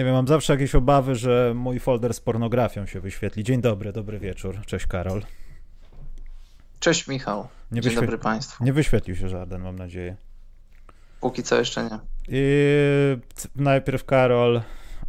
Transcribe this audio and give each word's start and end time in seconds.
Nie 0.00 0.04
wiem, 0.04 0.14
mam 0.14 0.28
zawsze 0.28 0.52
jakieś 0.52 0.74
obawy, 0.74 1.14
że 1.14 1.52
mój 1.54 1.80
folder 1.80 2.14
z 2.14 2.20
pornografią 2.20 2.86
się 2.86 3.00
wyświetli. 3.00 3.44
Dzień 3.44 3.60
dobry, 3.60 3.92
dobry 3.92 4.18
wieczór. 4.18 4.60
Cześć 4.66 4.86
Karol. 4.86 5.22
Cześć 6.78 7.08
Michał. 7.08 7.48
Nie 7.72 7.80
Dzień 7.80 7.94
dobry 7.94 8.18
Państwu. 8.18 8.64
Nie 8.64 8.72
wyświetlił 8.72 9.16
się 9.16 9.28
żaden, 9.28 9.62
mam 9.62 9.76
nadzieję. 9.76 10.16
Póki 11.20 11.42
co 11.42 11.58
jeszcze 11.58 11.84
nie. 11.84 11.98
I 12.28 12.42
najpierw 13.56 14.04
Karol, 14.04 14.62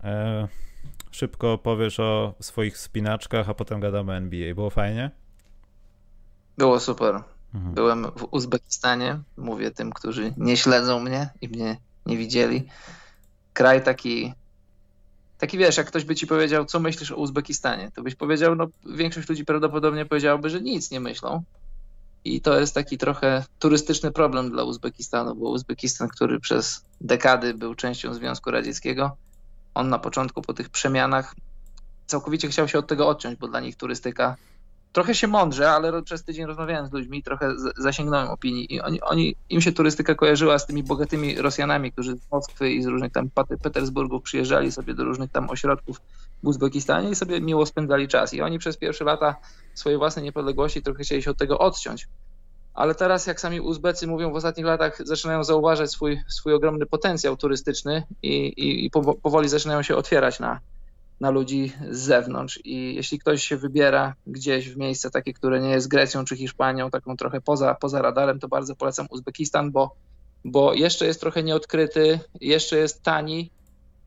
e, 0.03 0.47
szybko 1.11 1.57
powiesz 1.57 1.99
o 1.99 2.33
swoich 2.39 2.77
spinaczkach, 2.77 3.49
a 3.49 3.53
potem 3.53 3.79
gadamy 3.79 4.13
NBA. 4.13 4.55
Było 4.55 4.69
fajnie? 4.69 5.11
Było 6.57 6.79
super. 6.79 7.23
Mhm. 7.53 7.73
Byłem 7.73 8.05
w 8.15 8.27
Uzbekistanie, 8.31 9.19
mówię 9.37 9.71
tym, 9.71 9.91
którzy 9.91 10.33
nie 10.37 10.57
śledzą 10.57 10.99
mnie 10.99 11.29
i 11.41 11.49
mnie 11.49 11.77
nie 12.05 12.17
widzieli. 12.17 12.67
Kraj 13.53 13.83
taki, 13.83 14.33
taki 15.41 15.57
wiesz, 15.57 15.77
jak 15.77 15.87
ktoś 15.87 16.03
by 16.03 16.15
ci 16.15 16.27
powiedział, 16.27 16.65
co 16.65 16.79
myślisz 16.79 17.11
o 17.11 17.15
Uzbekistanie, 17.15 17.91
to 17.95 18.01
byś 18.01 18.15
powiedział, 18.15 18.55
no 18.55 18.67
większość 18.85 19.29
ludzi 19.29 19.45
prawdopodobnie 19.45 20.05
powiedziałaby, 20.05 20.49
że 20.49 20.61
nic 20.61 20.91
nie 20.91 20.99
myślą. 20.99 21.43
I 22.25 22.41
to 22.41 22.59
jest 22.59 22.75
taki 22.75 22.97
trochę 22.97 23.45
turystyczny 23.59 24.11
problem 24.11 24.51
dla 24.51 24.63
Uzbekistanu, 24.63 25.35
bo 25.35 25.49
Uzbekistan, 25.49 26.07
który 26.07 26.39
przez 26.39 26.85
dekady 27.01 27.53
był 27.53 27.75
częścią 27.75 28.13
Związku 28.13 28.51
Radzieckiego, 28.51 29.17
on 29.73 29.89
na 29.89 29.99
początku 29.99 30.41
po 30.41 30.53
tych 30.53 30.69
przemianach 30.69 31.35
całkowicie 32.07 32.47
chciał 32.47 32.67
się 32.67 32.79
od 32.79 32.87
tego 32.87 33.07
odciąć, 33.07 33.39
bo 33.39 33.47
dla 33.47 33.59
nich 33.59 33.75
turystyka 33.75 34.35
trochę 34.93 35.15
się 35.15 35.27
mądrze, 35.27 35.71
ale 35.71 36.03
przez 36.03 36.23
tydzień 36.23 36.45
rozmawiałem 36.45 36.87
z 36.87 36.91
ludźmi, 36.91 37.23
trochę 37.23 37.53
zasięgnąłem 37.77 38.27
opinii 38.27 38.73
i 38.73 38.81
oni, 38.81 39.01
oni, 39.01 39.35
im 39.49 39.61
się 39.61 39.71
turystyka 39.71 40.15
kojarzyła 40.15 40.59
z 40.59 40.65
tymi 40.65 40.83
bogatymi 40.83 41.41
Rosjanami, 41.41 41.91
którzy 41.91 42.17
z 42.17 42.31
Moskwy 42.31 42.71
i 42.71 42.83
z 42.83 42.85
różnych 42.85 43.11
tam 43.11 43.29
Petersburgów 43.63 44.23
przyjeżdżali 44.23 44.71
sobie 44.71 44.93
do 44.93 45.03
różnych 45.03 45.31
tam 45.31 45.49
ośrodków 45.49 46.01
w 46.43 46.47
Uzbekistanie 46.47 47.09
i 47.09 47.15
sobie 47.15 47.41
miło 47.41 47.65
spędzali 47.65 48.07
czas. 48.07 48.33
I 48.33 48.41
oni 48.41 48.59
przez 48.59 48.77
pierwsze 48.77 49.05
lata 49.05 49.35
swojej 49.73 49.97
własnej 49.97 50.25
niepodległości 50.25 50.81
trochę 50.81 51.03
chcieli 51.03 51.23
się 51.23 51.31
od 51.31 51.37
tego 51.37 51.59
odciąć. 51.59 52.07
Ale 52.73 52.95
teraz, 52.95 53.27
jak 53.27 53.41
sami 53.41 53.61
Uzbecy 53.61 54.07
mówią, 54.07 54.31
w 54.31 54.35
ostatnich 54.35 54.65
latach 54.65 55.07
zaczynają 55.07 55.43
zauważać 55.43 55.91
swój, 55.91 56.21
swój 56.27 56.53
ogromny 56.53 56.85
potencjał 56.85 57.37
turystyczny 57.37 58.03
i, 58.23 58.47
i, 58.47 58.85
i 58.85 58.89
powoli 59.21 59.49
zaczynają 59.49 59.83
się 59.83 59.95
otwierać 59.95 60.39
na, 60.39 60.59
na 61.21 61.29
ludzi 61.29 61.73
z 61.89 61.99
zewnątrz. 61.99 62.59
I 62.63 62.95
jeśli 62.95 63.19
ktoś 63.19 63.43
się 63.43 63.57
wybiera 63.57 64.15
gdzieś 64.27 64.69
w 64.69 64.77
miejsce 64.77 65.11
takie, 65.11 65.33
które 65.33 65.59
nie 65.59 65.69
jest 65.69 65.87
Grecją 65.87 66.25
czy 66.25 66.35
Hiszpanią, 66.35 66.89
taką 66.89 67.17
trochę 67.17 67.41
poza, 67.41 67.75
poza 67.75 68.01
radarem, 68.01 68.39
to 68.39 68.47
bardzo 68.47 68.75
polecam 68.75 69.07
Uzbekistan, 69.09 69.71
bo, 69.71 69.95
bo 70.45 70.73
jeszcze 70.73 71.05
jest 71.05 71.21
trochę 71.21 71.43
nieodkryty, 71.43 72.19
jeszcze 72.41 72.77
jest 72.77 73.03
tani, 73.03 73.51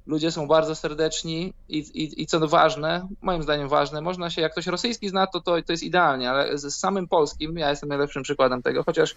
ludzie 0.07 0.31
są 0.31 0.49
bardzo 0.49 0.75
serdeczni 0.75 1.53
i, 1.69 1.79
i, 1.79 2.23
i 2.23 2.27
co 2.27 2.49
ważne, 2.49 3.09
moim 3.23 3.43
zdaniem 3.43 3.69
ważne, 3.69 4.01
można 4.01 4.31
się, 4.31 4.43
jak 4.43 4.53
ktoś 4.53 4.67
rosyjski 4.67 5.09
zna, 5.09 5.27
to, 5.27 5.41
to, 5.41 5.63
to 5.63 5.73
jest 5.73 5.83
idealnie, 5.83 6.31
ale 6.31 6.59
z 6.59 6.75
samym 6.77 7.09
polskim, 7.09 7.59
ja 7.59 7.71
jestem 7.71 7.89
najlepszym 7.89 8.23
przykładem 8.23 8.63
tego, 8.63 8.85
chociaż, 8.85 9.15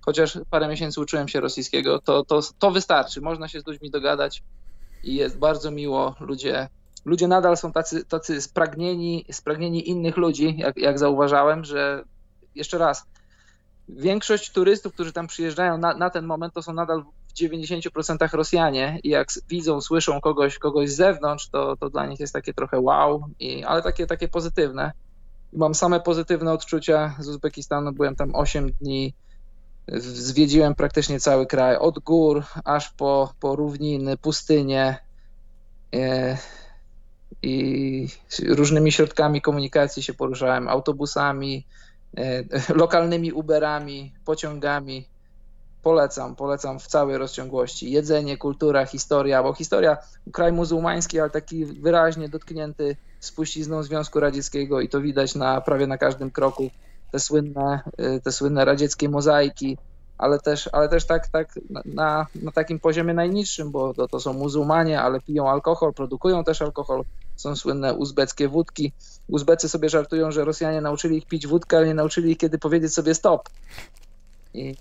chociaż 0.00 0.38
parę 0.50 0.68
miesięcy 0.68 1.00
uczyłem 1.00 1.28
się 1.28 1.40
rosyjskiego, 1.40 1.98
to, 1.98 2.24
to, 2.24 2.40
to 2.58 2.70
wystarczy, 2.70 3.20
można 3.20 3.48
się 3.48 3.60
z 3.60 3.66
ludźmi 3.66 3.90
dogadać 3.90 4.42
i 5.04 5.14
jest 5.14 5.38
bardzo 5.38 5.70
miło, 5.70 6.14
ludzie 6.20 6.68
ludzie 7.04 7.28
nadal 7.28 7.56
są 7.56 7.72
tacy, 7.72 8.04
tacy 8.04 8.42
spragnieni, 8.42 9.24
spragnieni 9.32 9.88
innych 9.88 10.16
ludzi, 10.16 10.54
jak, 10.58 10.76
jak 10.76 10.98
zauważałem, 10.98 11.64
że 11.64 12.04
jeszcze 12.54 12.78
raz, 12.78 13.06
większość 13.88 14.52
turystów, 14.52 14.92
którzy 14.92 15.12
tam 15.12 15.26
przyjeżdżają 15.26 15.78
na, 15.78 15.94
na 15.94 16.10
ten 16.10 16.26
moment, 16.26 16.54
to 16.54 16.62
są 16.62 16.72
nadal 16.72 17.04
w 17.28 17.32
90% 17.32 18.36
Rosjanie 18.36 18.98
i 19.02 19.08
jak 19.08 19.28
widzą, 19.48 19.80
słyszą 19.80 20.20
kogoś, 20.20 20.58
kogoś 20.58 20.90
z 20.90 20.96
zewnątrz, 20.96 21.48
to, 21.48 21.76
to 21.76 21.90
dla 21.90 22.06
nich 22.06 22.20
jest 22.20 22.32
takie 22.32 22.54
trochę 22.54 22.80
wow, 22.80 23.24
i, 23.40 23.64
ale 23.64 23.82
takie, 23.82 24.06
takie 24.06 24.28
pozytywne. 24.28 24.92
Mam 25.52 25.74
same 25.74 26.00
pozytywne 26.00 26.52
odczucia 26.52 27.14
z 27.18 27.28
Uzbekistanu, 27.28 27.92
byłem 27.92 28.16
tam 28.16 28.34
8 28.34 28.72
dni, 28.80 29.14
zwiedziłem 29.98 30.74
praktycznie 30.74 31.20
cały 31.20 31.46
kraj, 31.46 31.76
od 31.76 31.98
gór 31.98 32.44
aż 32.64 32.90
po, 32.90 33.32
po 33.40 33.56
równiny, 33.56 34.16
pustynie. 34.16 34.96
I 37.42 38.08
różnymi 38.48 38.92
środkami 38.92 39.40
komunikacji 39.40 40.02
się 40.02 40.14
poruszałem, 40.14 40.68
autobusami, 40.68 41.66
e, 42.16 42.44
lokalnymi 42.82 43.32
Uberami, 43.32 44.12
pociągami. 44.24 45.08
Polecam, 45.82 46.36
polecam 46.36 46.78
w 46.78 46.86
całej 46.86 47.18
rozciągłości. 47.18 47.90
Jedzenie, 47.90 48.36
kultura, 48.36 48.86
historia, 48.86 49.42
bo 49.42 49.54
historia, 49.54 49.96
kraj 50.32 50.52
muzułmański, 50.52 51.20
ale 51.20 51.30
taki 51.30 51.64
wyraźnie 51.64 52.28
dotknięty 52.28 52.96
spuścizną 53.20 53.82
Związku 53.82 54.20
Radzieckiego 54.20 54.80
i 54.80 54.88
to 54.88 55.00
widać 55.00 55.34
na 55.34 55.60
prawie 55.60 55.86
na 55.86 55.98
każdym 55.98 56.30
kroku. 56.30 56.70
Te 57.12 57.20
słynne, 57.20 57.80
e, 57.98 58.20
te 58.20 58.32
słynne 58.32 58.64
radzieckie 58.64 59.08
mozaiki, 59.08 59.78
ale 60.20 60.38
też, 60.38 60.68
ale 60.72 60.88
też 60.88 61.04
tak, 61.04 61.28
tak 61.28 61.58
na, 61.84 62.26
na 62.34 62.52
takim 62.52 62.78
poziomie 62.78 63.14
najniższym, 63.14 63.70
bo 63.70 63.94
to, 63.94 64.08
to 64.08 64.20
są 64.20 64.32
muzułmanie, 64.32 65.00
ale 65.00 65.20
piją 65.20 65.50
alkohol, 65.50 65.94
produkują 65.94 66.44
też 66.44 66.62
alkohol. 66.62 67.04
Są 67.36 67.56
słynne 67.56 67.94
uzbeckie 67.94 68.48
wódki. 68.48 68.92
Uzbecy 69.28 69.68
sobie 69.68 69.88
żartują, 69.88 70.30
że 70.32 70.44
Rosjanie 70.44 70.80
nauczyli 70.80 71.16
ich 71.16 71.26
pić 71.26 71.46
wódkę, 71.46 71.76
ale 71.76 71.86
nie 71.86 71.94
nauczyli 71.94 72.30
ich 72.32 72.38
kiedy 72.38 72.58
powiedzieć 72.58 72.94
sobie 72.94 73.14
stop. 73.14 73.48
I, 74.54 74.74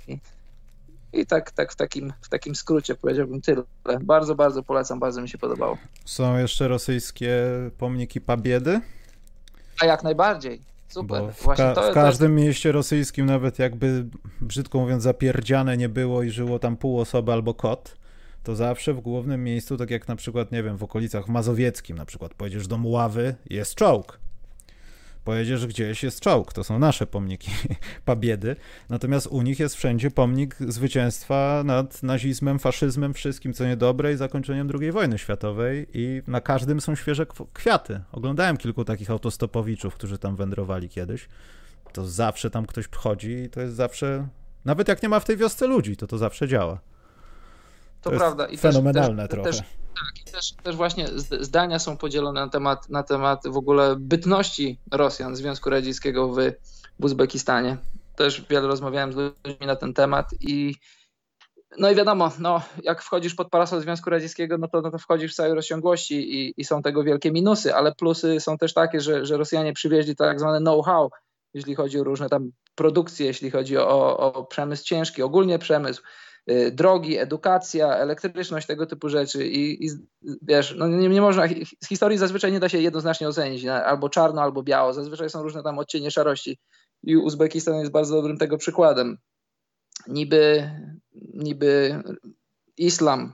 i 1.13 1.25
tak, 1.25 1.51
tak 1.51 1.71
w, 1.71 1.75
takim, 1.75 2.13
w 2.21 2.29
takim 2.29 2.55
skrócie 2.55 2.95
powiedziałbym 2.95 3.41
tyle. 3.41 3.63
Bardzo, 4.01 4.35
bardzo 4.35 4.63
polecam, 4.63 4.99
bardzo 4.99 5.21
mi 5.21 5.29
się 5.29 5.37
podobało. 5.37 5.77
Są 6.05 6.37
jeszcze 6.37 6.67
rosyjskie 6.67 7.45
pomniki 7.77 8.21
Pabiedy? 8.21 8.81
A 9.81 9.85
jak 9.85 10.03
najbardziej. 10.03 10.68
Super. 10.89 11.21
Bo 11.21 11.31
w, 11.31 11.57
ka 11.57 11.73
w 11.91 11.93
każdym 11.93 12.35
mieście 12.35 12.71
rosyjskim, 12.71 13.25
nawet 13.25 13.59
jakby 13.59 14.05
brzydko 14.41 14.79
mówiąc, 14.79 15.03
zapierdziane 15.03 15.77
nie 15.77 15.89
było 15.89 16.23
i 16.23 16.29
żyło 16.29 16.59
tam 16.59 16.77
pół 16.77 16.99
osoby 16.99 17.33
albo 17.33 17.53
kot, 17.53 17.95
to 18.43 18.55
zawsze 18.55 18.93
w 18.93 18.99
głównym 18.99 19.43
miejscu, 19.43 19.77
tak 19.77 19.91
jak 19.91 20.07
na 20.07 20.15
przykład, 20.15 20.51
nie 20.51 20.63
wiem, 20.63 20.77
w 20.77 20.83
okolicach 20.83 21.27
Mazowieckim, 21.27 21.97
na 21.97 22.05
przykład 22.05 22.33
pojedziesz 22.33 22.67
do 22.67 22.77
Muławy, 22.77 23.35
jest 23.49 23.75
czołg. 23.75 24.19
Pojedziesz 25.29 25.67
gdzieś, 25.67 26.03
jest 26.03 26.19
czołg. 26.19 26.53
To 26.53 26.63
są 26.63 26.79
nasze 26.79 27.07
pomniki 27.07 27.51
pabiedy. 28.05 28.55
Natomiast 28.89 29.27
u 29.27 29.41
nich 29.41 29.59
jest 29.59 29.75
wszędzie 29.75 30.11
pomnik 30.11 30.55
zwycięstwa 30.59 31.63
nad 31.65 32.03
nazizmem, 32.03 32.59
faszyzmem, 32.59 33.13
wszystkim 33.13 33.53
co 33.53 33.65
niedobre 33.65 34.13
i 34.13 34.17
zakończeniem 34.17 34.69
II 34.81 34.91
wojny 34.91 35.17
światowej. 35.17 35.87
I 35.93 36.21
na 36.27 36.41
każdym 36.41 36.81
są 36.81 36.95
świeże 36.95 37.25
kwiaty. 37.53 38.01
Oglądałem 38.11 38.57
kilku 38.57 38.85
takich 38.85 39.11
autostopowiczów, 39.11 39.95
którzy 39.95 40.17
tam 40.17 40.35
wędrowali 40.35 40.89
kiedyś. 40.89 41.29
To 41.93 42.07
zawsze 42.07 42.49
tam 42.49 42.65
ktoś 42.65 42.85
wchodzi 42.85 43.31
i 43.31 43.49
to 43.49 43.61
jest 43.61 43.75
zawsze. 43.75 44.27
Nawet 44.65 44.87
jak 44.87 45.03
nie 45.03 45.09
ma 45.09 45.19
w 45.19 45.25
tej 45.25 45.37
wiosce 45.37 45.67
ludzi, 45.67 45.97
to 45.97 46.07
to 46.07 46.17
zawsze 46.17 46.47
działa. 46.47 46.79
To, 48.01 48.09
to 48.09 48.17
prawda. 48.17 48.47
I 48.47 48.57
fenomenalne 48.57 49.27
też, 49.27 49.31
trochę. 49.31 49.49
Też, 49.49 49.57
tak, 49.59 50.27
i 50.27 50.31
też, 50.31 50.53
też 50.63 50.75
właśnie 50.75 51.07
zdania 51.39 51.79
są 51.79 51.97
podzielone 51.97 52.41
na 52.41 52.49
temat, 52.49 52.89
na 52.89 53.03
temat 53.03 53.43
w 53.47 53.57
ogóle 53.57 53.95
bytności 53.99 54.79
Rosjan, 54.91 55.35
Związku 55.35 55.69
Radzieckiego 55.69 56.33
w, 56.33 56.37
w 56.99 57.05
Uzbekistanie. 57.05 57.77
Też 58.15 58.45
wiele 58.49 58.67
rozmawiałem 58.67 59.13
z 59.13 59.15
ludźmi 59.15 59.67
na 59.67 59.75
ten 59.75 59.93
temat 59.93 60.29
i 60.41 60.75
no 61.77 61.91
i 61.91 61.95
wiadomo, 61.95 62.31
no, 62.39 62.61
jak 62.83 63.01
wchodzisz 63.01 63.35
pod 63.35 63.49
parasol 63.49 63.81
Związku 63.81 64.09
Radzieckiego, 64.09 64.57
no 64.57 64.67
to, 64.67 64.81
no 64.81 64.91
to 64.91 64.97
wchodzisz 64.97 65.31
w 65.31 65.35
całej 65.35 65.53
rozciągłości 65.53 66.15
i, 66.15 66.53
i 66.57 66.65
są 66.65 66.81
tego 66.81 67.03
wielkie 67.03 67.31
minusy, 67.31 67.75
ale 67.75 67.95
plusy 67.95 68.39
są 68.39 68.57
też 68.57 68.73
takie, 68.73 69.01
że, 69.01 69.25
że 69.25 69.37
Rosjanie 69.37 69.73
przywieźli 69.73 70.15
tak 70.15 70.39
zwane 70.39 70.59
know-how, 70.59 71.09
jeśli 71.53 71.75
chodzi 71.75 71.99
o 71.99 72.03
różne 72.03 72.29
tam 72.29 72.51
produkcje, 72.75 73.25
jeśli 73.25 73.51
chodzi 73.51 73.77
o, 73.77 74.17
o 74.17 74.43
przemysł 74.43 74.85
ciężki, 74.85 75.21
ogólnie 75.21 75.59
przemysł. 75.59 76.03
Y, 76.49 76.71
drogi, 76.71 77.17
edukacja, 77.17 77.97
elektryczność, 77.97 78.67
tego 78.67 78.85
typu 78.85 79.09
rzeczy 79.09 79.47
i, 79.47 79.85
i 79.85 79.89
wiesz, 80.41 80.75
no 80.77 80.87
nie, 80.87 81.09
nie 81.09 81.21
można, 81.21 81.47
z 81.83 81.87
historii 81.87 82.17
zazwyczaj 82.17 82.51
nie 82.51 82.59
da 82.59 82.69
się 82.69 82.79
jednoznacznie 82.79 83.27
ocenić, 83.27 83.65
albo 83.65 84.09
czarno, 84.09 84.41
albo 84.41 84.63
biało, 84.63 84.93
zazwyczaj 84.93 85.29
są 85.29 85.43
różne 85.43 85.63
tam 85.63 85.79
odcienie 85.79 86.11
szarości 86.11 86.59
i 87.03 87.17
Uzbekistan 87.17 87.75
jest 87.75 87.91
bardzo 87.91 88.15
dobrym 88.15 88.37
tego 88.37 88.57
przykładem. 88.57 89.17
Niby, 90.07 90.71
niby 91.33 92.03
islam 92.77 93.33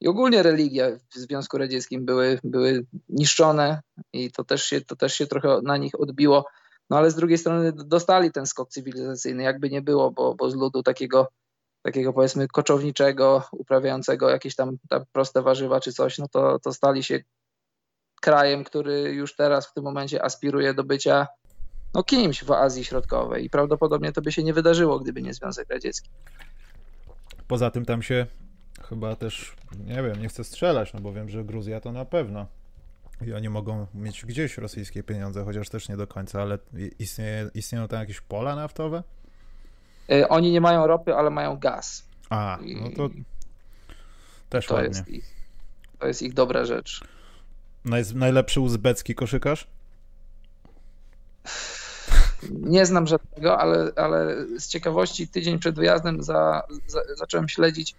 i 0.00 0.08
ogólnie 0.08 0.42
religia 0.42 0.90
w 1.14 1.14
Związku 1.14 1.58
Radzieckim 1.58 2.04
były, 2.04 2.38
były 2.44 2.86
niszczone 3.08 3.80
i 4.12 4.30
to 4.30 4.44
też, 4.44 4.64
się, 4.64 4.80
to 4.80 4.96
też 4.96 5.14
się 5.14 5.26
trochę 5.26 5.60
na 5.62 5.76
nich 5.76 6.00
odbiło, 6.00 6.46
no 6.90 6.98
ale 6.98 7.10
z 7.10 7.14
drugiej 7.14 7.38
strony 7.38 7.72
dostali 7.72 8.32
ten 8.32 8.46
skok 8.46 8.68
cywilizacyjny, 8.68 9.42
jakby 9.42 9.70
nie 9.70 9.82
było, 9.82 10.10
bo, 10.10 10.34
bo 10.34 10.50
z 10.50 10.54
ludu 10.54 10.82
takiego 10.82 11.28
takiego 11.84 12.12
powiedzmy 12.12 12.48
koczowniczego, 12.48 13.48
uprawiającego 13.52 14.30
jakieś 14.30 14.56
tam, 14.56 14.76
tam 14.88 15.04
proste 15.12 15.42
warzywa 15.42 15.80
czy 15.80 15.92
coś, 15.92 16.18
no 16.18 16.28
to, 16.28 16.58
to 16.58 16.72
stali 16.72 17.02
się 17.02 17.20
krajem, 18.20 18.64
który 18.64 19.00
już 19.00 19.36
teraz 19.36 19.66
w 19.66 19.74
tym 19.74 19.84
momencie 19.84 20.24
aspiruje 20.24 20.74
do 20.74 20.84
bycia 20.84 21.26
no 21.94 22.02
kimś 22.02 22.44
w 22.44 22.50
Azji 22.50 22.84
Środkowej 22.84 23.44
i 23.44 23.50
prawdopodobnie 23.50 24.12
to 24.12 24.22
by 24.22 24.32
się 24.32 24.42
nie 24.42 24.52
wydarzyło, 24.52 24.98
gdyby 24.98 25.22
nie 25.22 25.34
Związek 25.34 25.70
Radziecki. 25.70 26.10
Poza 27.48 27.70
tym 27.70 27.84
tam 27.84 28.02
się 28.02 28.26
chyba 28.88 29.16
też, 29.16 29.56
nie 29.86 30.02
wiem, 30.02 30.22
nie 30.22 30.28
chcę 30.28 30.44
strzelać, 30.44 30.92
no 30.92 31.00
bo 31.00 31.12
wiem, 31.12 31.28
że 31.28 31.44
Gruzja 31.44 31.80
to 31.80 31.92
na 31.92 32.04
pewno. 32.04 32.46
I 33.26 33.32
oni 33.32 33.48
mogą 33.48 33.86
mieć 33.94 34.26
gdzieś 34.26 34.58
rosyjskie 34.58 35.02
pieniądze, 35.02 35.44
chociaż 35.44 35.68
też 35.68 35.88
nie 35.88 35.96
do 35.96 36.06
końca, 36.06 36.42
ale 36.42 36.58
istnieje, 36.98 37.50
istnieją 37.54 37.88
tam 37.88 38.00
jakieś 38.00 38.20
pola 38.20 38.56
naftowe? 38.56 39.02
Y, 40.12 40.28
oni 40.28 40.52
nie 40.52 40.60
mają 40.60 40.86
ropy, 40.86 41.14
ale 41.14 41.30
mają 41.30 41.56
gaz. 41.56 42.04
A, 42.30 42.58
no 42.62 42.90
to 42.96 43.14
też 44.48 44.66
to 44.66 44.74
ładnie. 44.74 44.88
Jest 44.88 45.08
ich, 45.08 45.34
to 45.98 46.06
jest 46.06 46.22
ich 46.22 46.34
dobra 46.34 46.64
rzecz. 46.64 47.00
Naj, 47.84 48.02
najlepszy 48.14 48.60
uzbecki 48.60 49.14
koszykarz? 49.14 49.66
Nie 52.50 52.86
znam 52.86 53.06
żadnego, 53.06 53.58
ale, 53.58 53.92
ale 53.96 54.46
z 54.58 54.68
ciekawości 54.68 55.28
tydzień 55.28 55.58
przed 55.58 55.76
wyjazdem 55.76 56.22
za, 56.22 56.62
za, 56.86 57.00
zacząłem 57.16 57.48
śledzić 57.48 57.94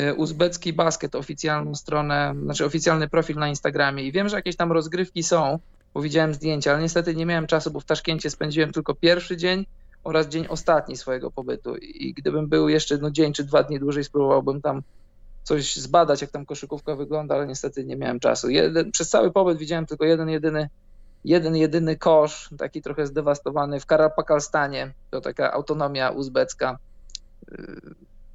y, 0.00 0.14
uzbecki 0.14 0.72
basket, 0.72 1.14
oficjalną 1.14 1.74
stronę, 1.74 2.34
znaczy 2.42 2.64
oficjalny 2.64 3.08
profil 3.08 3.36
na 3.36 3.48
Instagramie 3.48 4.04
i 4.04 4.12
wiem, 4.12 4.28
że 4.28 4.36
jakieś 4.36 4.56
tam 4.56 4.72
rozgrywki 4.72 5.22
są, 5.22 5.58
bo 5.94 6.02
widziałem 6.02 6.34
zdjęcia, 6.34 6.72
ale 6.72 6.82
niestety 6.82 7.14
nie 7.14 7.26
miałem 7.26 7.46
czasu, 7.46 7.70
bo 7.70 7.80
w 7.80 7.84
Taszkencie 7.84 8.30
spędziłem 8.30 8.72
tylko 8.72 8.94
pierwszy 8.94 9.36
dzień 9.36 9.66
oraz 10.06 10.28
dzień 10.28 10.46
ostatni 10.48 10.96
swojego 10.96 11.30
pobytu 11.30 11.76
i 11.76 12.14
gdybym 12.14 12.48
był 12.48 12.68
jeszcze 12.68 12.98
no, 12.98 13.10
dzień 13.10 13.32
czy 13.32 13.44
dwa 13.44 13.62
dni 13.62 13.78
dłużej, 13.78 14.04
spróbowałbym 14.04 14.62
tam 14.62 14.82
coś 15.42 15.76
zbadać, 15.76 16.20
jak 16.20 16.30
tam 16.30 16.46
koszykówka 16.46 16.96
wygląda, 16.96 17.34
ale 17.34 17.46
niestety 17.46 17.84
nie 17.84 17.96
miałem 17.96 18.20
czasu. 18.20 18.50
Jeden, 18.50 18.90
przez 18.90 19.08
cały 19.08 19.32
pobyt 19.32 19.58
widziałem 19.58 19.86
tylko 19.86 20.04
jeden, 20.04 20.28
jedyny 20.28 20.68
jeden 21.26 21.56
jedyny 21.56 21.96
kosz, 21.96 22.50
taki 22.58 22.82
trochę 22.82 23.06
zdewastowany 23.06 23.80
w 23.80 23.86
Karapakalstanie, 23.86 24.92
to 25.10 25.20
taka 25.20 25.52
autonomia 25.52 26.10
uzbecka. 26.10 26.78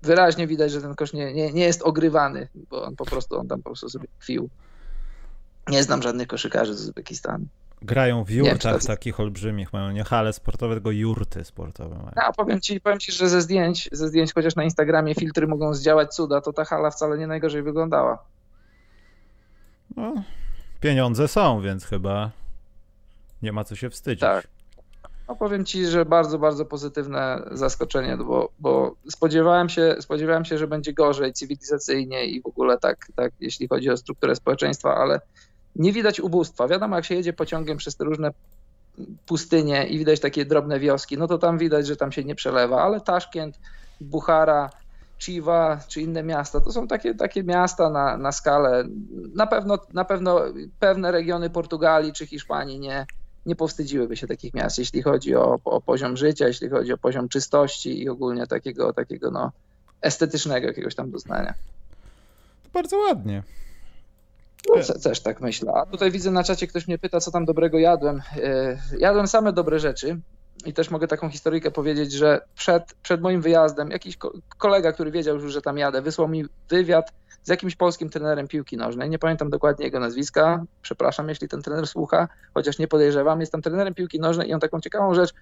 Wyraźnie 0.01 0.47
widać, 0.47 0.71
że 0.71 0.81
ten 0.81 0.95
kosz 0.95 1.13
nie, 1.13 1.33
nie, 1.33 1.53
nie 1.53 1.63
jest 1.63 1.81
ogrywany, 1.81 2.47
bo 2.69 2.83
on 2.83 2.95
po 2.95 3.05
prostu, 3.05 3.39
on 3.39 3.47
tam 3.47 3.59
po 3.59 3.69
prostu 3.69 3.89
sobie 3.89 4.07
kwił. 4.19 4.49
Nie 5.67 5.83
znam 5.83 6.01
żadnych 6.01 6.27
koszykarzy 6.27 6.73
z 6.73 6.81
Uzbekistanu. 6.81 7.45
Grają 7.81 8.23
w 8.23 8.29
jurtach 8.29 8.83
takich 8.83 9.19
olbrzymich, 9.19 9.73
mają 9.73 9.91
nie 9.91 10.03
hale 10.03 10.33
sportowe, 10.33 10.73
tylko 10.73 10.91
jurty 10.91 11.43
sportowe 11.43 11.95
mają. 11.95 12.11
A 12.15 12.33
powiem 12.33 12.61
ci, 12.61 12.81
powiem 12.81 12.99
ci, 12.99 13.11
że 13.11 13.29
ze 13.29 13.41
zdjęć, 13.41 13.89
ze 13.91 14.07
zdjęć, 14.07 14.33
chociaż 14.33 14.55
na 14.55 14.63
Instagramie 14.63 15.15
filtry 15.15 15.47
mogą 15.47 15.73
zdziałać 15.73 16.13
cuda, 16.13 16.41
to 16.41 16.53
ta 16.53 16.65
hala 16.65 16.91
wcale 16.91 17.17
nie 17.17 17.27
najgorzej 17.27 17.63
wyglądała. 17.63 18.25
No, 19.97 20.13
pieniądze 20.81 21.27
są, 21.27 21.61
więc 21.61 21.85
chyba 21.85 22.31
nie 23.41 23.51
ma 23.51 23.63
co 23.63 23.75
się 23.75 23.89
wstydzić. 23.89 24.21
Tak. 24.21 24.47
No 25.27 25.35
powiem 25.35 25.65
ci, 25.65 25.85
że 25.85 26.05
bardzo, 26.05 26.39
bardzo 26.39 26.65
pozytywne 26.65 27.43
zaskoczenie, 27.51 28.17
bo, 28.17 28.49
bo 28.59 28.95
spodziewałem, 29.09 29.69
się, 29.69 29.95
spodziewałem 29.99 30.45
się, 30.45 30.57
że 30.57 30.67
będzie 30.67 30.93
gorzej 30.93 31.33
cywilizacyjnie 31.33 32.25
i 32.25 32.41
w 32.41 32.45
ogóle 32.45 32.77
tak, 32.77 33.07
tak, 33.15 33.33
jeśli 33.39 33.67
chodzi 33.67 33.89
o 33.89 33.97
strukturę 33.97 34.35
społeczeństwa, 34.35 34.95
ale 34.95 35.21
nie 35.75 35.93
widać 35.93 36.19
ubóstwa. 36.19 36.67
Wiadomo, 36.67 36.95
jak 36.95 37.05
się 37.05 37.15
jedzie 37.15 37.33
pociągiem 37.33 37.77
przez 37.77 37.95
te 37.95 38.03
różne 38.03 38.31
pustynie 39.25 39.87
i 39.87 39.97
widać 39.97 40.19
takie 40.19 40.45
drobne 40.45 40.79
wioski, 40.79 41.17
no 41.17 41.27
to 41.27 41.37
tam 41.37 41.57
widać, 41.57 41.87
że 41.87 41.95
tam 41.95 42.11
się 42.11 42.23
nie 42.23 42.35
przelewa, 42.35 42.81
ale 42.81 43.01
Taszkent, 43.01 43.59
Buchara, 44.01 44.69
Chiva 45.19 45.79
czy 45.87 46.01
inne 46.01 46.23
miasta, 46.23 46.61
to 46.61 46.71
są 46.71 46.87
takie, 46.87 47.15
takie 47.15 47.43
miasta 47.43 47.89
na, 47.89 48.17
na 48.17 48.31
skalę. 48.31 48.83
Na 49.35 49.47
pewno, 49.47 49.77
na 49.93 50.05
pewno 50.05 50.41
pewne 50.79 51.11
regiony 51.11 51.49
Portugalii 51.49 52.13
czy 52.13 52.27
Hiszpanii 52.27 52.79
nie, 52.79 53.05
nie 53.45 53.55
powstydziłyby 53.55 54.17
się 54.17 54.27
takich 54.27 54.53
miast, 54.53 54.77
jeśli 54.77 55.01
chodzi 55.01 55.35
o, 55.35 55.59
o 55.65 55.81
poziom 55.81 56.17
życia, 56.17 56.47
jeśli 56.47 56.69
chodzi 56.69 56.93
o 56.93 56.97
poziom 56.97 57.29
czystości 57.29 58.03
i 58.03 58.09
ogólnie 58.09 58.47
takiego, 58.47 58.93
takiego 58.93 59.31
no, 59.31 59.51
estetycznego 60.01 60.67
jakiegoś 60.67 60.95
tam 60.95 61.11
doznania. 61.11 61.53
Bardzo 62.73 62.97
ładnie. 62.97 63.43
No, 64.69 64.99
też 65.03 65.19
tak 65.19 65.41
myślę. 65.41 65.71
A 65.75 65.85
tutaj 65.85 66.11
widzę 66.11 66.31
na 66.31 66.43
czacie, 66.43 66.67
ktoś 66.67 66.87
mnie 66.87 66.97
pyta, 66.97 67.19
co 67.19 67.31
tam 67.31 67.45
dobrego 67.45 67.79
jadłem. 67.79 68.21
E, 68.43 68.77
jadłem 68.97 69.27
same 69.27 69.53
dobre 69.53 69.79
rzeczy 69.79 70.19
i 70.65 70.73
też 70.73 70.91
mogę 70.91 71.07
taką 71.07 71.29
historyjkę 71.29 71.71
powiedzieć, 71.71 72.11
że 72.11 72.41
przed, 72.55 72.93
przed 73.03 73.21
moim 73.21 73.41
wyjazdem 73.41 73.91
jakiś 73.91 74.17
kolega, 74.57 74.91
który 74.91 75.11
wiedział 75.11 75.35
już, 75.35 75.53
że 75.53 75.61
tam 75.61 75.77
jadę, 75.77 76.01
wysłał 76.01 76.27
mi 76.27 76.45
wywiad 76.69 77.11
z 77.43 77.49
jakimś 77.49 77.75
polskim 77.75 78.09
trenerem 78.09 78.47
piłki 78.47 78.77
nożnej. 78.77 79.09
Nie 79.09 79.19
pamiętam 79.19 79.49
dokładnie 79.49 79.85
jego 79.85 79.99
nazwiska. 79.99 80.63
Przepraszam, 80.81 81.29
jeśli 81.29 81.47
ten 81.47 81.61
trener 81.61 81.87
słucha, 81.87 82.27
chociaż 82.53 82.79
nie 82.79 82.87
podejrzewam. 82.87 83.39
Jestem 83.39 83.61
trenerem 83.61 83.93
piłki 83.93 84.19
nożnej 84.19 84.49
i 84.49 84.53
on 84.53 84.59
taką 84.59 84.81
ciekawą 84.81 85.13
rzecz 85.13 85.33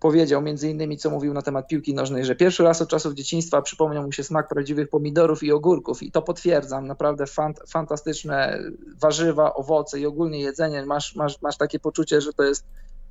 powiedział, 0.00 0.42
między 0.42 0.70
innymi, 0.70 0.96
co 0.96 1.10
mówił 1.10 1.34
na 1.34 1.42
temat 1.42 1.68
piłki 1.68 1.94
nożnej, 1.94 2.24
że 2.24 2.36
pierwszy 2.36 2.62
raz 2.62 2.82
od 2.82 2.88
czasów 2.88 3.14
dzieciństwa 3.14 3.62
przypomniał 3.62 4.02
mu 4.02 4.12
się 4.12 4.24
smak 4.24 4.48
prawdziwych 4.48 4.88
pomidorów 4.88 5.42
i 5.42 5.52
ogórków 5.52 6.02
i 6.02 6.12
to 6.12 6.22
potwierdzam. 6.22 6.86
Naprawdę 6.86 7.26
fant 7.26 7.60
fantastyczne 7.68 8.58
warzywa, 9.00 9.54
owoce 9.54 10.00
i 10.00 10.06
ogólnie 10.06 10.40
jedzenie. 10.40 10.86
Masz, 10.86 11.16
masz, 11.16 11.42
masz 11.42 11.56
takie 11.56 11.78
poczucie, 11.78 12.20
że 12.20 12.32
to 12.32 12.42
jest 12.42 12.64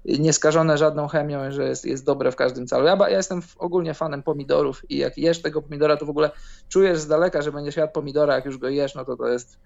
nieskażone 0.06 0.78
żadną 0.78 1.08
chemią, 1.08 1.52
że 1.52 1.68
jest, 1.68 1.86
jest 1.86 2.06
dobre 2.06 2.32
w 2.32 2.36
każdym 2.36 2.68
celu. 2.68 2.86
Ja, 2.86 2.98
ja 3.00 3.18
jestem 3.18 3.42
ogólnie 3.58 3.94
fanem 3.94 4.24
pomidorów 4.24 4.82
i 4.90 4.98
jak 4.98 5.18
jesz 5.18 5.42
tego 5.42 5.62
pomidora, 5.62 5.98
to 5.98 6.06
w 6.06 6.10
ogóle 6.10 6.32
czujesz 6.70 7.00
z 7.00 7.08
daleka, 7.08 7.42
że 7.42 7.52
będziesz 7.52 7.76
jadł 7.76 7.94
pomidora, 7.94 8.36
jak 8.36 8.46
już 8.46 8.58
go 8.58 8.70
jesz, 8.70 8.96
no 8.96 9.06
to 9.06 9.18
to 9.18 9.28
jest, 9.28 9.58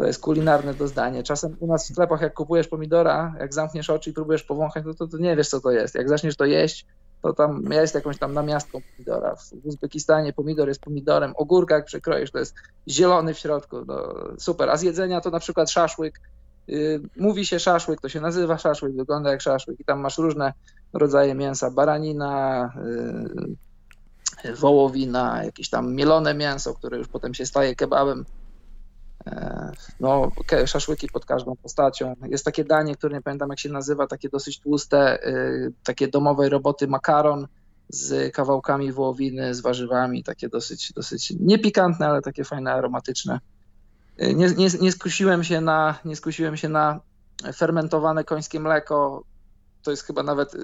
to 0.00 0.06
jest 0.06 0.20
kulinarne 0.20 0.74
doznanie. 0.74 1.22
Czasem 1.22 1.56
u 1.60 1.66
nas 1.66 1.84
w 1.84 1.92
sklepach, 1.92 2.20
jak 2.20 2.34
kupujesz 2.34 2.68
pomidora, 2.68 3.34
jak 3.40 3.54
zamkniesz 3.54 3.90
oczy 3.90 4.10
i 4.10 4.12
próbujesz 4.12 4.42
powąchać, 4.42 4.84
no 4.86 4.94
to, 4.94 5.06
to 5.06 5.18
nie 5.18 5.36
wiesz, 5.36 5.48
co 5.48 5.60
to 5.60 5.70
jest. 5.70 5.94
Jak 5.94 6.08
zaczniesz 6.08 6.36
to 6.36 6.44
jeść, 6.44 6.86
to 7.22 7.32
tam 7.32 7.64
jest 7.70 7.94
jakąś 7.94 8.18
tam 8.18 8.34
namiastką 8.34 8.80
pomidora. 8.96 9.36
W 9.36 9.52
Uzbekistanie 9.64 10.32
pomidor 10.32 10.68
jest 10.68 10.80
pomidorem, 10.80 11.32
ogórka 11.36 11.74
jak 11.74 11.84
przekroisz, 11.84 12.30
to 12.30 12.38
jest 12.38 12.54
zielony 12.88 13.34
w 13.34 13.38
środku, 13.38 13.76
no, 13.86 14.14
super. 14.38 14.70
A 14.70 14.76
z 14.76 14.82
jedzenia 14.82 15.20
to 15.20 15.30
na 15.30 15.40
przykład 15.40 15.70
szaszłyk, 15.70 16.20
Y, 16.68 17.00
mówi 17.16 17.46
się 17.46 17.60
szaszłyk, 17.60 18.00
to 18.00 18.08
się 18.08 18.20
nazywa 18.20 18.58
szaszłyk, 18.58 18.96
wygląda 18.96 19.30
jak 19.30 19.40
szaszłyk 19.40 19.80
i 19.80 19.84
tam 19.84 20.00
masz 20.00 20.18
różne 20.18 20.52
rodzaje 20.92 21.34
mięsa, 21.34 21.70
baranina, 21.70 22.72
y, 24.44 24.54
wołowina, 24.54 25.44
jakieś 25.44 25.70
tam 25.70 25.94
mielone 25.94 26.34
mięso, 26.34 26.74
które 26.74 26.98
już 26.98 27.08
potem 27.08 27.34
się 27.34 27.46
staje 27.46 27.74
kebabem. 27.74 28.24
E, 29.26 29.72
no, 30.00 30.32
szaszłyki 30.66 31.08
pod 31.08 31.24
każdą 31.24 31.56
postacią. 31.56 32.14
Jest 32.22 32.44
takie 32.44 32.64
danie, 32.64 32.96
które 32.96 33.16
nie 33.16 33.22
pamiętam 33.22 33.50
jak 33.50 33.58
się 33.58 33.68
nazywa, 33.68 34.06
takie 34.06 34.28
dosyć 34.28 34.60
tłuste, 34.60 35.26
y, 35.28 35.72
takie 35.84 36.08
domowej 36.08 36.48
roboty 36.48 36.88
makaron 36.88 37.46
z 37.88 38.34
kawałkami 38.34 38.92
wołowiny, 38.92 39.54
z 39.54 39.60
warzywami, 39.60 40.24
takie 40.24 40.48
dosyć, 40.48 40.92
dosyć 40.92 41.32
niepikantne, 41.40 42.06
ale 42.06 42.22
takie 42.22 42.44
fajne, 42.44 42.72
aromatyczne. 42.72 43.40
Nie, 44.18 44.34
nie, 44.34 44.68
nie, 44.80 44.92
skusiłem 44.92 45.44
się 45.44 45.60
na, 45.60 45.98
nie 46.04 46.16
skusiłem 46.16 46.56
się 46.56 46.68
na 46.68 47.00
fermentowane 47.56 48.24
końskie 48.24 48.60
mleko. 48.60 49.24
To 49.82 49.90
jest 49.90 50.02
chyba 50.02 50.22
nawet 50.22 50.56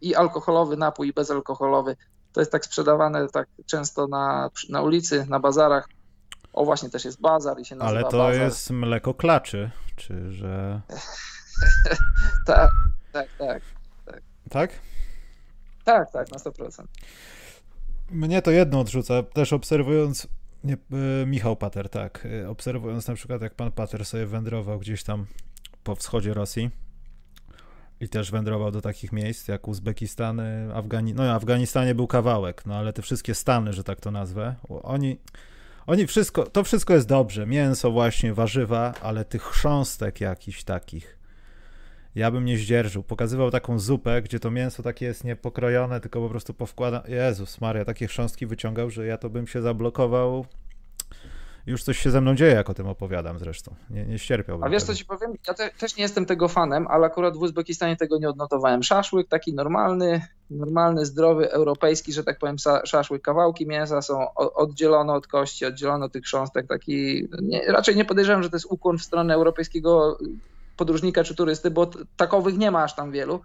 i 0.00 0.14
alkoholowy 0.14 0.76
napój, 0.76 1.08
i 1.08 1.12
bezalkoholowy. 1.12 1.96
To 2.32 2.40
jest 2.40 2.52
tak 2.52 2.64
sprzedawane 2.64 3.28
tak 3.28 3.48
często 3.66 4.06
na, 4.06 4.50
na 4.68 4.82
ulicy, 4.82 5.26
na 5.28 5.40
bazarach. 5.40 5.88
O, 6.54 6.64
właśnie 6.64 6.90
też 6.90 7.04
jest 7.04 7.20
bazar 7.20 7.60
i 7.60 7.64
się 7.64 7.76
nazywa 7.76 7.98
Ale 7.98 8.10
to 8.10 8.18
bazar. 8.18 8.42
jest 8.42 8.70
mleko 8.70 9.14
klaczy, 9.14 9.70
czy 9.96 10.32
że... 10.32 10.80
tak, 12.46 12.70
tak, 13.12 13.28
tak, 13.38 13.62
tak. 14.06 14.22
Tak? 14.50 14.70
Tak, 15.84 16.10
tak, 16.10 16.30
na 16.30 16.38
100%. 16.38 16.84
Mnie 18.10 18.42
to 18.42 18.50
jedno 18.50 18.80
odrzuca, 18.80 19.22
też 19.22 19.52
obserwując 19.52 20.28
nie, 20.64 20.74
e, 21.22 21.26
Michał 21.26 21.56
Pater, 21.56 21.88
tak. 21.88 22.26
E, 22.42 22.48
obserwując 22.48 23.08
na 23.08 23.14
przykład, 23.14 23.42
jak 23.42 23.54
pan 23.54 23.72
Pater 23.72 24.04
sobie 24.04 24.26
wędrował 24.26 24.78
gdzieś 24.78 25.04
tam 25.04 25.26
po 25.84 25.94
wschodzie 25.94 26.34
Rosji 26.34 26.70
i 28.00 28.08
też 28.08 28.30
wędrował 28.30 28.70
do 28.70 28.80
takich 28.80 29.12
miejsc 29.12 29.48
jak 29.48 29.68
Uzbekistan, 29.68 30.40
Afgani 30.74 31.14
no 31.14 31.22
Afganistanie 31.22 31.94
był 31.94 32.06
kawałek, 32.06 32.66
no 32.66 32.74
ale 32.74 32.92
te 32.92 33.02
wszystkie 33.02 33.34
stany, 33.34 33.72
że 33.72 33.84
tak 33.84 34.00
to 34.00 34.10
nazwę, 34.10 34.54
oni, 34.68 35.18
oni 35.86 36.06
wszystko, 36.06 36.46
to 36.46 36.64
wszystko 36.64 36.94
jest 36.94 37.08
dobrze, 37.08 37.46
mięso 37.46 37.90
właśnie, 37.90 38.34
warzywa, 38.34 38.94
ale 39.02 39.24
tych 39.24 39.42
chrząstek 39.42 40.20
jakichś 40.20 40.64
takich, 40.64 41.18
ja 42.14 42.30
bym 42.30 42.44
nie 42.44 42.58
zdzierżył. 42.58 43.02
Pokazywał 43.02 43.50
taką 43.50 43.78
zupę, 43.78 44.22
gdzie 44.22 44.40
to 44.40 44.50
mięso 44.50 44.82
takie 44.82 45.06
jest 45.06 45.24
niepokrojone, 45.24 46.00
tylko 46.00 46.20
po 46.20 46.28
prostu 46.28 46.54
powkłada. 46.54 47.02
Jezus 47.08 47.60
Maria, 47.60 47.84
takie 47.84 48.06
chrząstki 48.06 48.46
wyciągał, 48.46 48.90
że 48.90 49.06
ja 49.06 49.18
to 49.18 49.30
bym 49.30 49.46
się 49.46 49.62
zablokował. 49.62 50.46
Już 51.66 51.82
coś 51.82 51.98
się 51.98 52.10
ze 52.10 52.20
mną 52.20 52.34
dzieje, 52.34 52.54
jak 52.54 52.70
o 52.70 52.74
tym 52.74 52.88
opowiadam 52.88 53.38
zresztą. 53.38 53.74
Nie, 53.90 54.06
nie 54.06 54.18
ścierpiałbym. 54.18 54.64
A 54.64 54.70
wiesz, 54.70 54.82
co 54.82 54.94
ci 54.94 55.04
powiem? 55.04 55.32
Ja 55.48 55.54
te, 55.54 55.70
też 55.70 55.96
nie 55.96 56.02
jestem 56.02 56.26
tego 56.26 56.48
fanem, 56.48 56.86
ale 56.86 57.06
akurat 57.06 57.36
w 57.36 57.42
Uzbekistanie 57.42 57.96
tego 57.96 58.18
nie 58.18 58.28
odnotowałem. 58.28 58.82
Szaszłyk 58.82 59.28
taki 59.28 59.54
normalny, 59.54 60.22
normalny, 60.50 61.06
zdrowy, 61.06 61.50
europejski, 61.50 62.12
że 62.12 62.24
tak 62.24 62.38
powiem, 62.38 62.56
szaszłyk. 62.84 63.22
Kawałki 63.22 63.66
mięsa 63.66 64.02
są 64.02 64.34
oddzielone 64.34 65.12
od 65.12 65.26
kości, 65.26 65.66
oddzielone 65.66 66.04
od 66.04 66.12
tych 66.12 66.24
chrząstek. 66.24 66.66
Taki, 66.66 67.28
nie, 67.42 67.62
raczej 67.66 67.96
nie 67.96 68.04
podejrzewam, 68.04 68.42
że 68.42 68.50
to 68.50 68.56
jest 68.56 68.66
ukłon 68.70 68.98
w 68.98 69.02
stronę 69.02 69.34
europejskiego 69.34 70.18
podróżnika 70.76 71.24
czy 71.24 71.34
turysty, 71.34 71.70
bo 71.70 71.90
takowych 72.16 72.58
nie 72.58 72.70
ma 72.70 72.82
aż 72.82 72.94
tam 72.94 73.12
wielu. 73.12 73.40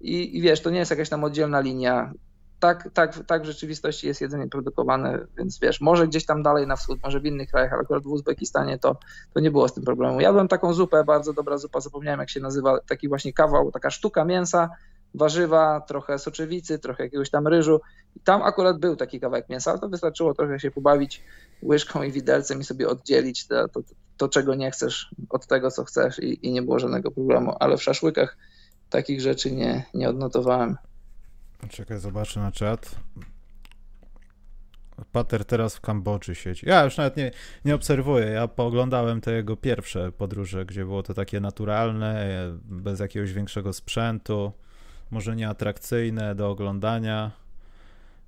I, 0.00 0.38
I, 0.38 0.40
wiesz, 0.40 0.62
to 0.62 0.70
nie 0.70 0.78
jest 0.78 0.90
jakaś 0.90 1.08
tam 1.08 1.24
oddzielna 1.24 1.60
linia. 1.60 2.12
Tak, 2.60 2.88
tak, 2.94 3.18
tak 3.26 3.42
w 3.42 3.46
rzeczywistości 3.46 4.06
jest 4.06 4.20
jedzenie 4.20 4.48
produkowane, 4.48 5.26
więc 5.38 5.58
wiesz, 5.58 5.80
może 5.80 6.08
gdzieś 6.08 6.26
tam 6.26 6.42
dalej 6.42 6.66
na 6.66 6.76
wschód, 6.76 6.98
może 7.02 7.20
w 7.20 7.26
innych 7.26 7.50
krajach, 7.50 7.72
ale 7.72 7.82
akurat 7.82 8.02
w 8.02 8.06
Uzbekistanie 8.06 8.78
to, 8.78 8.96
to 9.34 9.40
nie 9.40 9.50
było 9.50 9.68
z 9.68 9.74
tym 9.74 9.84
problemu. 9.84 10.20
Jadłem 10.20 10.48
taką 10.48 10.72
zupę, 10.72 11.04
bardzo 11.04 11.32
dobra 11.32 11.58
zupa, 11.58 11.80
zapomniałem 11.80 12.20
jak 12.20 12.30
się 12.30 12.40
nazywa, 12.40 12.80
taki 12.80 13.08
właśnie 13.08 13.32
kawał, 13.32 13.72
taka 13.72 13.90
sztuka 13.90 14.24
mięsa, 14.24 14.70
warzywa, 15.14 15.80
trochę 15.80 16.18
soczewicy, 16.18 16.78
trochę 16.78 17.04
jakiegoś 17.04 17.30
tam 17.30 17.48
ryżu. 17.48 17.80
I 18.16 18.20
tam 18.20 18.42
akurat 18.42 18.78
był 18.78 18.96
taki 18.96 19.20
kawałek 19.20 19.48
mięsa, 19.48 19.70
ale 19.70 19.80
to 19.80 19.88
wystarczyło 19.88 20.34
trochę 20.34 20.60
się 20.60 20.70
pobawić 20.70 21.24
łyżką 21.62 22.02
i 22.02 22.12
widelcem 22.12 22.60
i 22.60 22.64
sobie 22.64 22.88
oddzielić 22.88 23.46
to, 23.46 23.68
to, 23.68 23.80
to 24.16 24.28
czego 24.28 24.54
nie 24.54 24.70
chcesz 24.70 25.10
od 25.30 25.46
tego, 25.46 25.70
co 25.70 25.84
chcesz 25.84 26.18
i, 26.18 26.46
i 26.46 26.52
nie 26.52 26.62
było 26.62 26.78
żadnego 26.78 27.10
problemu. 27.10 27.52
Ale 27.60 27.76
w 27.76 27.82
szaszłykach 27.82 28.36
takich 28.90 29.20
rzeczy 29.20 29.52
nie, 29.52 29.86
nie 29.94 30.08
odnotowałem. 30.08 30.76
Czekaj, 31.68 31.98
zobaczę 31.98 32.40
na 32.40 32.52
czat. 32.52 32.96
Pater 35.12 35.44
teraz 35.44 35.76
w 35.76 35.80
Kambodży 35.80 36.34
siedzi. 36.34 36.68
Ja 36.68 36.84
już 36.84 36.96
nawet 36.96 37.16
nie, 37.16 37.30
nie 37.64 37.74
obserwuję. 37.74 38.26
Ja 38.26 38.48
pooglądałem 38.48 39.20
te 39.20 39.32
jego 39.32 39.56
pierwsze 39.56 40.12
podróże, 40.12 40.66
gdzie 40.66 40.84
było 40.84 41.02
to 41.02 41.14
takie 41.14 41.40
naturalne, 41.40 42.28
bez 42.62 43.00
jakiegoś 43.00 43.32
większego 43.32 43.72
sprzętu, 43.72 44.52
może 45.10 45.36
nie 45.36 45.48
atrakcyjne 45.48 46.34
do 46.34 46.50
oglądania, 46.50 47.30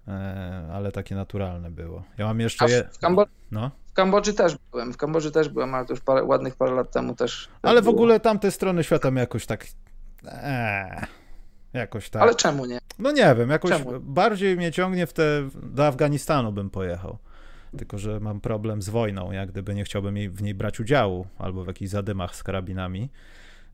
e, 0.09 0.69
ale 0.73 0.93
takie 0.93 1.15
naturalne 1.15 1.71
było. 1.71 2.03
Ja 2.19 2.27
mam 2.27 2.41
jeszcze. 2.41 2.71
Je... 2.71 2.85
W, 2.93 2.99
Kambodży, 2.99 3.33
no? 3.51 3.71
w 3.87 3.93
Kambodży 3.93 4.35
też 4.35 4.57
byłem. 4.71 4.93
W 4.93 4.97
Kambodży 4.97 5.31
też 5.31 5.49
byłem, 5.49 5.75
ale 5.75 5.87
to 5.87 5.93
już 5.93 6.01
parę, 6.01 6.25
ładnych 6.25 6.57
parę 6.57 6.73
lat 6.75 6.91
temu 6.93 7.15
też. 7.15 7.49
Ale 7.63 7.81
w 7.81 7.85
było. 7.85 7.95
ogóle 7.97 8.21
tamte 8.21 8.51
strony 8.51 8.85
świata 8.85 9.11
mnie 9.11 9.21
jakoś 9.21 9.47
tak. 9.47 9.67
Eee. 10.25 11.07
Jakoś 11.79 12.11
tak. 12.11 12.23
Ale 12.23 12.35
czemu 12.35 12.67
nie? 12.67 12.79
No 12.99 13.13
nie 13.13 13.35
wiem, 13.39 13.51
jakoś 13.51 13.71
czemu? 13.71 14.01
bardziej 14.01 14.57
mnie 14.57 14.73
ciągnie 14.73 15.07
w 15.07 15.13
te, 15.13 15.49
do 15.63 15.87
Afganistanu 15.87 16.53
bym 16.53 16.71
pojechał. 16.71 17.19
Tylko, 17.79 17.99
że 17.99 18.21
mam 18.21 18.41
problem 18.41 18.83
z 18.83 18.89
wojną, 18.89 19.33
jak 19.33 19.51
gdyby 19.51 19.75
nie 19.75 19.85
chciałbym 19.85 20.15
w 20.31 20.43
niej 20.43 20.55
brać 20.55 20.81
udziału, 20.81 21.27
albo 21.39 21.65
w 21.65 21.67
jakichś 21.67 21.91
zadymach 21.91 22.37
z 22.37 22.43
karabinami. 22.43 23.11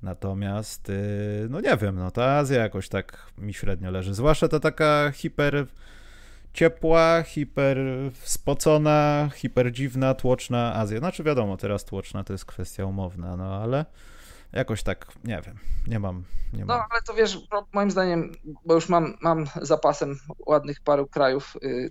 Natomiast, 0.02 0.90
y, 0.90 1.46
no 1.50 1.60
nie 1.60 1.76
wiem, 1.76 1.96
no 1.96 2.10
ta 2.10 2.24
Azja 2.24 2.58
jakoś 2.58 2.88
tak 2.88 3.26
mi 3.38 3.54
średnio 3.54 3.90
leży. 3.90 4.14
Zwłaszcza 4.14 4.48
to 4.48 4.60
taka 4.60 5.10
hiper 5.14 5.66
ciepła, 6.52 7.22
hiper 7.22 7.78
spocona, 8.22 9.30
hiper 9.34 9.72
dziwna, 9.72 10.14
tłoczna 10.14 10.74
Azja. 10.74 10.98
Znaczy 10.98 11.22
wiadomo, 11.22 11.56
teraz 11.56 11.84
tłoczna 11.84 12.24
to 12.24 12.32
jest 12.32 12.44
kwestia 12.44 12.84
umowna, 12.84 13.36
no 13.36 13.56
ale 13.56 13.84
jakoś 14.52 14.82
tak, 14.82 15.06
nie 15.24 15.42
wiem, 15.46 15.56
nie 15.86 15.98
mam. 15.98 16.24
Nie 16.52 16.64
no 16.64 16.66
mam. 16.66 16.86
ale 16.90 17.02
to 17.02 17.14
wiesz, 17.14 17.38
moim 17.72 17.90
zdaniem, 17.90 18.32
bo 18.64 18.74
już 18.74 18.88
mam, 18.88 19.14
mam 19.20 19.46
zapasem 19.62 20.18
ładnych 20.46 20.80
paru 20.80 21.06
krajów, 21.06 21.56
y, 21.62 21.90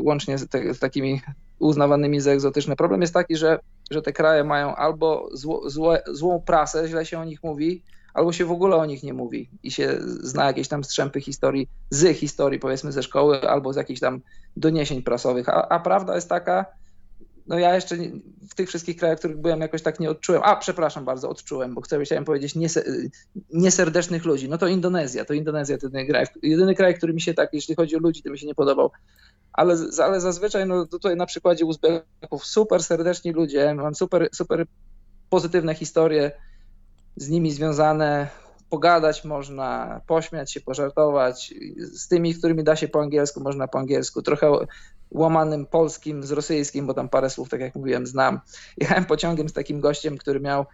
łącznie 0.00 0.38
z, 0.38 0.48
te, 0.48 0.74
z 0.74 0.78
takimi 0.78 1.22
uznawanymi 1.58 2.20
za 2.20 2.30
egzotyczne. 2.30 2.76
Problem 2.76 3.00
jest 3.00 3.14
taki, 3.14 3.36
że, 3.36 3.58
że 3.90 4.02
te 4.02 4.12
kraje 4.12 4.44
mają 4.44 4.74
albo 4.74 5.28
zło, 5.32 5.70
złe, 5.70 6.02
złą 6.06 6.40
prasę, 6.40 6.88
źle 6.88 7.06
się 7.06 7.18
o 7.18 7.24
nich 7.24 7.42
mówi, 7.42 7.82
albo 8.14 8.32
się 8.32 8.44
w 8.44 8.52
ogóle 8.52 8.76
o 8.76 8.86
nich 8.86 9.02
nie 9.02 9.14
mówi 9.14 9.50
i 9.62 9.70
się 9.70 9.96
zna 10.00 10.46
jakieś 10.46 10.68
tam 10.68 10.84
strzępy 10.84 11.20
historii, 11.20 11.68
z 11.90 12.16
historii 12.16 12.58
powiedzmy 12.58 12.92
ze 12.92 13.02
szkoły, 13.02 13.50
albo 13.50 13.72
z 13.72 13.76
jakichś 13.76 14.00
tam 14.00 14.20
doniesień 14.56 15.02
prasowych. 15.02 15.48
A, 15.48 15.68
a 15.68 15.80
prawda 15.80 16.14
jest 16.14 16.28
taka, 16.28 16.66
no 17.50 17.58
ja 17.58 17.74
jeszcze 17.74 17.96
w 18.50 18.54
tych 18.54 18.68
wszystkich 18.68 18.96
krajach, 18.96 19.18
w 19.18 19.20
których 19.20 19.38
byłem, 19.38 19.60
jakoś 19.60 19.82
tak 19.82 20.00
nie 20.00 20.10
odczułem. 20.10 20.42
A, 20.44 20.56
przepraszam 20.56 21.04
bardzo, 21.04 21.28
odczułem, 21.28 21.74
bo 21.74 21.80
chciałem 21.80 22.24
powiedzieć 22.24 22.54
nieserdecznych 23.52 24.24
ludzi. 24.24 24.48
No 24.48 24.58
to 24.58 24.66
Indonezja, 24.66 25.24
to 25.24 25.34
Indonezja 25.34 25.78
to 25.78 25.86
jedyny 25.86 26.06
kraj, 26.06 26.26
jedyny 26.42 26.74
kraj, 26.74 26.94
który 26.94 27.12
mi 27.12 27.20
się 27.20 27.34
tak, 27.34 27.48
jeśli 27.52 27.74
chodzi 27.74 27.96
o 27.96 27.98
ludzi, 27.98 28.22
to 28.22 28.30
mi 28.30 28.38
się 28.38 28.46
nie 28.46 28.54
podobał. 28.54 28.90
Ale, 29.52 29.76
ale 30.04 30.20
zazwyczaj, 30.20 30.66
no 30.66 30.86
tutaj 30.86 31.16
na 31.16 31.26
przykładzie 31.26 31.64
Uzbeków, 31.64 32.46
super 32.46 32.82
serdeczni 32.82 33.32
ludzie, 33.32 33.74
mam 33.74 33.94
super, 33.94 34.28
super 34.32 34.66
pozytywne 35.30 35.74
historie 35.74 36.32
z 37.16 37.28
nimi 37.28 37.50
związane, 37.50 38.28
pogadać 38.70 39.24
można, 39.24 40.00
pośmiać 40.06 40.52
się, 40.52 40.60
pożartować. 40.60 41.54
Z 41.92 42.08
tymi, 42.08 42.34
którymi 42.34 42.64
da 42.64 42.76
się 42.76 42.88
po 42.88 43.00
angielsku, 43.00 43.40
można 43.40 43.68
po 43.68 43.78
angielsku. 43.78 44.22
Trochę 44.22 44.52
łamanym 45.10 45.66
polskim 45.66 46.22
z 46.22 46.30
rosyjskim, 46.30 46.86
bo 46.86 46.94
tam 46.94 47.08
parę 47.08 47.30
słów, 47.30 47.48
tak 47.48 47.60
jak 47.60 47.74
mówiłem, 47.74 48.06
znam. 48.06 48.40
Jechałem 48.76 49.04
pociągiem 49.04 49.48
z 49.48 49.52
takim 49.52 49.80
gościem, 49.80 50.18
który 50.18 50.40
miał 50.40 50.66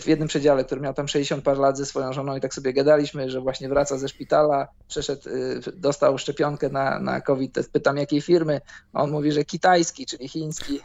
w 0.00 0.06
jednym 0.06 0.28
przedziale, 0.28 0.64
który 0.64 0.80
miał 0.80 0.94
tam 0.94 1.08
60 1.08 1.44
par 1.44 1.58
lat 1.58 1.78
ze 1.78 1.86
swoją 1.86 2.12
żoną 2.12 2.36
i 2.36 2.40
tak 2.40 2.54
sobie 2.54 2.72
gadaliśmy, 2.72 3.30
że 3.30 3.40
właśnie 3.40 3.68
wraca 3.68 3.98
ze 3.98 4.08
szpitala, 4.08 4.68
przeszedł, 4.88 5.28
e, 5.28 5.32
dostał 5.72 6.18
szczepionkę 6.18 6.68
na, 6.68 6.98
na 6.98 7.20
COVID, 7.20 7.58
pytam 7.72 7.96
jakiej 7.96 8.20
firmy, 8.20 8.60
on 8.92 9.10
mówi, 9.10 9.32
że 9.32 9.44
kitajski, 9.44 10.06
czyli 10.06 10.28
chiński. 10.28 10.80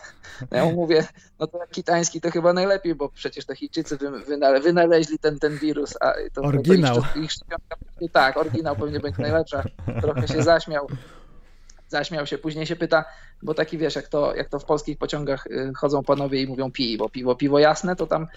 No 0.51 0.57
ja 0.57 0.65
mu 0.65 0.71
mówię, 0.71 1.07
no 1.39 1.47
to 1.47 1.59
kitajski 1.71 2.21
to 2.21 2.31
chyba 2.31 2.53
najlepiej, 2.53 2.95
bo 2.95 3.09
przecież 3.09 3.45
to 3.45 3.55
Chińczycy 3.55 3.97
wynaleźli 4.63 5.19
ten, 5.19 5.39
ten 5.39 5.57
wirus, 5.57 5.93
a 6.01 6.13
to, 6.33 6.41
oryginał. 6.41 6.95
To 6.95 7.01
ich, 7.15 7.23
ich 7.23 7.31
szczepionka, 7.31 7.75
tak, 8.11 8.37
oryginał 8.37 8.75
pewnie 8.75 8.99
będzie 8.99 9.21
najlepsza. 9.21 9.63
Trochę 10.01 10.27
się 10.27 10.43
zaśmiał 10.43 10.87
zaśmiał 11.87 12.25
się, 12.25 12.37
później 12.37 12.65
się 12.65 12.75
pyta, 12.75 13.05
bo 13.43 13.53
taki 13.53 13.77
wiesz, 13.77 13.95
jak 13.95 14.07
to, 14.07 14.35
jak 14.35 14.49
to 14.49 14.59
w 14.59 14.65
polskich 14.65 14.97
pociągach 14.97 15.47
y, 15.47 15.71
chodzą 15.75 16.03
panowie 16.03 16.41
i 16.41 16.47
mówią 16.47 16.71
piwo, 16.71 17.09
piwo, 17.09 17.35
piwo 17.35 17.59
jasne, 17.59 17.95
to 17.95 18.07
tam, 18.07 18.27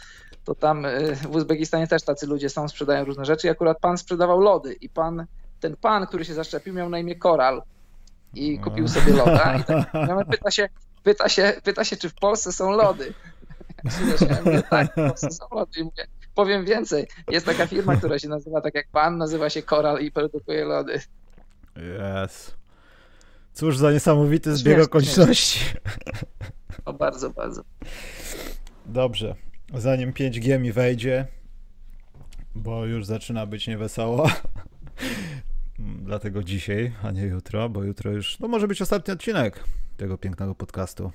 to 0.45 0.55
tam 0.55 0.85
y, 0.85 1.17
w 1.17 1.31
Uzbekistanie 1.31 1.87
też 1.87 2.03
tacy 2.03 2.27
ludzie 2.27 2.51
są, 2.51 2.69
sprzedają 2.69 3.05
różne 3.05 3.25
rzeczy 3.25 3.47
i 3.47 3.51
akurat 3.51 3.79
pan 3.81 3.99
sprzedawał 3.99 4.41
lody 4.41 4.73
i 4.73 4.89
pan, 4.89 5.27
ten 5.61 5.77
pan, 5.77 6.07
który 6.07 6.25
się 6.25 6.35
zaszczepił 6.35 6.75
miał 6.75 6.89
na 6.89 6.99
imię 6.99 7.17
Koral 7.17 7.63
i 8.35 8.59
no. 8.59 8.65
kupił 8.65 8.89
sobie 8.89 9.13
loda 9.13 9.57
i 9.57 9.65
tak, 9.65 9.91
pyta 10.31 10.51
się, 10.51 10.69
pyta 11.03 11.29
się, 11.29 11.53
pyta 11.65 11.85
się, 11.85 11.97
czy 11.97 12.09
w 12.09 12.15
Polsce 12.15 12.53
są 12.53 12.71
lody. 12.71 13.15
Ja 14.31 14.43
mówię, 14.45 14.63
tak, 14.71 14.93
w 14.93 14.95
Polsce 14.95 15.31
są 15.31 15.47
lody 15.53 15.81
i 15.81 15.85
mówię, 15.85 16.07
powiem 16.35 16.65
więcej, 16.65 17.07
jest 17.31 17.47
taka 17.47 17.67
firma, 17.67 17.97
która 17.97 18.19
się 18.19 18.29
nazywa 18.29 18.61
tak 18.61 18.75
jak 18.75 18.89
pan, 18.93 19.19
nazywa 19.19 19.51
się 19.51 19.63
Koral 19.63 20.01
i 20.01 20.13
produkuje 20.13 20.65
lody. 20.65 21.01
Yes. 21.77 22.55
Cóż 23.53 23.79
za 23.79 23.93
niesamowity 23.93 24.57
zbieg 24.57 24.83
okoliczności. 24.83 25.61
O 26.85 26.93
bardzo, 26.93 27.31
bardzo. 27.31 27.63
Dobrze. 28.87 29.35
Zanim 29.75 30.13
5G 30.13 30.61
mi 30.61 30.73
wejdzie, 30.73 31.27
bo 32.55 32.87
już 32.87 33.07
zaczyna 33.07 33.47
być 33.47 33.67
niewesoło. 33.67 34.31
Dlatego 35.79 36.43
dzisiaj, 36.43 36.93
a 37.03 37.11
nie 37.11 37.23
jutro, 37.23 37.69
bo 37.69 37.85
jutro 37.85 38.11
już, 38.11 38.39
no 38.41 38.49
może 38.49 38.69
być 38.69 38.83
ostatni 38.83 39.15
odcinek 39.15 39.65
tego 39.97 40.19
pięknego 40.19 40.55
podcastu. 40.55 41.13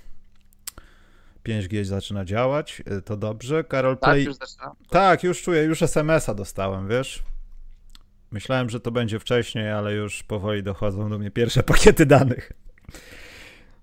5G 1.46 1.84
zaczyna 1.84 2.26
działać, 2.26 2.84
to 3.06 3.18
dobrze. 3.18 3.64
Karol 3.64 3.98
tak, 3.98 4.12
Play. 4.12 4.26
Tak, 4.26 4.40
już. 4.40 4.90
Tak, 4.90 5.24
już 5.24 5.42
czuję, 5.42 5.64
już 5.64 5.82
SMS-a 5.82 6.34
dostałem, 6.34 6.88
wiesz? 6.88 7.24
Myślałem, 8.32 8.70
że 8.70 8.80
to 8.80 8.92
będzie 8.92 9.20
wcześniej, 9.20 9.72
ale 9.72 9.94
już 9.94 10.24
powoli 10.24 10.64
dochodzą 10.64 11.10
do 11.10 11.20
mnie 11.20 11.32
pierwsze 11.32 11.64
pakiety 11.74 12.06
danych. 12.06 12.52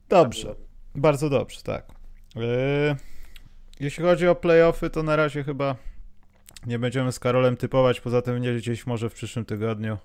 Dobrze, 0.08 0.54
bardzo 0.94 1.30
dobrze, 1.30 1.62
tak. 1.62 1.86
Yy, 2.36 2.96
jeśli 3.82 4.04
chodzi 4.04 4.28
o 4.28 4.34
playoffy, 4.34 4.90
to 4.90 5.02
na 5.02 5.16
razie 5.16 5.44
chyba 5.44 5.76
nie 6.66 6.78
będziemy 6.78 7.12
z 7.12 7.18
Karolem 7.18 7.56
typować. 7.56 8.00
Poza 8.00 8.22
tym 8.22 8.42
gdzieś 8.56 8.86
może 8.86 9.10
w 9.10 9.14
przyszłym 9.14 9.44
tygodniu 9.44 9.98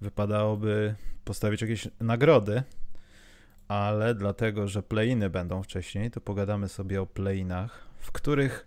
wypadałoby 0.00 0.94
postawić 1.24 1.60
jakieś 1.62 1.88
nagrody, 2.00 2.62
ale 3.68 4.14
dlatego, 4.14 4.68
że 4.68 4.82
playiny 4.82 5.30
będą 5.30 5.62
wcześniej, 5.62 6.10
to 6.10 6.20
pogadamy 6.20 6.68
sobie 6.68 7.02
o 7.02 7.06
playinach, 7.06 7.86
w 7.98 8.12
których 8.12 8.66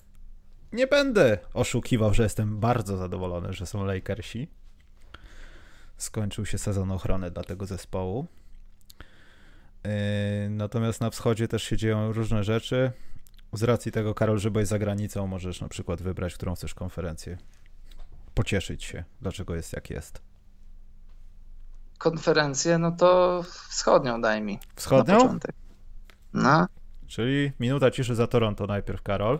nie 0.74 0.88
będę 0.88 1.38
oszukiwał, 1.54 2.14
że 2.14 2.24
jestem 2.24 2.60
bardzo 2.60 2.98
zadowolony, 2.98 3.54
że 3.54 3.66
są 3.66 3.86
Lakersi 3.86 4.48
skończył 5.98 6.46
się 6.46 6.58
sezon 6.58 6.92
ochrony 6.92 7.32
dla 7.32 7.44
tego 7.44 7.66
zespołu. 7.66 8.28
Yy, 9.84 9.92
natomiast 10.50 11.02
na 11.02 11.10
wschodzie 11.10 11.48
też 11.48 11.64
się 11.64 11.78
dzieją 11.78 12.12
różne 12.12 12.44
rzeczy. 12.44 12.92
Z 13.54 13.64
racji 13.64 13.92
tego, 13.92 14.14
Karol, 14.14 14.40
że 14.40 14.52
byłeś 14.52 14.68
za 14.68 14.80
granicą, 14.80 15.28
możesz 15.28 15.62
na 15.62 15.68
przykład 15.68 16.02
wybrać, 16.02 16.34
którą 16.34 16.56
chcesz 16.56 16.74
konferencję. 16.74 17.38
Pocieszyć 18.34 18.84
się, 18.84 19.04
dlaczego 19.22 19.56
jest 19.56 19.74
jak 19.74 19.90
jest. 19.90 20.22
Konferencję, 21.98 22.78
no 22.78 22.92
to 22.92 23.44
wschodnią 23.70 24.22
daj 24.22 24.42
mi. 24.42 24.60
Wschodnią? 24.76 25.14
Na 25.14 25.20
początek. 25.20 25.56
No. 26.34 26.68
Czyli 27.08 27.52
minuta 27.60 27.92
ciszy 27.92 28.16
za 28.16 28.28
Toronto 28.28 28.68
najpierw, 28.68 29.02
Karol. 29.02 29.40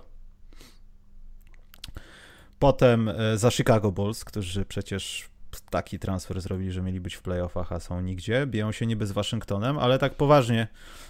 Potem 2.60 3.10
e, 3.10 3.38
za 3.38 3.52
Chicago 3.52 3.92
Bulls, 3.92 4.26
którzy 4.26 4.66
przecież 4.66 5.30
taki 5.62 6.00
transfer 6.00 6.42
zrobili, 6.42 6.72
że 6.72 6.82
mieli 6.82 7.00
być 7.00 7.16
w 7.16 7.22
playoffach, 7.22 7.72
a 7.72 7.80
są 7.80 8.02
nigdzie. 8.02 8.48
Biją 8.48 8.72
się 8.72 8.86
niby 8.86 9.08
z 9.08 9.12
Waszyngtonem, 9.12 9.78
ale 9.78 10.00
tak 10.00 10.14
poważnie 10.14 10.68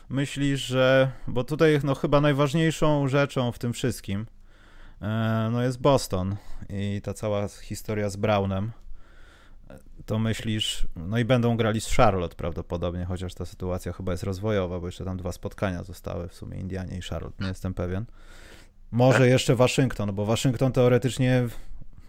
myślisz, 0.10 0.66
że. 0.66 1.12
Bo 1.28 1.44
tutaj 1.44 1.80
no, 1.84 1.96
chyba 1.96 2.22
najważniejszą 2.22 3.08
rzeczą 3.08 3.52
w 3.52 3.60
tym 3.60 3.74
wszystkim 3.74 4.26
e, 5.02 5.50
no, 5.52 5.64
jest 5.64 5.82
Boston 5.82 6.36
i 6.70 7.02
ta 7.04 7.14
cała 7.14 7.48
historia 7.48 8.10
z 8.10 8.16
Brownem. 8.16 8.72
to 10.06 10.20
myślisz, 10.20 10.88
no 10.96 11.18
i 11.18 11.26
będą 11.26 11.58
grali 11.58 11.82
z 11.82 11.96
Charlotte 11.96 12.36
prawdopodobnie, 12.36 13.06
chociaż 13.06 13.34
ta 13.34 13.46
sytuacja 13.46 13.94
chyba 13.94 14.12
jest 14.12 14.24
rozwojowa, 14.24 14.80
bo 14.80 14.86
jeszcze 14.86 15.06
tam 15.06 15.18
dwa 15.18 15.32
spotkania 15.32 15.84
zostały 15.84 16.28
w 16.28 16.34
sumie 16.34 16.58
Indianie 16.58 16.98
i 16.98 17.02
Charlotte, 17.02 17.44
nie 17.44 17.50
jestem 17.50 17.74
pewien. 17.74 18.06
Może 18.92 19.28
jeszcze 19.28 19.56
Waszyngton, 19.56 20.16
bo 20.16 20.26
Waszyngton 20.26 20.72
teoretycznie 20.72 21.48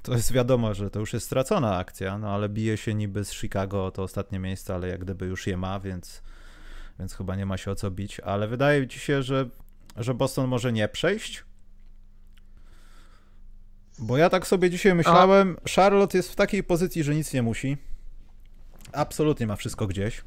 to 0.05 0.13
jest 0.13 0.33
wiadomo, 0.33 0.75
że 0.75 0.91
to 0.91 1.01
już 1.01 1.13
jest 1.13 1.27
stracona 1.27 1.77
akcja, 1.77 2.19
no 2.19 2.31
ale 2.31 2.49
bije 2.49 2.77
się 2.77 2.95
niby 2.95 3.25
z 3.25 3.33
Chicago 3.33 3.87
o 3.87 3.91
to 3.91 4.03
ostatnie 4.03 4.39
miejsce, 4.39 4.75
ale 4.75 4.89
jak 4.89 5.01
gdyby 5.01 5.27
już 5.27 5.47
je 5.47 5.57
ma, 5.57 5.81
więc, 5.81 6.23
więc 6.99 7.15
chyba 7.15 7.37
nie 7.37 7.47
ma 7.47 7.57
się 7.57 7.71
o 7.71 7.75
co 7.75 7.91
bić. 7.91 8.21
Ale 8.21 8.49
wydaje 8.49 8.89
ci 8.89 8.99
się, 8.99 9.23
że, 9.23 9.49
że 9.97 10.15
Boston 10.15 10.47
może 10.49 10.73
nie 10.73 10.89
przejść? 10.89 11.45
Bo 13.99 14.17
ja 14.17 14.31
tak 14.31 14.47
sobie 14.47 14.71
dzisiaj 14.71 14.95
myślałem, 14.95 15.57
A. 15.65 15.69
Charlotte 15.71 16.19
jest 16.19 16.33
w 16.33 16.37
takiej 16.37 16.65
pozycji, 16.65 17.05
że 17.05 17.15
nic 17.15 17.33
nie 17.33 17.43
musi. 17.43 17.77
Absolutnie 18.93 19.47
ma 19.47 19.57
wszystko 19.57 19.87
gdzieś. 19.87 20.23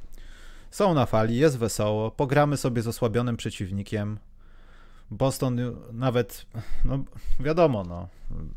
Są 0.72 0.93
na 0.93 1.05
fali, 1.05 1.36
jest 1.36 1.57
wesoło, 1.57 2.12
pogramy 2.12 2.57
sobie 2.57 2.81
z 2.81 2.88
osłabionym 2.88 3.38
przeciwnikiem. 3.38 4.19
Boston 5.12 5.60
nawet, 5.92 6.46
no 6.86 7.04
wiadomo, 7.40 7.84
no, 7.84 8.10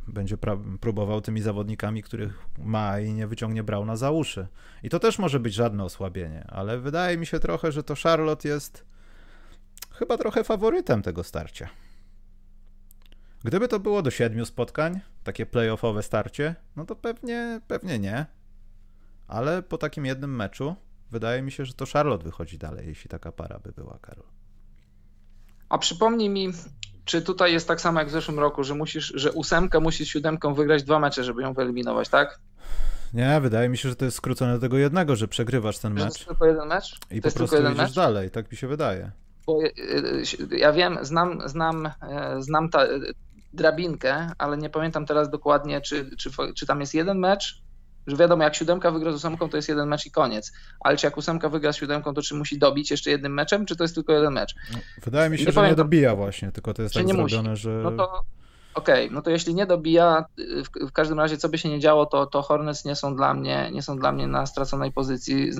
będzie 0.09 0.37
próbował 0.81 1.21
tymi 1.21 1.43
zawodnikami, 1.43 2.03
których 2.03 2.47
ma 2.59 3.01
i 3.01 3.13
nie 3.13 3.27
wyciągnie 3.27 3.63
Brauna 3.63 3.97
za 3.97 4.11
uszy. 4.11 4.47
I 4.83 4.89
to 4.89 4.99
też 4.99 5.19
może 5.19 5.41
być 5.41 5.55
żadne 5.55 5.85
osłabienie, 5.85 6.45
ale 6.49 6.79
wydaje 6.79 7.19
mi 7.19 7.27
się 7.27 7.41
trochę, 7.41 7.73
że 7.73 7.83
to 7.83 7.95
Charlotte 7.95 8.49
jest 8.49 8.85
chyba 9.93 10.19
trochę 10.19 10.45
faworytem 10.45 11.03
tego 11.03 11.25
starcia. 11.25 11.69
Gdyby 13.45 13.69
to 13.69 13.81
było 13.81 14.03
do 14.03 14.11
siedmiu 14.11 14.47
spotkań, 14.47 15.01
takie 15.25 15.47
playoffowe 15.47 16.03
starcie, 16.03 16.55
no 16.77 16.85
to 16.85 16.97
pewnie, 16.97 17.61
pewnie 17.69 17.99
nie. 17.99 18.27
Ale 19.29 19.63
po 19.63 19.79
takim 19.79 20.07
jednym 20.07 20.37
meczu 20.37 20.77
wydaje 21.11 21.43
mi 21.43 21.53
się, 21.53 21.65
że 21.65 21.75
to 21.75 21.87
Charlotte 21.87 22.25
wychodzi 22.25 22.59
dalej, 22.59 22.89
jeśli 22.89 23.11
taka 23.11 23.33
para 23.33 23.59
by 23.59 23.73
była, 23.73 23.99
Karol. 23.99 24.40
A 25.71 25.79
przypomnij 25.79 26.29
mi, 26.29 26.49
czy 27.05 27.23
tutaj 27.23 27.53
jest 27.53 27.69
tak 27.69 27.81
samo 27.81 28.01
jak 28.01 28.09
w 28.09 28.13
zeszłym 28.13 28.39
roku, 28.39 28.65
że 28.65 28.75
musisz, 28.75 29.13
że 29.15 29.33
ósemkę 29.33 29.81
musi 29.81 30.05
z 30.05 30.09
siódemką 30.09 30.55
wygrać 30.55 30.83
dwa 30.83 30.99
mecze, 30.99 31.25
żeby 31.25 31.43
ją 31.43 31.55
wyeliminować, 31.55 32.09
tak? 32.09 32.41
Nie, 33.15 33.41
wydaje 33.41 33.69
mi 33.69 33.79
się, 33.79 33.89
że 33.89 33.97
to 33.97 34.05
jest 34.05 34.17
skrócone 34.17 34.55
do 34.55 34.61
tego 34.61 34.79
jednego, 34.79 35.17
że 35.17 35.29
przegrywasz 35.29 35.79
ten 35.79 35.93
mecz. 35.93 36.03
To 36.03 36.09
jest 36.09 36.27
tylko 36.27 36.47
jeden 36.47 36.69
mecz? 36.69 36.99
I 37.11 37.21
to 37.21 37.29
po 37.29 37.37
prostu 37.37 37.57
idziesz 37.57 37.77
mecz? 37.77 37.95
dalej, 37.95 38.31
tak 38.31 38.51
mi 38.51 38.57
się 38.57 38.69
wydaje. 38.69 39.11
Bo 39.47 39.63
e, 39.63 39.67
e, 39.67 40.59
ja 40.59 40.73
wiem, 40.73 40.99
znam, 41.03 41.49
znam, 41.49 41.87
e, 41.87 42.43
znam 42.43 42.69
ta, 42.69 42.87
drabinkę, 43.53 44.33
ale 44.39 44.59
nie 44.59 44.71
pamiętam 44.71 45.07
teraz 45.07 45.31
dokładnie, 45.31 45.81
czy, 45.81 46.17
czy, 46.17 46.31
czy 46.57 46.67
tam 46.67 46.81
jest 46.81 46.95
jeden 46.95 47.19
mecz, 47.19 47.63
że 48.07 48.17
wiadomo, 48.17 48.45
jak 48.45 48.55
siódemka 48.55 48.91
wygra 48.91 49.13
z 49.13 49.15
ósemką, 49.15 49.49
to 49.49 49.57
jest 49.57 49.69
jeden 49.69 49.89
mecz 49.89 50.07
i 50.07 50.11
koniec. 50.11 50.53
Ale 50.81 50.97
czy 50.97 51.07
jak 51.07 51.17
ósemka 51.17 51.49
wygra 51.49 51.73
z 51.73 51.77
siódemką, 51.77 52.15
to 52.15 52.23
czy 52.23 52.35
musi 52.35 52.59
dobić 52.59 52.91
jeszcze 52.91 53.11
jednym 53.11 53.35
meczem, 53.35 53.67
czy 53.67 53.77
to 53.77 53.85
jest 53.85 53.95
tylko 53.95 54.13
jeden 54.13 54.33
mecz? 54.33 54.55
No, 54.73 54.79
wydaje 55.05 55.31
mi 55.31 55.39
się, 55.39 55.45
nie 55.45 55.51
że 55.51 55.55
pamiętam. 55.55 55.73
nie 55.73 55.85
dobija 55.85 56.17
właśnie, 56.17 56.53
tylko 56.53 56.75
to 56.75 56.83
jest 56.83 56.95
tak 56.95 57.07
nie 57.07 57.15
zrobione, 57.15 57.51
musi. 57.51 57.63
że... 57.63 57.71
No 57.71 57.93
to 57.93 58.23
okej, 58.75 59.05
okay, 59.05 59.15
no 59.15 59.23
to 59.23 59.31
jeśli 59.31 59.55
nie 59.55 59.67
dobija, 59.67 60.25
w, 60.39 60.89
w, 60.89 60.93
każdym 60.93 61.19
razie 61.19 61.37
co 61.37 61.49
by 61.49 61.59
się 61.59 61.69
nie 61.69 61.81
działo, 61.81 62.07
to, 62.07 62.27
to 62.27 62.43
Hornets 62.43 62.85
nie 62.85 62.97
są 62.97 63.17
dla 63.17 63.35
mnie, 63.35 63.71
nie 63.73 63.83
są 63.83 63.99
dla 63.99 64.13
mnie 64.13 64.27
na 64.27 64.47
straconej 64.47 64.93
pozycji. 64.93 65.51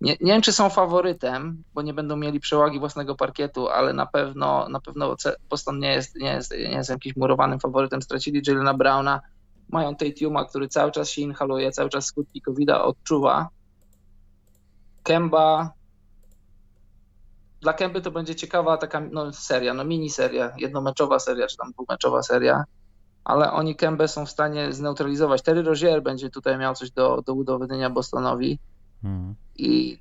Nie, 0.00 0.16
nie 0.20 0.32
wiem, 0.32 0.42
czy 0.42 0.52
są 0.52 0.70
faworytem, 0.70 1.62
bo 1.74 1.82
nie 1.82 1.94
będą 1.94 2.16
mieli 2.16 2.40
przewagi 2.40 2.78
własnego 2.78 3.14
parkietu, 3.14 3.68
ale 3.68 3.92
na 3.92 4.06
pewno 4.06 4.68
na 4.68 4.80
pewno 4.80 5.16
Boston 5.50 5.78
nie 5.78 5.92
jest, 5.92 6.16
nie 6.16 6.32
jest, 6.32 6.50
nie 6.50 6.74
jest 6.74 6.90
jakimś 6.90 7.16
murowanym 7.16 7.60
faworytem. 7.60 8.02
Stracili 8.02 8.42
Jalena 8.46 8.74
Browna, 8.74 9.20
mają 9.68 9.96
Tatuma, 9.96 10.44
który 10.44 10.68
cały 10.68 10.92
czas 10.92 11.10
się 11.10 11.22
inhaluje, 11.22 11.72
cały 11.72 11.90
czas 11.90 12.06
skutki 12.06 12.40
covid 12.40 12.70
odczuwa. 12.70 13.48
Kemba. 15.02 15.72
Dla 17.60 17.72
Kemby 17.72 18.00
to 18.00 18.10
będzie 18.10 18.34
ciekawa 18.34 18.76
taka 18.76 19.00
no, 19.00 19.32
seria, 19.32 19.74
no 19.74 19.84
mini 19.84 20.10
seria, 20.10 20.52
jednomeczowa 20.58 21.18
seria, 21.18 21.46
czy 21.46 21.56
tam 21.56 21.72
dwumeczowa 21.72 22.22
seria, 22.22 22.64
ale 23.24 23.52
oni 23.52 23.76
Kembę 23.76 24.08
są 24.08 24.26
w 24.26 24.30
stanie 24.30 24.72
zneutralizować. 24.72 25.42
Terry 25.42 25.62
Rozier 25.62 26.02
będzie 26.02 26.30
tutaj 26.30 26.58
miał 26.58 26.74
coś 26.74 26.90
do, 26.90 27.22
do 27.26 27.34
udowodnienia 27.34 27.90
Bostonowi. 27.90 28.58
Hmm. 29.02 29.34
I 29.56 29.98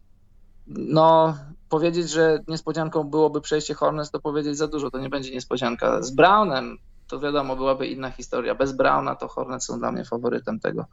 no, 0.68 1.38
powiedzieć, 1.70 2.10
że 2.10 2.44
niespodzianką 2.48 3.04
byłoby 3.04 3.42
przejście 3.42 3.74
Hornets, 3.74 4.12
to 4.12 4.20
powiedzieć 4.20 4.58
za 4.58 4.68
dużo, 4.68 4.92
to 4.92 5.00
nie 5.00 5.10
będzie 5.10 5.32
niespodzianka. 5.32 6.02
Z 6.02 6.12
Brownem 6.12 6.78
to 7.08 7.20
wiadomo, 7.20 7.56
byłaby 7.56 7.88
inna 7.88 8.12
historia. 8.12 8.56
Bez 8.56 8.72
Browna 8.72 9.16
to 9.16 9.28
Hornets 9.28 9.66
są 9.66 9.80
dla 9.80 9.92
mnie 9.92 10.06
faworytem 10.06 10.60
tego, 10.60 10.86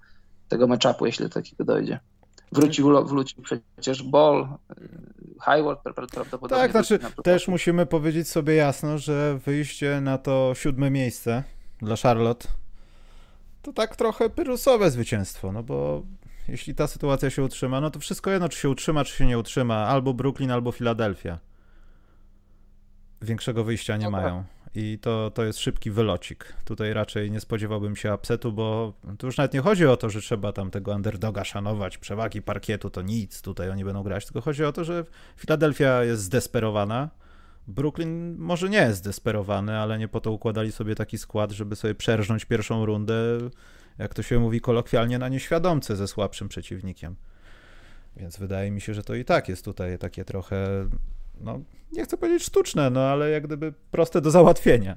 tego 0.48 0.66
meczapu, 0.66 1.06
jeśli 1.06 1.24
do 1.24 1.30
takiego 1.30 1.64
dojdzie. 1.64 2.00
Wrócił, 2.52 3.06
wrócił 3.06 3.42
przecież 3.42 4.02
Ball, 4.02 4.48
Hayward 5.40 5.82
prawdopodobnie. 5.82 6.56
Tak, 6.56 6.70
znaczy 6.70 6.98
też 7.22 7.48
musimy 7.48 7.86
powiedzieć 7.86 8.28
sobie 8.28 8.54
jasno, 8.54 8.98
że 8.98 9.38
wyjście 9.46 10.00
na 10.00 10.18
to 10.18 10.52
siódme 10.54 10.90
miejsce 10.90 11.42
dla 11.82 11.96
Charlotte 11.96 12.48
to 13.64 13.72
tak 13.72 13.96
trochę 13.96 14.30
pyrusowe 14.30 14.90
zwycięstwo, 14.90 15.52
no 15.52 15.62
bo 15.62 16.02
jeśli 16.48 16.74
ta 16.74 16.86
sytuacja 16.86 17.30
się 17.30 17.42
utrzyma, 17.42 17.80
no 17.80 17.90
to 17.90 18.00
wszystko 18.00 18.30
jedno, 18.30 18.48
czy 18.48 18.58
się 18.58 18.70
utrzyma, 18.70 19.04
czy 19.04 19.16
się 19.16 19.26
nie 19.26 19.38
utrzyma. 19.38 19.74
Albo 19.74 20.14
Brooklyn, 20.14 20.50
albo 20.50 20.72
Filadelfia. 20.72 21.38
Większego 23.24 23.64
wyjścia 23.64 23.96
nie 23.96 24.04
no 24.04 24.10
tak. 24.10 24.22
mają. 24.22 24.44
I 24.74 24.98
to, 24.98 25.30
to 25.30 25.44
jest 25.44 25.58
szybki 25.58 25.90
wylocik. 25.90 26.54
Tutaj 26.64 26.92
raczej 26.92 27.30
nie 27.30 27.40
spodziewałbym 27.40 27.96
się 27.96 28.14
upsetu, 28.14 28.52
bo 28.52 28.92
tu 29.18 29.26
już 29.26 29.36
nawet 29.36 29.54
nie 29.54 29.60
chodzi 29.60 29.86
o 29.86 29.96
to, 29.96 30.10
że 30.10 30.20
trzeba 30.20 30.52
tam 30.52 30.70
tego 30.70 30.92
underdoga 30.94 31.44
szanować, 31.44 31.98
przewagi 31.98 32.42
parkietu 32.42 32.90
to 32.90 33.02
nic, 33.02 33.42
tutaj 33.42 33.70
oni 33.70 33.84
będą 33.84 34.02
grać, 34.02 34.24
tylko 34.24 34.40
chodzi 34.40 34.64
o 34.64 34.72
to, 34.72 34.84
że 34.84 35.04
Filadelfia 35.36 36.04
jest 36.04 36.22
zdesperowana. 36.22 37.10
Brooklyn 37.68 38.36
może 38.38 38.68
nie 38.68 38.78
jest 38.78 38.98
zdesperowany, 38.98 39.78
ale 39.78 39.98
nie 39.98 40.08
po 40.08 40.20
to 40.20 40.32
układali 40.32 40.72
sobie 40.72 40.94
taki 40.94 41.18
skład, 41.18 41.52
żeby 41.52 41.76
sobie 41.76 41.94
przerżnąć 41.94 42.44
pierwszą 42.44 42.86
rundę 42.86 43.14
jak 43.98 44.14
to 44.14 44.22
się 44.22 44.38
mówi 44.38 44.60
kolokwialnie, 44.60 45.18
na 45.18 45.28
nieświadomce 45.28 45.96
ze 45.96 46.08
słabszym 46.08 46.48
przeciwnikiem. 46.48 47.16
Więc 48.16 48.36
wydaje 48.36 48.70
mi 48.70 48.80
się, 48.80 48.94
że 48.94 49.02
to 49.02 49.14
i 49.14 49.24
tak 49.24 49.48
jest 49.48 49.64
tutaj 49.64 49.98
takie 49.98 50.24
trochę, 50.24 50.88
no 51.40 51.60
nie 51.92 52.04
chcę 52.04 52.16
powiedzieć 52.16 52.42
sztuczne, 52.42 52.90
no 52.90 53.00
ale 53.00 53.30
jak 53.30 53.46
gdyby 53.46 53.72
proste 53.90 54.20
do 54.20 54.30
załatwienia. 54.30 54.96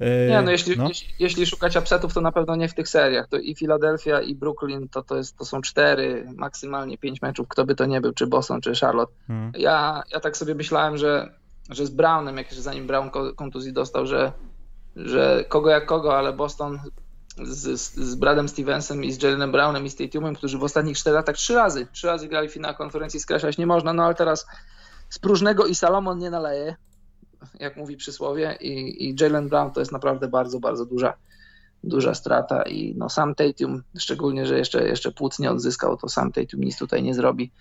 E, 0.00 0.28
nie, 0.28 0.42
no 0.42 0.50
jeśli, 0.50 0.76
no. 0.76 0.88
jeśli, 0.88 1.14
jeśli, 1.18 1.46
szukać 1.46 1.76
upsetów, 1.76 2.14
to 2.14 2.20
na 2.20 2.32
pewno 2.32 2.56
nie 2.56 2.68
w 2.68 2.74
tych 2.74 2.88
seriach. 2.88 3.28
To 3.28 3.38
i 3.38 3.54
Philadelphia, 3.54 4.20
i 4.20 4.34
Brooklyn 4.34 4.88
to, 4.88 5.02
to, 5.02 5.16
jest, 5.16 5.38
to 5.38 5.44
są 5.44 5.60
cztery, 5.60 6.26
maksymalnie 6.36 6.98
pięć 6.98 7.22
meczów, 7.22 7.48
kto 7.48 7.64
by 7.64 7.74
to 7.74 7.86
nie 7.86 8.00
był, 8.00 8.12
czy 8.12 8.26
Boston, 8.26 8.60
czy 8.60 8.74
Charlotte. 8.74 9.12
Hmm. 9.26 9.52
Ja, 9.56 10.02
ja 10.12 10.20
tak 10.20 10.36
sobie 10.36 10.54
myślałem, 10.54 10.96
że, 10.96 11.34
że 11.70 11.86
z 11.86 11.90
Brownem, 11.90 12.36
jak 12.36 12.54
zanim 12.54 12.86
Brown 12.86 13.10
kontuzji 13.36 13.72
dostał, 13.72 14.06
że, 14.06 14.32
że 14.96 15.44
kogo 15.48 15.70
jak 15.70 15.86
kogo, 15.86 16.18
ale 16.18 16.32
Boston 16.32 16.80
z, 17.42 17.80
z 17.94 18.14
Bradem 18.14 18.48
Stevensem 18.48 19.04
i 19.04 19.12
z 19.12 19.22
Jalenem 19.22 19.52
Brownem 19.52 19.86
i 19.86 19.90
z 19.90 19.96
Tatumem, 19.96 20.34
którzy 20.34 20.58
w 20.58 20.64
ostatnich 20.64 20.98
4 20.98 21.14
latach 21.14 21.36
trzy 21.36 21.54
razy, 21.54 21.86
trzy 21.92 22.06
razy 22.06 22.28
grali 22.28 22.48
finał 22.48 22.74
konferencji, 22.74 23.20
skreślać 23.20 23.58
nie 23.58 23.66
można, 23.66 23.92
no 23.92 24.04
ale 24.04 24.14
teraz 24.14 24.46
z 25.12 25.18
próżnego 25.18 25.66
i 25.66 25.74
Salomon 25.74 26.18
nie 26.18 26.30
naleje, 26.30 26.76
jak 27.60 27.76
mówi 27.76 27.96
przysłowie 27.96 28.56
i, 28.60 29.04
i 29.08 29.16
Jalen 29.20 29.48
Brown 29.48 29.70
to 29.70 29.80
jest 29.80 29.92
naprawdę 29.92 30.28
bardzo, 30.28 30.60
bardzo 30.60 30.86
duża, 30.86 31.14
duża 31.84 32.14
strata 32.14 32.62
i 32.62 32.94
no 32.96 33.08
sam 33.08 33.34
Tatum, 33.34 33.82
szczególnie, 33.98 34.46
że 34.46 34.58
jeszcze, 34.58 34.88
jeszcze 34.88 35.12
płuc 35.12 35.38
nie 35.38 35.50
odzyskał, 35.50 35.96
to 35.96 36.08
sam 36.08 36.32
Tatum 36.32 36.60
nic 36.60 36.78
tutaj 36.78 37.02
nie 37.02 37.14
zrobi, 37.14 37.52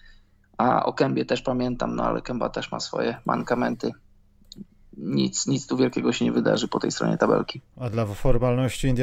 a 0.57 0.85
o 0.85 0.93
Kębie 0.93 1.25
też 1.25 1.41
pamiętam, 1.41 1.95
no 1.95 2.03
ale 2.03 2.21
Kęba 2.21 2.49
też 2.49 2.71
ma 2.71 2.79
swoje 2.79 3.17
mankamenty, 3.25 3.91
nic, 4.97 5.47
nic 5.47 5.67
tu 5.67 5.77
wielkiego 5.77 6.13
się 6.13 6.25
nie 6.25 6.31
wydarzy 6.31 6.67
po 6.67 6.79
tej 6.79 6.91
stronie 6.91 7.17
tabelki. 7.17 7.61
A 7.77 7.89
dla 7.89 8.05
formalności 8.05 8.93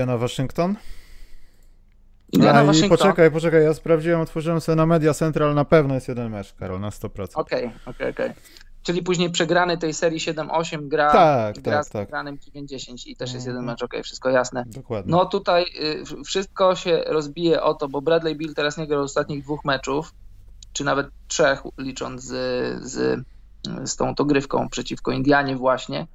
Indiana 2.33 2.65
Waszyngton? 2.65 2.99
Poczekaj, 2.99 3.31
poczekaj, 3.31 3.65
ja 3.65 3.75
sprawdziłem, 3.75 4.21
otworzyłem 4.21 4.61
sobie 4.61 4.77
na 4.77 4.87
Media 4.87 5.15
Central, 5.15 5.55
na 5.55 5.65
pewno 5.65 5.95
jest 5.95 6.09
jeden 6.09 6.31
mecz, 6.31 6.55
Karol, 6.55 6.81
na 6.81 6.91
100%. 6.91 7.09
Okej, 7.09 7.31
okay, 7.35 7.67
okej, 7.67 7.71
okay, 7.87 8.11
okej. 8.11 8.31
Okay. 8.31 8.43
Czyli 8.83 9.03
później 9.03 9.31
przegrany 9.31 9.79
tej 9.79 9.95
serii 9.95 10.19
7-8 10.19 10.89
gra, 10.89 11.13
tak, 11.13 11.61
gra 11.61 11.73
tak, 11.73 11.85
z 11.85 11.89
tak. 11.89 12.03
przegranym 12.03 12.39
9-10 12.55 13.09
i 13.09 13.17
też 13.17 13.33
jest 13.33 13.47
jeden 13.47 13.61
mhm. 13.61 13.75
mecz, 13.75 13.83
okej, 13.83 14.03
wszystko 14.03 14.31
jasne. 14.31 14.65
Dokładnie. 14.67 15.11
No 15.13 15.27
tutaj 15.27 15.63
y, 15.63 16.25
wszystko 16.25 16.77
się 16.77 17.03
rozbije 17.07 17.63
o 17.63 17.75
to, 17.75 17.89
bo 17.89 18.01
Bradley 18.01 18.37
Bill 18.37 18.55
teraz 18.55 18.77
nie 18.77 18.87
grał 18.87 19.03
ostatnich 19.03 19.43
dwóch 19.43 19.65
meczów, 19.65 20.15
czy 20.73 20.85
nawet 20.85 21.07
trzech 21.29 21.63
licząc 21.79 22.23
z, 22.23 22.35
z 22.83 23.25
z 23.85 23.97
tą 23.97 24.15
dogrywką 24.15 24.69
przeciwko 24.69 25.13
Indianie 25.13 25.57
właśnie. 25.57 26.07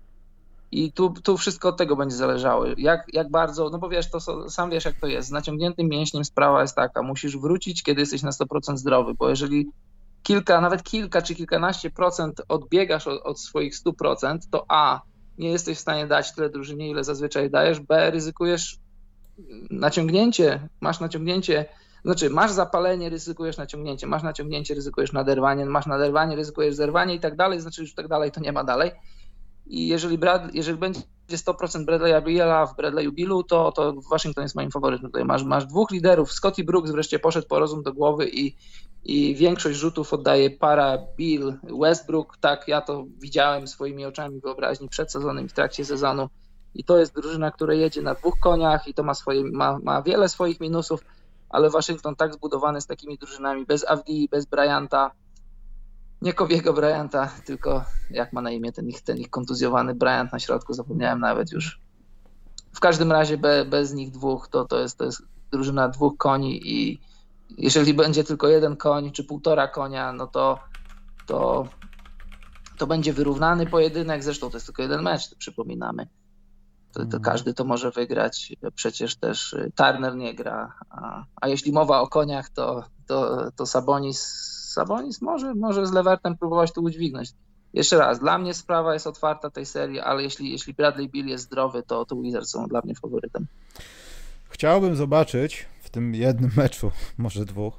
I 0.73 0.91
tu, 0.91 1.13
tu 1.23 1.37
wszystko 1.37 1.69
od 1.69 1.77
tego 1.77 1.95
będzie 1.95 2.15
zależało. 2.15 2.65
Jak, 2.77 3.05
jak 3.13 3.31
bardzo, 3.31 3.69
no 3.69 3.79
bo 3.79 3.89
wiesz, 3.89 4.11
to 4.11 4.19
sam 4.49 4.69
wiesz 4.69 4.85
jak 4.85 4.99
to 4.99 5.07
jest. 5.07 5.27
Z 5.27 5.31
naciągniętym 5.31 5.89
mięśniem 5.89 6.25
sprawa 6.25 6.61
jest 6.61 6.75
taka, 6.75 7.01
musisz 7.01 7.37
wrócić, 7.37 7.83
kiedy 7.83 8.01
jesteś 8.01 8.21
na 8.21 8.29
100% 8.29 8.77
zdrowy, 8.77 9.13
bo 9.13 9.29
jeżeli 9.29 9.67
kilka, 10.23 10.61
nawet 10.61 10.83
kilka 10.83 11.21
czy 11.21 11.35
kilkanaście 11.35 11.89
procent 11.89 12.41
odbiegasz 12.47 13.07
od, 13.07 13.21
od 13.21 13.39
swoich 13.39 13.73
100%, 13.75 14.37
to 14.51 14.65
A, 14.67 15.01
nie 15.37 15.49
jesteś 15.49 15.77
w 15.77 15.81
stanie 15.81 16.07
dać 16.07 16.35
tyle 16.35 16.49
drużynie, 16.49 16.89
ile 16.89 17.03
zazwyczaj 17.03 17.49
dajesz, 17.49 17.79
B, 17.79 18.11
ryzykujesz 18.11 18.77
naciągnięcie, 19.71 20.69
masz 20.81 20.99
naciągnięcie 20.99 21.65
Znaczy, 22.05 22.29
masz 22.29 22.51
zapalenie, 22.51 23.09
ryzykujesz 23.09 23.57
naciągnięcie, 23.57 24.07
masz 24.07 24.23
naciągnięcie, 24.23 24.75
ryzykujesz 24.75 25.13
naderwanie, 25.13 25.65
masz 25.65 25.85
naderwanie, 25.85 26.35
ryzykujesz 26.35 26.75
zerwanie 26.75 27.15
i 27.15 27.19
tak 27.19 27.35
dalej, 27.35 27.59
znaczy 27.59 27.81
już 27.81 27.95
tak 27.95 28.07
dalej 28.07 28.31
to 28.31 28.41
nie 28.41 28.51
ma 28.51 28.63
dalej. 28.63 28.91
I 29.65 29.87
jeżeli, 29.87 30.17
Brad, 30.17 30.55
jeżeli 30.55 30.77
będzie 30.77 31.01
100% 31.29 31.85
Bradley'a 31.85 32.23
Billa 32.23 32.65
w 32.65 32.75
Bradley'u 32.75 33.11
Billu, 33.11 33.43
to, 33.43 33.71
to 33.71 33.93
Waszyngton 34.11 34.43
jest 34.43 34.55
moim 34.55 34.71
faworytem. 34.71 35.05
Tutaj 35.05 35.25
masz, 35.25 35.43
masz 35.43 35.65
dwóch 35.65 35.91
liderów. 35.91 36.31
Scotty 36.31 36.63
Brooks 36.63 36.91
wreszcie 36.91 37.19
poszedł 37.19 37.47
po 37.47 37.59
rozum 37.59 37.83
do 37.83 37.93
głowy 37.93 38.29
i, 38.29 38.55
i 39.03 39.35
większość 39.35 39.79
rzutów 39.79 40.13
oddaje 40.13 40.49
para 40.49 40.97
Bill 41.17 41.59
Westbrook. 41.81 42.37
Tak, 42.37 42.67
ja 42.67 42.81
to 42.81 43.05
widziałem 43.19 43.67
swoimi 43.67 44.05
oczami 44.05 44.39
wyobraźni 44.39 44.89
przed 44.89 45.11
sezonem 45.11 45.45
i 45.45 45.49
w 45.49 45.53
trakcie 45.53 45.85
sezonu. 45.85 46.29
I 46.75 46.83
to 46.83 46.99
jest 46.99 47.15
drużyna, 47.15 47.51
która 47.51 47.73
jedzie 47.73 48.01
na 48.01 48.13
dwóch 48.13 48.39
koniach 48.39 48.87
i 48.87 48.93
to 48.93 49.03
ma, 49.03 49.13
swoje, 49.13 49.43
ma, 49.43 49.79
ma 49.83 50.01
wiele 50.01 50.29
swoich 50.29 50.59
minusów, 50.59 50.99
ale 51.49 51.69
Waszyngton 51.69 52.15
tak 52.15 52.33
zbudowany 52.33 52.81
z 52.81 52.87
takimi 52.87 53.17
drużynami, 53.17 53.65
bez 53.65 53.87
Avdi, 53.87 54.27
bez 54.31 54.45
Bryanta, 54.45 55.11
nie 56.23 56.33
Kobiego 56.33 56.73
Bryanta, 56.73 57.31
tylko 57.45 57.85
jak 58.09 58.33
ma 58.33 58.41
na 58.41 58.51
imię 58.51 58.71
ten 58.71 58.89
ich, 58.89 59.01
ten 59.01 59.17
ich 59.17 59.29
kontuzjowany 59.29 59.95
Bryant 59.95 60.31
na 60.31 60.39
środku, 60.39 60.73
zapomniałem 60.73 61.19
nawet 61.19 61.51
już. 61.51 61.81
W 62.73 62.79
każdym 62.79 63.11
razie 63.11 63.37
be, 63.37 63.65
bez 63.65 63.93
nich 63.93 64.11
dwóch 64.11 64.47
to, 64.47 64.65
to, 64.65 64.79
jest, 64.79 64.97
to 64.97 65.05
jest 65.05 65.21
drużyna 65.51 65.89
dwóch 65.89 66.17
koni 66.17 66.69
i 66.71 66.99
jeżeli 67.57 67.93
będzie 67.93 68.23
tylko 68.23 68.47
jeden 68.47 68.77
koń 68.77 69.11
czy 69.11 69.23
półtora 69.23 69.67
konia, 69.67 70.13
no 70.13 70.27
to, 70.27 70.59
to, 71.25 71.67
to 72.77 72.87
będzie 72.87 73.13
wyrównany 73.13 73.65
pojedynek. 73.65 74.23
Zresztą 74.23 74.49
to 74.49 74.57
jest 74.57 74.65
tylko 74.65 74.81
jeden 74.81 75.01
mecz, 75.01 75.35
przypominamy. 75.35 76.07
To, 76.93 76.99
to 76.99 77.03
mhm. 77.03 77.23
każdy 77.23 77.53
to 77.53 77.63
może 77.63 77.91
wygrać. 77.91 78.55
Przecież 78.75 79.15
też 79.15 79.55
Turner 79.75 80.15
nie 80.15 80.33
gra. 80.33 80.73
A, 80.89 81.23
a 81.41 81.47
jeśli 81.47 81.71
mowa 81.71 82.01
o 82.01 82.07
koniach, 82.07 82.49
to, 82.49 82.83
to, 83.07 83.51
to 83.51 83.65
Sabonis 83.65 84.53
Sabonis 84.73 85.21
może, 85.21 85.55
może 85.55 85.85
z 85.85 85.91
Levertem 85.91 86.37
próbować 86.37 86.71
tu 86.71 86.83
udźwignąć. 86.83 87.29
Jeszcze 87.73 87.97
raz, 87.97 88.19
dla 88.19 88.37
mnie 88.37 88.53
sprawa 88.53 88.93
jest 88.93 89.07
otwarta 89.07 89.49
tej 89.49 89.65
serii, 89.65 89.99
ale 89.99 90.23
jeśli, 90.23 90.51
jeśli 90.51 90.73
Bradley 90.73 91.09
Bill 91.09 91.27
jest 91.27 91.43
zdrowy, 91.43 91.83
to, 91.83 92.05
to 92.05 92.15
Wizards 92.15 92.49
są 92.49 92.67
dla 92.67 92.81
mnie 92.83 92.95
faworytem. 92.95 93.47
Chciałbym 94.49 94.95
zobaczyć 94.95 95.65
w 95.81 95.89
tym 95.89 96.15
jednym 96.15 96.51
meczu, 96.57 96.91
może 97.17 97.45
dwóch, 97.45 97.73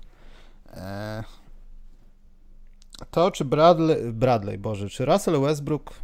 e, 0.72 1.24
to 3.10 3.30
czy 3.30 3.44
Bradley, 3.44 4.12
Bradley, 4.12 4.58
Boże, 4.58 4.88
czy 4.88 5.04
Russell 5.04 5.40
Westbrook 5.40 5.94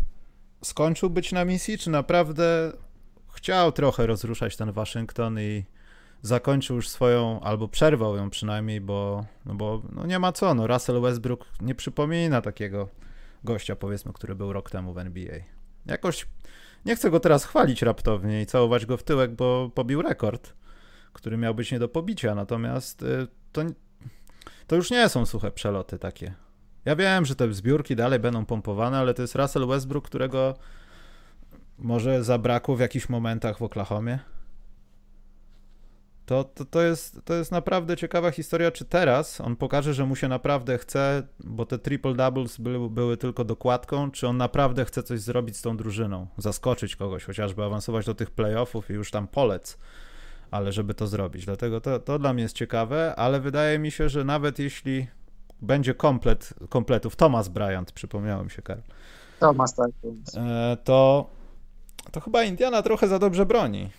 skończył 0.64 1.10
być 1.10 1.32
na 1.32 1.44
misji, 1.44 1.78
czy 1.78 1.90
naprawdę 1.90 2.72
chciał 3.40 3.72
trochę 3.72 4.06
rozruszać 4.06 4.56
ten 4.56 4.72
Waszyngton 4.72 5.40
i 5.40 5.64
zakończył 6.22 6.76
już 6.76 6.88
swoją, 6.88 7.40
albo 7.40 7.68
przerwał 7.68 8.16
ją 8.16 8.30
przynajmniej, 8.30 8.80
bo, 8.80 9.24
no 9.46 9.54
bo 9.54 9.82
no 9.92 10.06
nie 10.06 10.18
ma 10.18 10.32
co, 10.32 10.54
no 10.54 10.66
Russell 10.66 11.00
Westbrook 11.00 11.46
nie 11.60 11.74
przypomina 11.74 12.40
takiego 12.40 12.88
gościa, 13.44 13.76
powiedzmy, 13.76 14.12
który 14.12 14.34
był 14.34 14.52
rok 14.52 14.70
temu 14.70 14.92
w 14.92 14.98
NBA. 14.98 15.34
Jakoś 15.86 16.26
nie 16.86 16.96
chcę 16.96 17.10
go 17.10 17.20
teraz 17.20 17.44
chwalić 17.44 17.82
raptownie 17.82 18.42
i 18.42 18.46
całować 18.46 18.86
go 18.86 18.96
w 18.96 19.02
tyłek, 19.02 19.34
bo 19.34 19.70
pobił 19.74 20.02
rekord, 20.02 20.52
który 21.12 21.36
miał 21.36 21.54
być 21.54 21.72
nie 21.72 21.78
do 21.78 21.88
pobicia, 21.88 22.34
natomiast 22.34 23.02
y, 23.02 23.26
to, 23.52 23.62
to 24.66 24.76
już 24.76 24.90
nie 24.90 25.08
są 25.08 25.26
suche 25.26 25.50
przeloty 25.50 25.98
takie. 25.98 26.34
Ja 26.84 26.96
wiem, 26.96 27.24
że 27.24 27.36
te 27.36 27.52
zbiórki 27.52 27.96
dalej 27.96 28.18
będą 28.18 28.46
pompowane, 28.46 28.98
ale 28.98 29.14
to 29.14 29.22
jest 29.22 29.34
Russell 29.34 29.66
Westbrook, 29.66 30.04
którego 30.04 30.54
może 31.80 32.24
zabrakło 32.24 32.76
w 32.76 32.80
jakichś 32.80 33.08
momentach 33.08 33.58
w 33.58 33.62
Oklahomie 33.62 34.18
to, 36.30 36.44
to, 36.44 36.64
to, 36.64 36.82
jest, 36.82 37.20
to 37.24 37.34
jest 37.34 37.52
naprawdę 37.52 37.96
ciekawa 37.96 38.30
historia, 38.30 38.70
czy 38.70 38.84
teraz 38.84 39.40
on 39.40 39.56
pokaże, 39.56 39.94
że 39.94 40.06
mu 40.06 40.16
się 40.16 40.28
naprawdę 40.28 40.78
chce, 40.78 41.22
bo 41.44 41.66
te 41.66 41.78
triple 41.78 42.14
doubles 42.14 42.58
były, 42.58 42.90
były 42.90 43.16
tylko 43.16 43.44
dokładką, 43.44 44.10
czy 44.10 44.28
on 44.28 44.36
naprawdę 44.36 44.84
chce 44.84 45.02
coś 45.02 45.20
zrobić 45.20 45.56
z 45.56 45.62
tą 45.62 45.76
drużyną, 45.76 46.26
zaskoczyć 46.38 46.96
kogoś, 46.96 47.24
chociażby 47.24 47.64
awansować 47.64 48.06
do 48.06 48.14
tych 48.14 48.30
playoffów 48.30 48.90
i 48.90 48.92
już 48.92 49.10
tam 49.10 49.28
polec, 49.28 49.78
ale 50.50 50.72
żeby 50.72 50.94
to 50.94 51.06
zrobić. 51.06 51.44
Dlatego 51.44 51.80
to, 51.80 51.98
to 51.98 52.18
dla 52.18 52.32
mnie 52.32 52.42
jest 52.42 52.56
ciekawe, 52.56 53.14
ale 53.16 53.40
wydaje 53.40 53.78
mi 53.78 53.90
się, 53.90 54.08
że 54.08 54.24
nawet 54.24 54.58
jeśli 54.58 55.06
będzie 55.62 55.94
komplet 55.94 56.54
kompletów, 56.68 57.16
Thomas 57.16 57.48
Bryant, 57.48 57.92
przypomniałem 57.92 58.50
się, 58.50 58.62
Karl. 58.62 58.80
Thomas, 59.40 59.74
tak. 59.74 59.90
E, 60.36 60.76
to, 60.84 61.30
to 62.12 62.20
chyba 62.20 62.44
Indiana 62.44 62.82
trochę 62.82 63.08
za 63.08 63.18
dobrze 63.18 63.46
broni. 63.46 63.90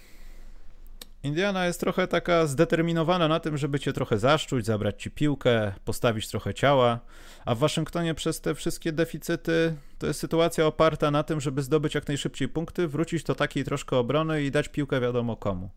Indiana 1.23 1.65
jest 1.65 1.79
trochę 1.79 2.07
taka 2.07 2.45
zdeterminowana 2.47 3.27
na 3.27 3.39
tym, 3.39 3.57
żeby 3.57 3.79
cię 3.79 3.93
trochę 3.93 4.19
zaszczuć, 4.19 4.65
zabrać 4.65 5.01
ci 5.01 5.11
piłkę, 5.11 5.73
postawić 5.85 6.27
trochę 6.27 6.53
ciała, 6.53 6.99
a 7.45 7.55
w 7.55 7.57
Waszyngtonie 7.57 8.13
przez 8.13 8.41
te 8.41 8.55
wszystkie 8.55 8.91
deficyty 8.91 9.75
to 9.99 10.07
jest 10.07 10.19
sytuacja 10.19 10.65
oparta 10.65 11.11
na 11.11 11.23
tym, 11.23 11.41
żeby 11.41 11.61
zdobyć 11.61 11.95
jak 11.95 12.07
najszybciej 12.07 12.47
punkty, 12.47 12.87
wrócić 12.87 13.23
do 13.23 13.35
takiej 13.35 13.63
troszkę 13.63 13.97
obrony 13.97 14.43
i 14.43 14.51
dać 14.51 14.69
piłkę 14.69 15.01
wiadomo 15.01 15.35
komu. 15.35 15.69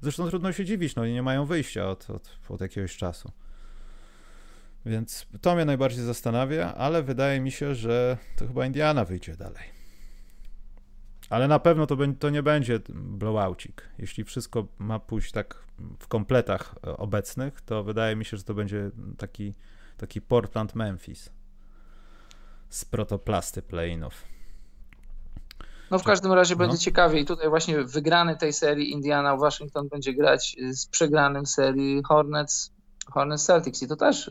Zresztą 0.00 0.28
trudno 0.28 0.52
się 0.52 0.64
dziwić, 0.64 0.96
no 0.96 1.04
i 1.04 1.12
nie 1.12 1.22
mają 1.22 1.46
wyjścia 1.46 1.88
od, 1.88 2.10
od, 2.10 2.30
od 2.48 2.60
jakiegoś 2.60 2.96
czasu. 2.96 3.30
Więc 4.86 5.26
to 5.40 5.54
mnie 5.54 5.64
najbardziej 5.64 6.04
zastanawia, 6.04 6.74
ale 6.74 7.02
wydaje 7.02 7.40
mi 7.40 7.50
się, 7.50 7.74
że 7.74 8.18
to 8.36 8.46
chyba 8.46 8.66
Indiana 8.66 9.04
wyjdzie 9.04 9.36
dalej. 9.36 9.77
Ale 11.30 11.48
na 11.48 11.58
pewno 11.58 11.86
to, 11.86 11.96
to 12.18 12.30
nie 12.30 12.42
będzie 12.42 12.80
blowoutik. 12.94 13.82
Jeśli 13.98 14.24
wszystko 14.24 14.66
ma 14.78 14.98
pójść 14.98 15.32
tak 15.32 15.64
w 15.98 16.08
kompletach 16.08 16.74
e, 16.86 16.96
obecnych, 16.96 17.60
to 17.60 17.84
wydaje 17.84 18.16
mi 18.16 18.24
się, 18.24 18.36
że 18.36 18.44
to 18.44 18.54
będzie 18.54 18.90
taki, 19.18 19.54
taki 19.96 20.20
Portland-Memphis 20.20 21.30
z 22.68 22.84
protoplasty 22.84 23.62
playinów. 23.62 24.24
No 25.90 25.98
w 25.98 26.04
każdym 26.04 26.32
razie 26.32 26.54
no. 26.54 26.58
będzie 26.58 26.78
ciekawie 26.78 27.20
i 27.20 27.24
tutaj 27.24 27.48
właśnie 27.48 27.84
wygrany 27.84 28.36
tej 28.36 28.52
serii 28.52 28.90
Indiana 28.90 29.36
Washington 29.36 29.88
będzie 29.88 30.14
grać 30.14 30.56
z 30.70 30.86
przegranym 30.86 31.46
serii 31.46 32.02
Hornets, 32.02 32.72
Hornets 33.06 33.44
Celtics 33.44 33.82
i 33.82 33.88
to 33.88 33.96
też, 33.96 34.30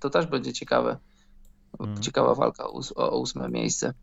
to 0.00 0.10
też 0.10 0.26
będzie 0.26 0.52
ciekawe. 0.52 0.98
Mm. 1.80 2.02
Ciekawa 2.02 2.34
walka 2.34 2.64
o, 2.66 2.80
o 2.94 3.18
ósme 3.18 3.48
miejsce. 3.48 3.94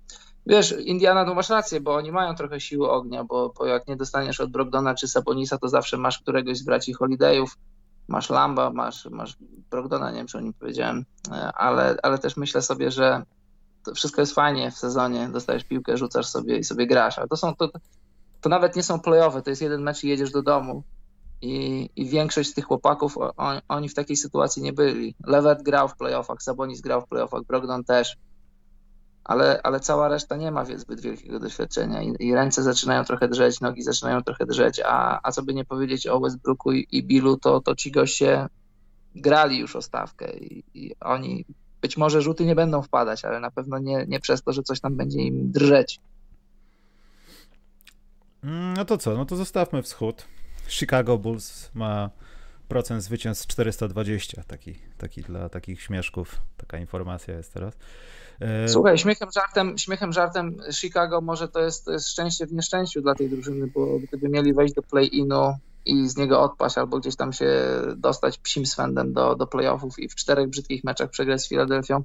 Wiesz, 0.45 0.75
Indiana, 0.85 1.25
to 1.25 1.35
masz 1.35 1.49
rację, 1.49 1.81
bo 1.81 1.95
oni 1.95 2.11
mają 2.11 2.35
trochę 2.35 2.59
siły 2.59 2.89
ognia, 2.89 3.23
bo, 3.23 3.53
bo 3.57 3.65
jak 3.65 3.87
nie 3.87 3.95
dostaniesz 3.95 4.39
od 4.39 4.51
Brogdona 4.51 4.95
czy 4.95 5.07
Sabonisa, 5.07 5.57
to 5.57 5.69
zawsze 5.69 5.97
masz 5.97 6.19
któregoś 6.19 6.57
z 6.57 6.63
braci 6.63 6.93
Holidayów, 6.93 7.57
masz 8.07 8.29
Lamba, 8.29 8.69
masz, 8.69 9.05
masz 9.05 9.37
Brogdona, 9.71 10.11
nie 10.11 10.17
wiem, 10.17 10.27
czy 10.27 10.37
o 10.37 10.41
nim 10.41 10.53
powiedziałem, 10.53 11.05
e, 11.31 11.51
ale, 11.53 11.97
ale 12.03 12.17
też 12.17 12.37
myślę 12.37 12.61
sobie, 12.61 12.91
że 12.91 13.23
to 13.85 13.93
wszystko 13.95 14.21
jest 14.21 14.35
fajnie 14.35 14.71
w 14.71 14.77
sezonie, 14.77 15.29
dostajesz 15.33 15.63
piłkę, 15.63 15.97
rzucasz 15.97 16.27
sobie 16.27 16.57
i 16.57 16.63
sobie 16.63 16.87
grasz, 16.87 17.17
ale 17.17 17.27
to 17.27 17.37
są, 17.37 17.55
to, 17.55 17.69
to 18.41 18.49
nawet 18.49 18.75
nie 18.75 18.83
są 18.83 18.99
playoffy, 18.99 19.41
to 19.41 19.49
jest 19.49 19.61
jeden 19.61 19.81
mecz 19.81 20.03
i 20.03 20.07
jedziesz 20.07 20.31
do 20.31 20.41
domu. 20.41 20.83
I, 21.43 21.89
i 21.95 22.05
większość 22.09 22.49
z 22.49 22.53
tych 22.53 22.65
chłopaków, 22.65 23.17
on, 23.37 23.61
oni 23.67 23.89
w 23.89 23.93
takiej 23.93 24.15
sytuacji 24.15 24.63
nie 24.63 24.73
byli. 24.73 25.15
Levert 25.25 25.63
grał 25.63 25.87
w 25.87 25.95
playoffach, 25.95 26.41
Sabonis 26.43 26.81
grał 26.81 27.01
w 27.01 27.07
playoffach, 27.07 27.43
Brogdon 27.43 27.83
też, 27.83 28.17
ale, 29.31 29.61
ale 29.63 29.79
cała 29.79 30.07
reszta 30.07 30.35
nie 30.35 30.51
ma 30.51 30.65
zbyt 30.65 31.01
wielkiego 31.01 31.39
doświadczenia 31.39 32.01
i, 32.01 32.15
i, 32.19 32.35
ręce 32.35 32.63
zaczynają 32.63 33.03
trochę 33.03 33.27
drzeć, 33.27 33.61
nogi 33.61 33.83
zaczynają 33.83 34.23
trochę 34.23 34.45
drzeć, 34.45 34.81
a, 34.85 35.19
a 35.23 35.31
co 35.31 35.43
by 35.43 35.53
nie 35.53 35.65
powiedzieć 35.65 36.07
o 36.07 36.19
Westbrooku 36.19 36.71
i, 36.71 36.87
i 36.91 37.03
Billu, 37.03 37.37
to, 37.37 37.61
to 37.61 37.75
ci 37.75 37.91
goście 37.91 38.47
grali 39.15 39.59
już 39.59 39.75
o 39.75 39.81
stawkę 39.81 40.37
i, 40.37 40.63
i, 40.73 40.95
oni 40.99 41.45
być 41.81 41.97
może 41.97 42.21
rzuty 42.21 42.45
nie 42.45 42.55
będą 42.55 42.81
wpadać, 42.81 43.25
ale 43.25 43.39
na 43.39 43.51
pewno 43.51 43.79
nie, 43.79 44.05
nie 44.07 44.19
przez 44.19 44.43
to, 44.43 44.53
że 44.53 44.63
coś 44.63 44.79
tam 44.79 44.95
będzie 44.95 45.19
im 45.19 45.51
drżeć. 45.51 45.99
Mm, 48.43 48.73
no 48.73 48.85
to 48.85 48.97
co, 48.97 49.17
no 49.17 49.25
to 49.25 49.35
zostawmy 49.35 49.83
wschód. 49.83 50.25
Chicago 50.67 51.17
Bulls 51.17 51.71
ma 51.73 52.09
procent 52.67 53.03
zwycięstw 53.03 53.47
420, 53.47 54.43
taki, 54.43 54.75
taki 54.97 55.21
dla 55.21 55.49
takich 55.49 55.81
śmieszków, 55.81 56.41
taka 56.57 56.77
informacja 56.77 57.33
jest 57.33 57.53
teraz. 57.53 57.73
E, 58.41 58.69
Słuchaj, 58.69 58.97
śmiechem 58.97 59.29
żartem, 59.35 59.77
śmiechem 59.77 60.13
żartem 60.13 60.57
Chicago 60.71 61.21
może 61.21 61.47
to 61.47 61.59
jest, 61.59 61.85
to 61.85 61.91
jest 61.91 62.09
szczęście 62.09 62.47
w 62.47 62.53
nieszczęściu 62.53 63.01
dla 63.01 63.15
tej 63.15 63.29
drużyny, 63.29 63.67
bo 63.67 63.99
gdyby 63.99 64.29
mieli 64.29 64.53
wejść 64.53 64.73
do 64.73 64.81
play-inu 64.81 65.53
i 65.85 66.09
z 66.09 66.17
niego 66.17 66.41
odpaść 66.41 66.77
albo 66.77 66.99
gdzieś 66.99 67.15
tam 67.15 67.33
się 67.33 67.47
dostać 67.97 68.37
psim 68.37 68.65
swędem 68.65 69.13
do, 69.13 69.35
do 69.35 69.47
playoffów 69.47 69.99
i 69.99 70.09
w 70.09 70.15
czterech 70.15 70.49
brzydkich 70.49 70.83
meczach 70.83 71.09
przegrać 71.09 71.41
z 71.41 71.49
Filadelfią 71.49 72.03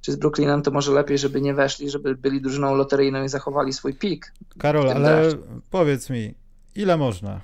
czy 0.00 0.12
z 0.12 0.16
Brooklynem, 0.16 0.62
to 0.62 0.70
może 0.70 0.92
lepiej, 0.92 1.18
żeby 1.18 1.40
nie 1.40 1.54
weszli, 1.54 1.90
żeby 1.90 2.14
byli 2.14 2.40
drużyną 2.40 2.74
loteryjną 2.74 3.24
i 3.24 3.28
zachowali 3.28 3.72
swój 3.72 3.94
pik. 3.94 4.32
Karol, 4.58 4.90
ale 4.90 5.22
powiedz 5.70 6.10
mi, 6.10 6.34
ile 6.74 6.96
można? 6.96 7.40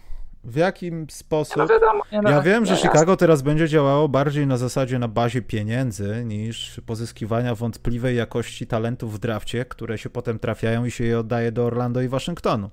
W 0.47 0.57
jakim 0.57 1.11
sposób. 1.11 1.57
No 1.57 1.67
wiadomo, 1.67 2.03
no, 2.23 2.31
ja 2.31 2.43
wiem, 2.43 2.67
że 2.67 2.77
Chicago 2.77 3.17
teraz 3.17 3.43
będzie 3.43 3.69
działało 3.69 4.09
bardziej 4.09 4.47
na 4.47 4.57
zasadzie 4.57 4.99
na 4.99 5.09
bazie 5.09 5.43
pieniędzy 5.43 6.25
niż 6.25 6.81
pozyskiwania 6.87 7.55
wątpliwej 7.55 8.17
jakości 8.17 8.67
talentów 8.67 9.15
w 9.15 9.19
drafcie, 9.19 9.65
które 9.65 9.99
się 9.99 10.11
potem 10.11 10.39
trafiają 10.39 10.85
i 10.85 10.91
się 10.91 11.05
je 11.05 11.19
oddaje 11.19 11.53
do 11.53 11.65
Orlando 11.65 12.03
i 12.03 12.09
Waszyngtonu. 12.09 12.71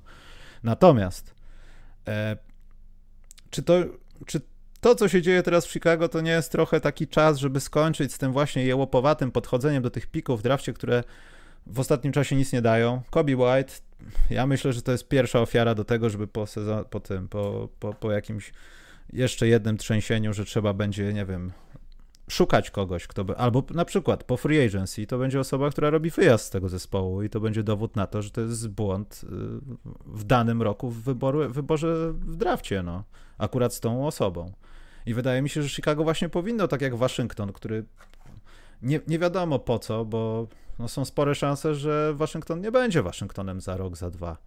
Natomiast 0.64 1.34
e, 2.08 2.38
czy 3.50 3.64
to, 3.64 3.74
czy 4.26 4.42
to, 4.82 4.96
co 4.96 5.08
się 5.08 5.22
dzieje 5.22 5.44
teraz 5.44 5.66
w 5.66 5.72
Chicago, 5.72 6.10
to 6.10 6.22
nie 6.22 6.32
jest 6.32 6.52
trochę 6.52 6.80
taki 6.80 7.08
czas, 7.08 7.38
żeby 7.38 7.60
skończyć 7.60 8.14
z 8.14 8.18
tym 8.18 8.32
właśnie 8.32 8.66
jełopowatym 8.66 9.32
podchodzeniem 9.32 9.84
do 9.84 9.90
tych 9.90 10.08
pików 10.08 10.40
w 10.40 10.44
drafcie, 10.44 10.74
które 10.74 11.04
w 11.68 11.80
ostatnim 11.80 12.14
czasie 12.14 12.36
nic 12.36 12.54
nie 12.54 12.62
dają. 12.62 13.02
Kobe 13.10 13.36
White, 13.36 13.74
ja 14.30 14.48
myślę, 14.48 14.74
że 14.74 14.82
to 14.82 14.92
jest 14.92 15.08
pierwsza 15.08 15.42
ofiara 15.42 15.76
do 15.76 15.86
tego, 15.86 16.10
żeby 16.10 16.28
po, 16.28 16.48
sezon, 16.48 16.86
po 16.90 17.00
tym, 17.00 17.28
po, 17.28 17.70
po, 17.80 17.94
po 17.94 18.12
jakimś 18.12 18.54
jeszcze 19.14 19.48
jednym 19.48 19.78
trzęsieniu, 19.78 20.34
że 20.34 20.46
trzeba 20.46 20.74
będzie, 20.74 21.14
nie 21.14 21.26
wiem, 21.26 21.52
szukać 22.30 22.72
kogoś, 22.72 23.08
kto 23.08 23.24
by, 23.24 23.38
albo 23.38 23.64
na 23.74 23.86
przykład 23.86 24.24
po 24.24 24.38
free 24.38 24.66
agency 24.66 25.08
to 25.08 25.18
będzie 25.18 25.40
osoba, 25.40 25.70
która 25.70 25.90
robi 25.90 26.10
wyjazd 26.10 26.46
z 26.46 26.50
tego 26.50 26.70
zespołu 26.70 27.24
i 27.24 27.30
to 27.30 27.40
będzie 27.40 27.64
dowód 27.64 27.96
na 27.96 28.08
to, 28.08 28.22
że 28.22 28.30
to 28.30 28.42
jest 28.42 28.68
błąd 28.68 29.22
y, 29.24 29.28
w 30.06 30.24
danym 30.24 30.62
roku 30.62 30.90
w 30.90 31.04
wyboru, 31.04 31.50
wyborze 31.50 32.14
w 32.14 32.36
drafcie, 32.36 32.84
no, 32.84 33.04
akurat 33.38 33.74
z 33.74 33.80
tą 33.80 34.08
osobą. 34.08 34.52
I 35.06 35.14
wydaje 35.14 35.42
mi 35.42 35.50
się, 35.50 35.64
że 35.64 35.70
Chicago 35.70 36.04
właśnie 36.04 36.30
powinno, 36.30 36.68
tak 36.68 36.82
jak 36.82 36.96
Waszyngton, 36.96 37.54
który 37.54 37.86
nie, 38.82 39.00
nie 39.08 39.20
wiadomo 39.20 39.60
po 39.60 39.80
co, 39.80 40.06
bo 40.06 40.48
no 40.80 40.88
są 40.88 41.06
spore 41.06 41.36
szanse, 41.36 41.76
że 41.76 42.14
Waszyngton 42.14 42.62
nie 42.62 42.72
będzie 42.72 43.04
Waszyngtonem 43.04 43.62
za 43.62 43.78
rok, 43.78 43.98
za 43.98 44.10
dwa. 44.10 44.38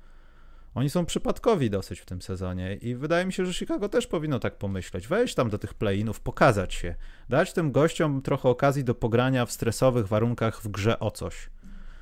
Oni 0.75 0.91
są 0.91 1.07
przypadkowi 1.07 1.71
dosyć 1.71 2.01
w 2.01 2.05
tym 2.05 2.23
sezonie 2.23 2.75
i 2.75 2.95
wydaje 2.95 3.27
mi 3.27 3.33
się, 3.33 3.47
że 3.47 3.55
Chicago 3.55 3.89
też 3.89 4.07
powinno 4.07 4.39
tak 4.39 4.59
pomyśleć. 4.59 5.09
Wejść 5.09 5.35
tam 5.35 5.51
do 5.51 5.59
tych 5.59 5.75
play-inów, 5.75 6.21
pokazać 6.21 6.75
się, 6.75 6.95
dać 7.29 7.53
tym 7.53 7.73
gościom 7.73 8.23
trochę 8.23 8.49
okazji 8.49 8.85
do 8.85 8.95
pogrania 8.95 9.47
w 9.47 9.53
stresowych 9.53 10.09
warunkach 10.09 10.63
w 10.63 10.69
grze 10.69 10.99
o 10.99 11.11
coś, 11.11 11.51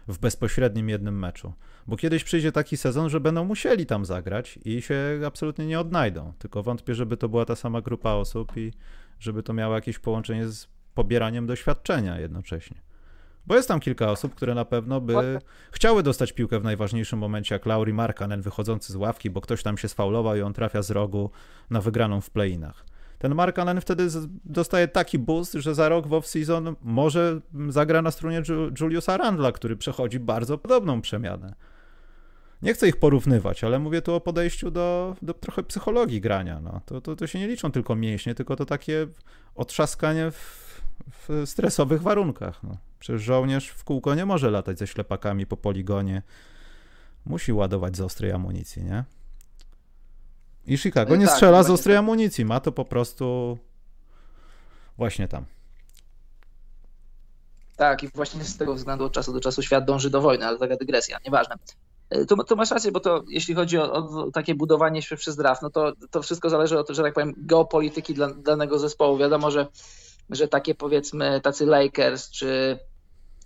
w 0.08 0.18
bezpośrednim 0.18 0.88
jednym 0.88 1.18
meczu. 1.18 1.52
Bo 1.86 1.96
kiedyś 1.96 2.24
przyjdzie 2.24 2.52
taki 2.52 2.76
sezon, 2.76 3.10
że 3.10 3.20
będą 3.20 3.44
musieli 3.44 3.86
tam 3.86 4.04
zagrać 4.04 4.58
i 4.64 4.82
się 4.82 5.20
absolutnie 5.26 5.66
nie 5.66 5.80
odnajdą. 5.80 6.32
Tylko 6.38 6.62
wątpię, 6.62 6.94
żeby 6.94 7.16
to 7.16 7.28
była 7.28 7.44
ta 7.44 7.56
sama 7.56 7.80
grupa 7.80 8.12
osób 8.12 8.56
i 8.56 8.72
żeby 9.20 9.42
to 9.42 9.52
miało 9.52 9.74
jakieś 9.74 9.98
połączenie 9.98 10.48
z 10.48 10.68
pobieraniem 10.94 11.46
doświadczenia 11.46 12.18
jednocześnie. 12.18 12.93
Bo 13.46 13.56
jest 13.56 13.68
tam 13.68 13.80
kilka 13.80 14.10
osób, 14.10 14.34
które 14.34 14.54
na 14.54 14.64
pewno 14.64 15.00
by 15.00 15.38
chciały 15.72 16.02
dostać 16.02 16.32
piłkę 16.32 16.60
w 16.60 16.64
najważniejszym 16.64 17.18
momencie, 17.18 17.54
jak 17.54 17.66
Lauri 17.66 17.92
Markanen 17.92 18.42
wychodzący 18.42 18.92
z 18.92 18.96
ławki, 18.96 19.30
bo 19.30 19.40
ktoś 19.40 19.62
tam 19.62 19.78
się 19.78 19.88
sfaulował 19.88 20.36
i 20.36 20.40
on 20.40 20.52
trafia 20.52 20.82
z 20.82 20.90
rogu 20.90 21.30
na 21.70 21.80
wygraną 21.80 22.20
w 22.20 22.30
playinach. 22.30 22.84
Ten 23.18 23.34
Markanen 23.34 23.80
wtedy 23.80 24.08
dostaje 24.44 24.88
taki 24.88 25.18
boost, 25.18 25.52
że 25.52 25.74
za 25.74 25.88
rok 25.88 26.06
w 26.06 26.10
off-season 26.10 26.74
może 26.82 27.40
zagra 27.68 28.02
na 28.02 28.10
stronie 28.10 28.42
Juliusa 28.80 29.16
Randla, 29.16 29.52
który 29.52 29.76
przechodzi 29.76 30.20
bardzo 30.20 30.58
podobną 30.58 31.00
przemianę. 31.00 31.54
Nie 32.62 32.74
chcę 32.74 32.88
ich 32.88 32.96
porównywać, 32.96 33.64
ale 33.64 33.78
mówię 33.78 34.02
tu 34.02 34.14
o 34.14 34.20
podejściu 34.20 34.70
do, 34.70 35.16
do 35.22 35.34
trochę 35.34 35.62
psychologii 35.62 36.20
grania. 36.20 36.60
No. 36.60 36.80
To, 36.86 37.00
to, 37.00 37.16
to 37.16 37.26
się 37.26 37.38
nie 37.38 37.48
liczą 37.48 37.72
tylko 37.72 37.94
mięśnie, 37.94 38.34
tylko 38.34 38.56
to 38.56 38.66
takie 38.66 39.06
otrzaskanie 39.54 40.30
w, 40.30 40.80
w 41.28 41.42
stresowych 41.44 42.02
warunkach. 42.02 42.62
No. 42.62 42.76
Przecież 43.04 43.22
żołnierz 43.22 43.68
w 43.68 43.84
kółko 43.84 44.14
nie 44.14 44.26
może 44.26 44.50
latać 44.50 44.78
ze 44.78 44.86
ślepakami 44.86 45.46
po 45.46 45.56
poligonie. 45.56 46.22
Musi 47.26 47.52
ładować 47.52 47.96
z 47.96 48.00
ostrej 48.00 48.32
amunicji, 48.32 48.84
nie? 48.84 49.04
I 50.66 50.78
Chicago 50.78 51.10
no 51.10 51.16
nie 51.16 51.26
tak, 51.26 51.34
strzela 51.34 51.62
z 51.62 51.70
ostrej 51.70 51.94
tak. 51.94 51.98
amunicji, 51.98 52.44
ma 52.44 52.60
to 52.60 52.72
po 52.72 52.84
prostu 52.84 53.58
właśnie 54.98 55.28
tam. 55.28 55.44
Tak, 57.76 58.02
i 58.02 58.08
właśnie 58.08 58.44
z 58.44 58.56
tego 58.56 58.74
względu 58.74 59.04
od 59.04 59.12
czasu 59.12 59.32
do 59.32 59.40
czasu 59.40 59.62
świat 59.62 59.84
dąży 59.84 60.10
do 60.10 60.20
wojny, 60.20 60.46
ale 60.46 60.58
taka 60.58 60.76
dygresja, 60.76 61.18
nieważne. 61.24 61.56
E, 62.10 62.24
to, 62.24 62.44
to 62.44 62.56
masz 62.56 62.70
rację, 62.70 62.92
bo 62.92 63.00
to 63.00 63.24
jeśli 63.28 63.54
chodzi 63.54 63.78
o, 63.78 63.92
o, 63.92 64.30
takie 64.30 64.54
budowanie 64.54 65.02
się 65.02 65.16
przez 65.16 65.36
draft, 65.36 65.62
no 65.62 65.70
to, 65.70 65.92
to 66.10 66.22
wszystko 66.22 66.50
zależy 66.50 66.78
od, 66.78 66.88
że 66.88 67.02
tak 67.02 67.14
powiem, 67.14 67.34
geopolityki 67.36 68.14
dla 68.14 68.34
danego 68.34 68.78
zespołu. 68.78 69.18
Wiadomo, 69.18 69.50
że, 69.50 69.66
że 70.30 70.48
takie 70.48 70.74
powiedzmy 70.74 71.40
tacy 71.40 71.66
Lakers 71.66 72.30
czy 72.30 72.78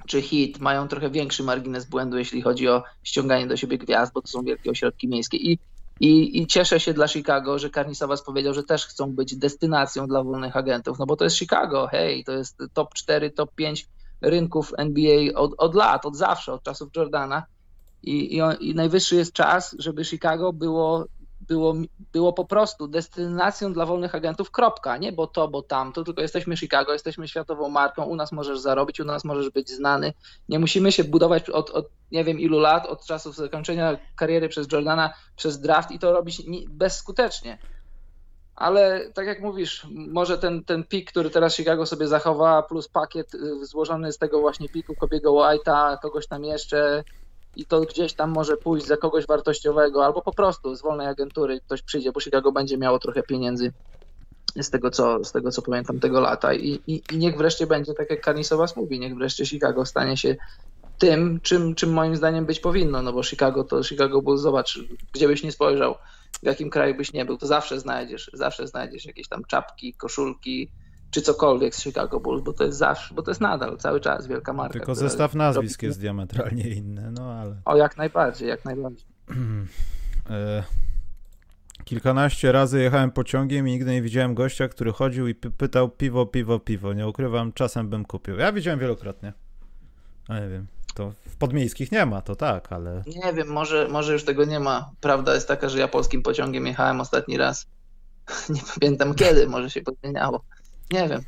czy 0.06 0.22
hit 0.22 0.58
mają 0.58 0.88
trochę 0.88 1.10
większy 1.10 1.42
margines 1.42 1.84
błędu, 1.84 2.18
jeśli 2.18 2.42
chodzi 2.42 2.68
o 2.68 2.82
ściąganie 3.02 3.46
do 3.46 3.56
siebie 3.56 3.78
gwiazd, 3.78 4.12
bo 4.12 4.22
to 4.22 4.28
są 4.28 4.42
wielkie 4.42 4.70
ośrodki 4.70 5.08
miejskie. 5.08 5.36
I, 5.36 5.58
i, 6.00 6.42
i 6.42 6.46
cieszę 6.46 6.80
się 6.80 6.94
dla 6.94 7.08
Chicago, 7.08 7.58
że 7.58 7.70
Karnisowas 7.70 8.22
powiedział, 8.22 8.54
że 8.54 8.62
też 8.62 8.86
chcą 8.86 9.12
być 9.12 9.36
destynacją 9.36 10.06
dla 10.06 10.22
wolnych 10.22 10.56
agentów, 10.56 10.98
no 10.98 11.06
bo 11.06 11.16
to 11.16 11.24
jest 11.24 11.36
Chicago, 11.36 11.86
hej, 11.86 12.24
to 12.24 12.32
jest 12.32 12.62
top 12.72 12.94
4, 12.94 13.30
top 13.30 13.54
5 13.54 13.86
rynków 14.20 14.72
NBA 14.78 15.34
od, 15.34 15.54
od 15.58 15.74
lat, 15.74 16.06
od 16.06 16.16
zawsze, 16.16 16.52
od 16.52 16.62
czasów 16.62 16.88
Jordana. 16.96 17.42
I, 18.02 18.36
i, 18.36 18.40
I 18.60 18.74
najwyższy 18.74 19.16
jest 19.16 19.32
czas, 19.32 19.76
żeby 19.78 20.04
Chicago 20.04 20.52
było 20.52 21.04
było, 21.48 21.74
było 22.12 22.32
po 22.32 22.44
prostu 22.44 22.88
destynacją 22.88 23.72
dla 23.72 23.86
wolnych 23.86 24.14
agentów, 24.14 24.50
kropka, 24.50 24.96
nie 24.96 25.12
bo 25.12 25.26
to, 25.26 25.48
bo 25.48 25.62
tamto, 25.62 26.04
tylko 26.04 26.22
jesteśmy 26.22 26.56
Chicago, 26.56 26.92
jesteśmy 26.92 27.28
światową 27.28 27.68
marką, 27.68 28.04
u 28.04 28.16
nas 28.16 28.32
możesz 28.32 28.58
zarobić, 28.58 29.00
u 29.00 29.04
nas 29.04 29.24
możesz 29.24 29.50
być 29.50 29.70
znany, 29.70 30.12
nie 30.48 30.58
musimy 30.58 30.92
się 30.92 31.04
budować 31.04 31.50
od, 31.50 31.70
od 31.70 31.88
nie 32.12 32.24
wiem 32.24 32.40
ilu 32.40 32.58
lat, 32.58 32.86
od 32.86 33.06
czasów 33.06 33.36
zakończenia 33.36 33.98
kariery 34.16 34.48
przez 34.48 34.72
Jordana, 34.72 35.14
przez 35.36 35.60
draft 35.60 35.90
i 35.90 35.98
to 35.98 36.12
robić 36.12 36.42
bezskutecznie. 36.68 37.58
Ale 38.56 39.10
tak 39.14 39.26
jak 39.26 39.40
mówisz, 39.40 39.86
może 39.90 40.38
ten, 40.38 40.64
ten 40.64 40.84
pik, 40.84 41.10
który 41.10 41.30
teraz 41.30 41.56
Chicago 41.56 41.86
sobie 41.86 42.08
zachowa, 42.08 42.62
plus 42.62 42.88
pakiet 42.88 43.34
y, 43.34 43.66
złożony 43.66 44.12
z 44.12 44.18
tego 44.18 44.40
właśnie 44.40 44.68
piku 44.68 44.94
Kobiego 44.94 45.32
White'a, 45.32 45.98
kogoś 46.02 46.26
tam 46.26 46.44
jeszcze, 46.44 47.04
i 47.56 47.66
to 47.66 47.80
gdzieś 47.80 48.14
tam 48.14 48.30
może 48.30 48.56
pójść 48.56 48.86
za 48.86 48.96
kogoś 48.96 49.26
wartościowego, 49.26 50.04
albo 50.04 50.22
po 50.22 50.32
prostu 50.32 50.76
z 50.76 50.82
wolnej 50.82 51.06
agentury 51.06 51.60
ktoś 51.60 51.82
przyjdzie, 51.82 52.12
bo 52.12 52.20
Chicago 52.20 52.52
będzie 52.52 52.78
miało 52.78 52.98
trochę 52.98 53.22
pieniędzy 53.22 53.72
z 54.56 54.70
tego, 54.70 54.90
co, 54.90 55.24
z 55.24 55.32
tego, 55.32 55.50
co 55.50 55.62
pamiętam 55.62 56.00
tego 56.00 56.20
lata. 56.20 56.54
I, 56.54 56.80
i, 56.86 57.02
i 57.12 57.18
niech 57.18 57.36
wreszcie 57.36 57.66
będzie, 57.66 57.94
tak 57.94 58.10
jak 58.10 58.20
Karnisowas 58.20 58.76
mówi, 58.76 59.00
niech 59.00 59.14
wreszcie 59.14 59.46
Chicago 59.46 59.86
stanie 59.86 60.16
się 60.16 60.36
tym, 60.98 61.40
czym, 61.40 61.74
czym 61.74 61.92
moim 61.92 62.16
zdaniem 62.16 62.46
być 62.46 62.60
powinno, 62.60 63.02
no 63.02 63.12
bo 63.12 63.22
Chicago 63.22 63.64
to 63.64 63.82
Chicago 63.82 64.22
Bulls, 64.22 64.40
zobacz, 64.40 64.80
gdzie 65.12 65.28
byś 65.28 65.42
nie 65.42 65.52
spojrzał, 65.52 65.94
w 66.42 66.46
jakim 66.46 66.70
kraju 66.70 66.94
byś 66.94 67.12
nie 67.12 67.24
był, 67.24 67.38
to 67.38 67.46
zawsze 67.46 67.80
znajdziesz, 67.80 68.30
zawsze 68.32 68.66
znajdziesz 68.66 69.04
jakieś 69.04 69.28
tam 69.28 69.44
czapki, 69.44 69.94
koszulki, 69.94 70.70
czy 71.10 71.22
cokolwiek 71.22 71.74
z 71.74 71.82
Chicago 71.82 72.20
Bulls, 72.20 72.44
bo 72.44 72.52
to 72.52 72.64
jest 72.64 72.78
zawsze, 72.78 73.14
bo 73.14 73.22
to 73.22 73.30
jest 73.30 73.40
nadal 73.40 73.76
cały 73.76 74.00
czas 74.00 74.26
wielka 74.26 74.52
marka. 74.52 74.72
Tylko 74.72 74.94
zestaw 74.94 75.34
nazwisk 75.34 75.82
robi... 75.82 75.86
jest 75.86 76.00
diametralnie 76.00 76.68
inny, 76.68 77.10
no 77.10 77.32
ale... 77.32 77.56
O, 77.64 77.76
jak 77.76 77.96
najbardziej, 77.96 78.48
jak 78.48 78.64
najbardziej. 78.64 79.06
E, 80.30 80.62
kilkanaście 81.84 82.52
razy 82.52 82.82
jechałem 82.82 83.10
pociągiem 83.10 83.68
i 83.68 83.70
nigdy 83.70 83.90
nie 83.90 84.02
widziałem 84.02 84.34
gościa, 84.34 84.68
który 84.68 84.92
chodził 84.92 85.28
i 85.28 85.34
pytał 85.34 85.88
piwo, 85.88 86.26
piwo, 86.26 86.58
piwo. 86.58 86.92
Nie 86.92 87.06
ukrywam, 87.06 87.52
czasem 87.52 87.88
bym 87.88 88.04
kupił. 88.04 88.36
Ja 88.36 88.52
widziałem 88.52 88.80
wielokrotnie. 88.80 89.32
A 90.28 90.40
nie 90.40 90.48
wiem. 90.48 90.66
To 90.94 91.12
w 91.26 91.36
podmiejskich 91.36 91.92
nie 91.92 92.06
ma, 92.06 92.22
to 92.22 92.36
tak, 92.36 92.72
ale. 92.72 93.02
Nie 93.06 93.32
wiem, 93.32 93.48
może, 93.48 93.88
może 93.88 94.12
już 94.12 94.24
tego 94.24 94.44
nie 94.44 94.60
ma. 94.60 94.90
Prawda 95.00 95.34
jest 95.34 95.48
taka, 95.48 95.68
że 95.68 95.78
ja 95.78 95.88
polskim 95.88 96.22
pociągiem 96.22 96.66
jechałem 96.66 97.00
ostatni 97.00 97.36
raz. 97.36 97.66
Nie 98.48 98.60
pamiętam 98.74 99.14
kiedy, 99.14 99.46
może 99.46 99.70
się 99.70 99.82
podmieniało. 99.82 100.44
Nie 100.90 101.08
wiem. 101.08 101.22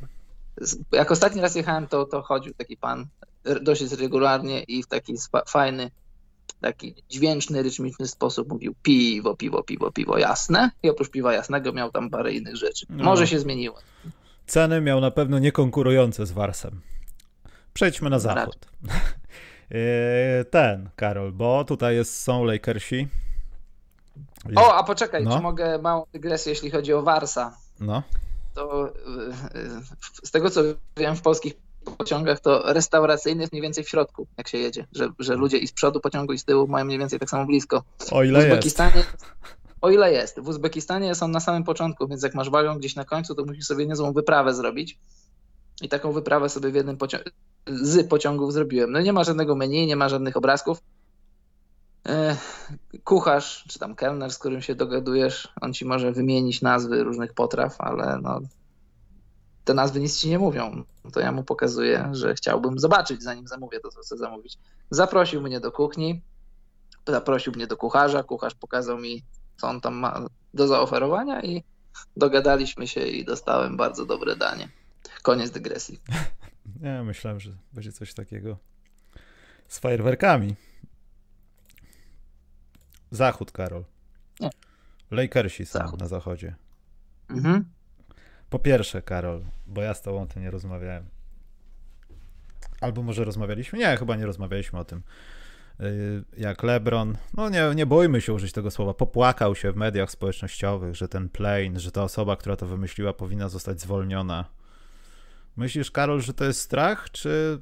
Jak 0.91 1.11
ostatni 1.11 1.41
raz 1.41 1.55
jechałem, 1.55 1.87
to, 1.87 2.05
to 2.05 2.21
chodził 2.21 2.53
taki 2.53 2.77
pan 2.77 3.07
dosyć 3.61 3.91
regularnie 3.91 4.63
i 4.63 4.83
w 4.83 4.87
taki 4.87 5.13
fajny, 5.47 5.91
taki 6.61 6.95
dźwięczny, 7.09 7.63
rytmiczny 7.63 8.07
sposób 8.07 8.49
mówił 8.49 8.75
piwo, 8.83 9.35
piwo, 9.35 9.63
piwo, 9.63 9.91
piwo 9.91 10.17
jasne. 10.17 10.71
I 10.83 10.89
oprócz 10.89 11.09
piwa 11.09 11.33
jasnego 11.33 11.73
miał 11.73 11.91
tam 11.91 12.09
parę 12.09 12.33
innych 12.33 12.55
rzeczy. 12.55 12.85
No. 12.89 13.03
Może 13.03 13.27
się 13.27 13.39
zmieniło. 13.39 13.77
Ceny 14.47 14.81
miał 14.81 15.01
na 15.01 15.11
pewno 15.11 15.39
niekonkurujące 15.39 16.25
z 16.25 16.31
Warsem. 16.31 16.81
Przejdźmy 17.73 18.09
na 18.09 18.19
zachód. 18.19 18.57
E, 19.71 20.45
ten, 20.51 20.89
Karol, 20.95 21.31
bo 21.31 21.65
tutaj 21.65 21.95
jest, 21.95 22.21
są 22.21 22.43
Lakersi. 22.43 23.07
O, 24.55 24.75
a 24.75 24.83
poczekaj, 24.83 25.23
no. 25.23 25.35
czy 25.35 25.41
mogę 25.41 25.77
małą 25.77 26.05
dygresję, 26.13 26.49
jeśli 26.49 26.71
chodzi 26.71 26.93
o 26.93 27.01
Warsa? 27.01 27.57
No 27.79 28.03
to 28.53 28.87
e, 28.87 28.91
z 30.23 30.31
tego 30.31 30.49
co 30.49 30.61
wiem 30.97 31.15
w 31.15 31.21
polskich 31.21 31.53
pociągach, 31.97 32.39
to 32.39 32.73
restauracyjny 32.73 33.41
jest 33.41 33.53
mniej 33.53 33.61
więcej 33.61 33.83
w 33.83 33.89
środku, 33.89 34.27
jak 34.37 34.47
się 34.47 34.57
jedzie, 34.57 34.87
że, 34.91 35.09
że 35.19 35.35
ludzie 35.35 35.57
i 35.57 35.67
z 35.67 35.71
przodu 35.71 35.99
pociągu 35.99 36.33
i 36.33 36.37
z 36.37 36.45
tyłu 36.45 36.67
mają 36.67 36.85
mniej 36.85 36.99
więcej 36.99 37.19
tak 37.19 37.29
samo 37.29 37.45
blisko. 37.45 37.83
O 38.11 38.23
ile 38.23 38.39
w 38.39 38.43
Uzbekistanie, 38.43 38.97
jest. 38.97 39.25
O 39.81 39.89
ile 39.89 40.13
jest. 40.13 40.39
W 40.39 40.47
Uzbekistanie 40.47 41.15
są 41.15 41.27
na 41.27 41.39
samym 41.39 41.63
początku, 41.63 42.07
więc 42.07 42.23
jak 42.23 42.35
masz 42.35 42.49
wagon 42.49 42.79
gdzieś 42.79 42.95
na 42.95 43.05
końcu, 43.05 43.35
to 43.35 43.45
musisz 43.45 43.65
sobie 43.65 43.85
niezłą 43.85 44.13
wyprawę 44.13 44.53
zrobić. 44.53 44.99
I 45.81 45.89
taką 45.89 46.11
wyprawę 46.11 46.49
sobie 46.49 46.71
w 46.71 46.75
jednym 46.75 46.97
pociągu, 46.97 47.29
z 47.67 48.07
pociągów 48.07 48.53
zrobiłem. 48.53 48.91
No 48.91 49.01
nie 49.01 49.13
ma 49.13 49.23
żadnego 49.23 49.55
menu, 49.55 49.87
nie 49.87 49.95
ma 49.95 50.09
żadnych 50.09 50.37
obrazków. 50.37 50.81
E, 52.05 52.37
kucharz, 53.03 53.65
czy 53.67 53.79
tam 53.79 53.95
kelner, 53.95 54.31
z 54.31 54.39
którym 54.39 54.61
się 54.61 54.75
dogadujesz, 54.75 55.53
on 55.61 55.73
ci 55.73 55.85
może 55.85 56.11
wymienić 56.11 56.61
nazwy 56.61 57.03
różnych 57.03 57.33
potraw, 57.33 57.81
ale 57.81 58.19
no, 58.21 58.39
te 59.65 59.73
nazwy 59.73 59.99
nic 59.99 60.19
ci 60.19 60.29
nie 60.29 60.39
mówią. 60.39 60.83
To 61.13 61.19
ja 61.19 61.31
mu 61.31 61.43
pokazuję, 61.43 62.09
że 62.11 62.33
chciałbym 62.33 62.79
zobaczyć, 62.79 63.23
zanim 63.23 63.47
zamówię 63.47 63.79
to, 63.79 63.89
co 63.89 64.01
chcę 64.01 64.17
zamówić. 64.17 64.57
Zaprosił 64.89 65.41
mnie 65.41 65.59
do 65.59 65.71
kuchni, 65.71 66.21
zaprosił 67.07 67.53
mnie 67.53 67.67
do 67.67 67.77
kucharza, 67.77 68.23
kucharz 68.23 68.55
pokazał 68.55 68.97
mi, 68.97 69.23
co 69.57 69.67
on 69.67 69.81
tam 69.81 69.95
ma 69.95 70.25
do 70.53 70.67
zaoferowania 70.67 71.41
i 71.41 71.63
dogadaliśmy 72.17 72.87
się 72.87 73.01
i 73.01 73.25
dostałem 73.25 73.77
bardzo 73.77 74.05
dobre 74.05 74.35
danie. 74.35 74.69
Koniec 75.21 75.51
dygresji. 75.51 75.99
Nie, 76.81 77.03
myślałem, 77.03 77.39
że 77.39 77.51
będzie 77.73 77.91
coś 77.91 78.13
takiego 78.13 78.57
z 79.67 79.79
fajerwerkami. 79.79 80.55
Zachód, 83.11 83.51
Karol. 83.51 83.83
Nie. 84.39 84.49
Lakersi 85.11 85.65
są 85.65 85.79
Zachód. 85.79 85.99
na 85.99 86.07
zachodzie. 86.07 86.55
Mhm. 87.29 87.65
Po 88.49 88.59
pierwsze, 88.59 89.01
Karol, 89.01 89.41
bo 89.67 89.81
ja 89.81 89.93
z 89.93 90.01
tobą 90.01 90.21
o 90.21 90.25
tym 90.25 90.41
nie 90.41 90.51
rozmawiałem. 90.51 91.05
Albo 92.81 93.03
może 93.03 93.23
rozmawialiśmy? 93.25 93.79
Nie, 93.79 93.97
chyba 93.97 94.15
nie 94.15 94.25
rozmawialiśmy 94.25 94.79
o 94.79 94.85
tym. 94.85 95.01
Y, 95.79 96.23
jak 96.37 96.63
LeBron, 96.63 97.17
no 97.33 97.49
nie, 97.49 97.71
nie 97.75 97.85
bójmy 97.85 98.21
się 98.21 98.33
użyć 98.33 98.51
tego 98.51 98.71
słowa, 98.71 98.93
popłakał 98.93 99.55
się 99.55 99.71
w 99.71 99.75
mediach 99.75 100.11
społecznościowych, 100.11 100.95
że 100.95 101.07
ten 101.07 101.29
plane, 101.29 101.79
że 101.79 101.91
ta 101.91 102.03
osoba, 102.03 102.35
która 102.35 102.55
to 102.55 102.65
wymyśliła, 102.65 103.13
powinna 103.13 103.49
zostać 103.49 103.81
zwolniona. 103.81 104.45
Myślisz, 105.57 105.91
Karol, 105.91 106.21
że 106.21 106.33
to 106.33 106.45
jest 106.45 106.59
strach, 106.61 107.09
czy 107.11 107.59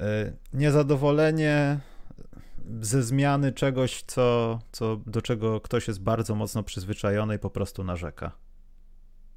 y, 0.00 0.04
niezadowolenie 0.52 1.80
ze 2.80 3.02
zmiany 3.02 3.52
czegoś, 3.52 4.02
co, 4.06 4.58
co, 4.72 4.96
do 5.06 5.22
czego 5.22 5.60
ktoś 5.60 5.88
jest 5.88 6.02
bardzo 6.02 6.34
mocno 6.34 6.62
przyzwyczajony 6.62 7.34
i 7.34 7.38
po 7.38 7.50
prostu 7.50 7.84
narzeka? 7.84 8.32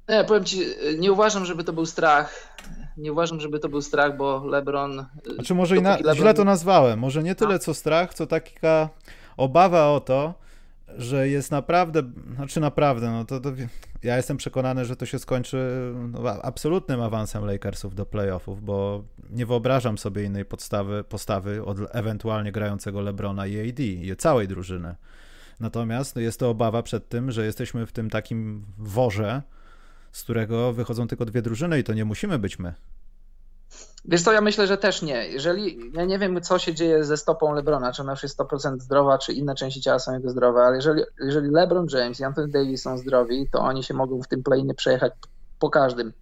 Nie, 0.08 0.24
powiem 0.24 0.44
ci, 0.44 0.60
nie 0.98 1.12
uważam, 1.12 1.44
żeby 1.44 1.64
to 1.64 1.72
był 1.72 1.86
strach. 1.86 2.56
Nie 2.96 3.12
uważam, 3.12 3.40
żeby 3.40 3.58
to 3.58 3.68
był 3.68 3.82
strach, 3.82 4.16
bo 4.16 4.44
LeBron. 4.44 5.06
Znaczy, 5.34 5.54
może 5.54 5.76
i 5.76 5.82
na, 5.82 5.96
Lebron... 5.96 6.16
źle 6.16 6.34
to 6.34 6.44
nazwałem. 6.44 6.98
Może 6.98 7.22
nie 7.22 7.34
tyle 7.34 7.58
co 7.58 7.74
strach, 7.74 8.14
co 8.14 8.26
taka 8.26 8.88
obawa 9.36 9.86
o 9.86 10.00
to, 10.00 10.34
że 10.88 11.28
jest 11.28 11.50
naprawdę, 11.50 12.02
znaczy 12.36 12.60
naprawdę, 12.60 13.10
no 13.10 13.24
to, 13.24 13.40
to 13.40 13.52
ja 14.06 14.16
jestem 14.16 14.36
przekonany, 14.36 14.84
że 14.84 14.96
to 14.96 15.06
się 15.06 15.18
skończy 15.18 15.92
no, 16.12 16.42
absolutnym 16.42 17.00
awansem 17.00 17.44
Lakersów 17.44 17.94
do 17.94 18.06
playoffów, 18.06 18.64
bo 18.64 19.04
nie 19.30 19.46
wyobrażam 19.46 19.98
sobie 19.98 20.24
innej 20.24 20.44
podstawy, 20.44 21.04
postawy 21.04 21.64
od 21.64 21.78
ewentualnie 21.92 22.52
grającego 22.52 23.00
LeBrona 23.00 23.46
i 23.46 23.70
AD 23.70 23.80
i 23.80 24.16
całej 24.18 24.48
drużyny. 24.48 24.94
Natomiast 25.60 26.16
no, 26.16 26.20
jest 26.20 26.40
to 26.40 26.50
obawa 26.50 26.82
przed 26.82 27.08
tym, 27.08 27.30
że 27.30 27.44
jesteśmy 27.46 27.86
w 27.86 27.92
tym 27.92 28.10
takim 28.10 28.66
worze, 28.78 29.42
z 30.12 30.22
którego 30.22 30.72
wychodzą 30.72 31.08
tylko 31.08 31.24
dwie 31.24 31.42
drużyny 31.42 31.78
i 31.78 31.84
to 31.84 31.94
nie 31.94 32.04
musimy 32.04 32.38
być 32.38 32.58
my. 32.58 32.74
Wiesz 34.08 34.22
co, 34.22 34.32
ja 34.32 34.40
myślę, 34.40 34.66
że 34.66 34.76
też 34.76 35.02
nie. 35.02 35.28
Jeżeli, 35.28 35.92
ja 35.94 36.04
nie 36.04 36.18
wiem, 36.18 36.40
co 36.40 36.58
się 36.58 36.74
dzieje 36.74 37.04
ze 37.04 37.16
stopą 37.16 37.54
Lebrona, 37.54 37.92
czy 37.92 38.02
ona 38.02 38.12
już 38.12 38.22
jest 38.22 38.38
100% 38.38 38.80
zdrowa, 38.80 39.18
czy 39.18 39.32
inne 39.32 39.54
części 39.54 39.80
ciała 39.80 39.98
są 39.98 40.14
jego 40.14 40.30
zdrowe, 40.30 40.60
ale 40.60 40.76
jeżeli, 40.76 41.02
jeżeli 41.20 41.50
LeBron 41.50 41.86
James 41.92 42.20
i 42.20 42.24
Anthony 42.24 42.48
Davis 42.48 42.82
są 42.82 42.98
zdrowi, 42.98 43.48
to 43.52 43.58
oni 43.58 43.82
się 43.82 43.94
mogą 43.94 44.22
w 44.22 44.28
tym 44.28 44.42
play 44.42 44.74
przejechać 44.76 45.12
po 45.58 45.70
każdym. 45.70 46.12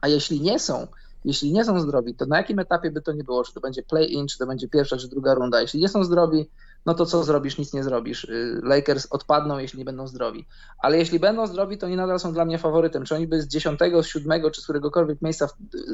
A 0.00 0.08
jeśli 0.08 0.40
nie 0.40 0.58
są, 0.58 0.86
jeśli 1.24 1.52
nie 1.52 1.64
są 1.64 1.80
zdrowi, 1.80 2.14
to 2.14 2.26
na 2.26 2.36
jakim 2.36 2.58
etapie 2.58 2.90
by 2.90 3.02
to 3.02 3.12
nie 3.12 3.24
było, 3.24 3.44
czy 3.44 3.54
to 3.54 3.60
będzie 3.60 3.82
play-in, 3.82 4.26
czy 4.26 4.38
to 4.38 4.46
będzie 4.46 4.68
pierwsza, 4.68 4.96
czy 4.96 5.08
druga 5.08 5.34
runda. 5.34 5.60
Jeśli 5.60 5.80
nie 5.80 5.88
są 5.88 6.04
zdrowi, 6.04 6.50
no 6.86 6.94
to 6.94 7.06
co 7.06 7.24
zrobisz? 7.24 7.58
Nic 7.58 7.72
nie 7.72 7.84
zrobisz. 7.84 8.24
Y, 8.24 8.60
Lakers 8.62 9.06
odpadną, 9.10 9.58
jeśli 9.58 9.78
nie 9.78 9.84
będą 9.84 10.06
zdrowi. 10.06 10.46
Ale 10.78 10.98
jeśli 10.98 11.18
będą 11.20 11.46
zdrowi, 11.46 11.78
to 11.78 11.86
oni 11.86 11.96
nadal 11.96 12.20
są 12.20 12.32
dla 12.32 12.44
mnie 12.44 12.58
faworytem. 12.58 13.04
Czy 13.04 13.14
oni 13.14 13.26
by 13.26 13.42
z 13.42 13.48
10, 13.48 13.80
z 14.02 14.06
7 14.06 14.50
czy 14.50 14.60
z 14.60 14.64
któregokolwiek 14.64 15.22
miejsca 15.22 15.48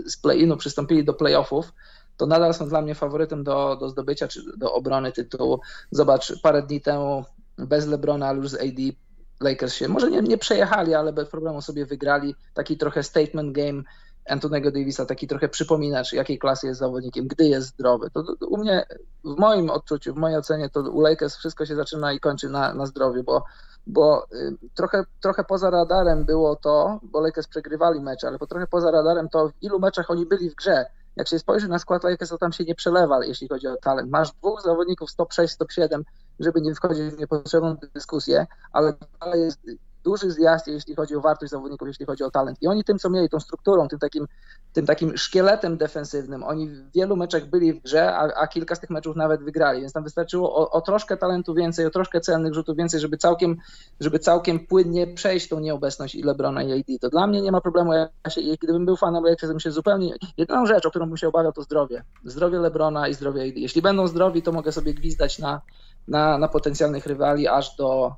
z 0.06 0.16
play-inu 0.16 0.56
przystąpili 0.56 1.04
do 1.04 1.14
playoffów, 1.14 1.72
to 2.16 2.26
nadal 2.26 2.54
są 2.54 2.68
dla 2.68 2.82
mnie 2.82 2.94
faworytem 2.94 3.44
do, 3.44 3.76
do 3.80 3.88
zdobycia 3.88 4.28
czy 4.28 4.58
do 4.58 4.74
obrony 4.74 5.12
tytułu. 5.12 5.60
Zobacz, 5.90 6.40
parę 6.42 6.62
dni 6.62 6.80
temu 6.80 7.24
bez 7.58 7.86
LeBrona, 7.86 8.28
ale 8.28 8.38
już 8.38 8.48
z 8.48 8.54
AD 8.54 8.96
Lakers 9.40 9.74
się 9.74 9.88
może 9.88 10.10
nie, 10.10 10.22
nie 10.22 10.38
przejechali, 10.38 10.94
ale 10.94 11.12
bez 11.12 11.28
problemu 11.28 11.62
sobie 11.62 11.86
wygrali. 11.86 12.34
Taki 12.54 12.76
trochę 12.76 13.02
statement 13.02 13.52
game 13.52 13.82
Antonego 14.28 14.70
Davisa 14.70 15.06
taki 15.06 15.26
trochę 15.26 15.48
przypominacz, 15.48 16.12
jakiej 16.12 16.38
klasy 16.38 16.66
jest 16.66 16.80
zawodnikiem, 16.80 17.28
gdy 17.28 17.44
jest 17.44 17.68
zdrowy. 17.68 18.10
To, 18.10 18.22
to, 18.22 18.46
u 18.46 18.56
mnie, 18.56 18.86
w 19.24 19.38
moim 19.38 19.70
odczuciu, 19.70 20.14
w 20.14 20.16
mojej 20.16 20.38
ocenie, 20.38 20.70
to 20.70 20.80
u 20.80 21.00
Lakers 21.00 21.36
wszystko 21.36 21.66
się 21.66 21.76
zaczyna 21.76 22.12
i 22.12 22.20
kończy 22.20 22.48
na, 22.48 22.74
na 22.74 22.86
zdrowiu, 22.86 23.24
bo, 23.24 23.44
bo 23.86 24.26
y, 24.32 24.56
trochę, 24.74 25.04
trochę 25.20 25.44
poza 25.44 25.70
radarem 25.70 26.24
było 26.24 26.56
to, 26.56 27.00
bo 27.02 27.20
Lakers 27.20 27.48
przegrywali 27.48 28.00
mecze, 28.00 28.28
ale 28.28 28.38
po 28.38 28.46
trochę 28.46 28.66
poza 28.66 28.90
radarem 28.90 29.28
to 29.28 29.48
w 29.48 29.62
ilu 29.62 29.78
meczach 29.80 30.10
oni 30.10 30.26
byli 30.26 30.50
w 30.50 30.54
grze. 30.54 30.86
Jak 31.16 31.28
się 31.28 31.38
spojrzy 31.38 31.68
na 31.68 31.78
skład 31.78 32.04
Lakers, 32.04 32.30
to 32.30 32.38
tam 32.38 32.52
się 32.52 32.64
nie 32.64 32.74
przelewa, 32.74 33.24
jeśli 33.24 33.48
chodzi 33.48 33.66
o 33.68 33.76
talent. 33.76 34.10
Masz 34.10 34.32
dwóch 34.32 34.62
zawodników 34.62 35.10
stop 35.10 35.32
6, 35.32 35.54
stop 35.54 35.72
7, 35.72 36.04
żeby 36.40 36.60
nie 36.60 36.74
wchodzić 36.74 37.14
w 37.14 37.18
niepotrzebną 37.18 37.76
dyskusję, 37.94 38.46
ale 38.72 38.94
jest 39.34 39.60
duży 40.04 40.30
zjazd, 40.30 40.66
jeśli 40.66 40.96
chodzi 40.96 41.16
o 41.16 41.20
wartość 41.20 41.50
zawodników, 41.50 41.88
jeśli 41.88 42.06
chodzi 42.06 42.24
o 42.24 42.30
talent. 42.30 42.58
I 42.62 42.66
oni 42.66 42.84
tym, 42.84 42.98
co 42.98 43.10
mieli, 43.10 43.28
tą 43.28 43.40
strukturą, 43.40 43.88
tym 43.88 43.98
takim, 43.98 44.26
tym 44.72 44.86
takim 44.86 45.16
szkieletem 45.16 45.76
defensywnym, 45.76 46.42
oni 46.42 46.68
w 46.68 46.92
wielu 46.92 47.16
meczach 47.16 47.46
byli 47.46 47.72
w 47.72 47.82
grze, 47.82 48.14
a, 48.14 48.34
a 48.34 48.46
kilka 48.46 48.74
z 48.74 48.80
tych 48.80 48.90
meczów 48.90 49.16
nawet 49.16 49.42
wygrali, 49.42 49.80
więc 49.80 49.92
tam 49.92 50.04
wystarczyło 50.04 50.56
o, 50.56 50.70
o, 50.70 50.80
troszkę 50.80 51.16
talentu 51.16 51.54
więcej, 51.54 51.86
o 51.86 51.90
troszkę 51.90 52.20
celnych 52.20 52.54
rzutów 52.54 52.76
więcej, 52.76 53.00
żeby 53.00 53.16
całkiem, 53.16 53.56
żeby 54.00 54.18
całkiem 54.18 54.66
płynnie 54.66 55.06
przejść 55.06 55.48
tą 55.48 55.60
nieobecność 55.60 56.14
i 56.14 56.22
LeBrona 56.22 56.62
i 56.62 56.80
AD. 56.80 56.98
To 57.00 57.08
dla 57.08 57.26
mnie 57.26 57.42
nie 57.42 57.52
ma 57.52 57.60
problemu, 57.60 57.92
ja 57.92 58.08
się, 58.28 58.40
gdybym 58.60 58.86
był 58.86 58.96
fanem 58.96 59.24
Lakersem, 59.24 59.48
bym 59.48 59.60
się 59.60 59.70
zupełnie, 59.70 60.14
jedyną 60.36 60.66
rzecz, 60.66 60.86
o 60.86 60.90
którą 60.90 61.06
bym 61.06 61.16
się 61.16 61.28
obawiał, 61.28 61.52
to 61.52 61.62
zdrowie. 61.62 62.04
Zdrowie 62.24 62.58
LeBrona 62.58 63.08
i 63.08 63.14
zdrowie 63.14 63.42
AD. 63.42 63.56
Jeśli 63.56 63.82
będą 63.82 64.06
zdrowi, 64.06 64.42
to 64.42 64.52
mogę 64.52 64.72
sobie 64.72 64.94
gwizdać 64.94 65.38
na, 65.38 65.60
na, 66.08 66.38
na 66.38 66.48
potencjalnych 66.48 67.06
rywali 67.06 67.48
aż 67.48 67.76
do 67.76 68.16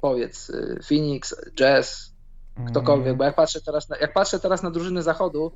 powiedz, 0.00 0.50
y, 0.50 0.80
Phoenix, 0.88 1.34
Jazz, 1.54 2.12
ktokolwiek, 2.70 3.16
bo 3.16 3.24
jak 3.24 3.34
patrzę 3.34 3.60
teraz 3.60 3.88
na, 3.88 3.96
jak 3.96 4.12
patrzę 4.12 4.40
teraz 4.40 4.62
na 4.62 4.70
drużyny 4.70 5.02
zachodu, 5.02 5.52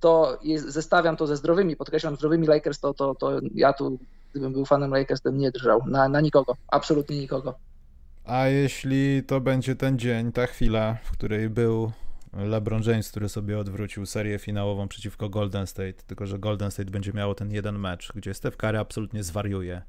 to 0.00 0.38
jest, 0.42 0.68
zestawiam 0.68 1.16
to 1.16 1.26
ze 1.26 1.36
zdrowymi, 1.36 1.76
podkreślam 1.76 2.16
zdrowymi 2.16 2.46
Lakers, 2.46 2.80
to, 2.80 2.94
to, 2.94 3.14
to 3.14 3.40
ja 3.54 3.72
tu, 3.72 3.98
gdybym 4.30 4.52
był 4.52 4.64
fanem 4.64 4.90
Lakers, 4.90 5.20
to 5.20 5.30
bym 5.30 5.40
nie 5.40 5.50
drżał 5.50 5.86
na, 5.86 6.08
na 6.08 6.20
nikogo, 6.20 6.56
absolutnie 6.68 7.18
nikogo. 7.18 7.54
A 8.24 8.46
jeśli 8.46 9.22
to 9.26 9.40
będzie 9.40 9.76
ten 9.76 9.98
dzień, 9.98 10.32
ta 10.32 10.46
chwila, 10.46 10.96
w 11.04 11.10
której 11.10 11.50
był 11.50 11.92
LeBron 12.32 12.82
James, 12.82 13.10
który 13.10 13.28
sobie 13.28 13.58
odwrócił 13.58 14.06
serię 14.06 14.38
finałową 14.38 14.88
przeciwko 14.88 15.28
Golden 15.28 15.66
State, 15.66 15.92
tylko 15.92 16.26
że 16.26 16.38
Golden 16.38 16.70
State 16.70 16.90
będzie 16.90 17.12
miało 17.12 17.34
ten 17.34 17.50
jeden 17.50 17.78
mecz, 17.78 18.12
gdzie 18.14 18.34
Steph 18.34 18.56
Curry 18.56 18.78
absolutnie 18.78 19.22
zwariuje. 19.22 19.82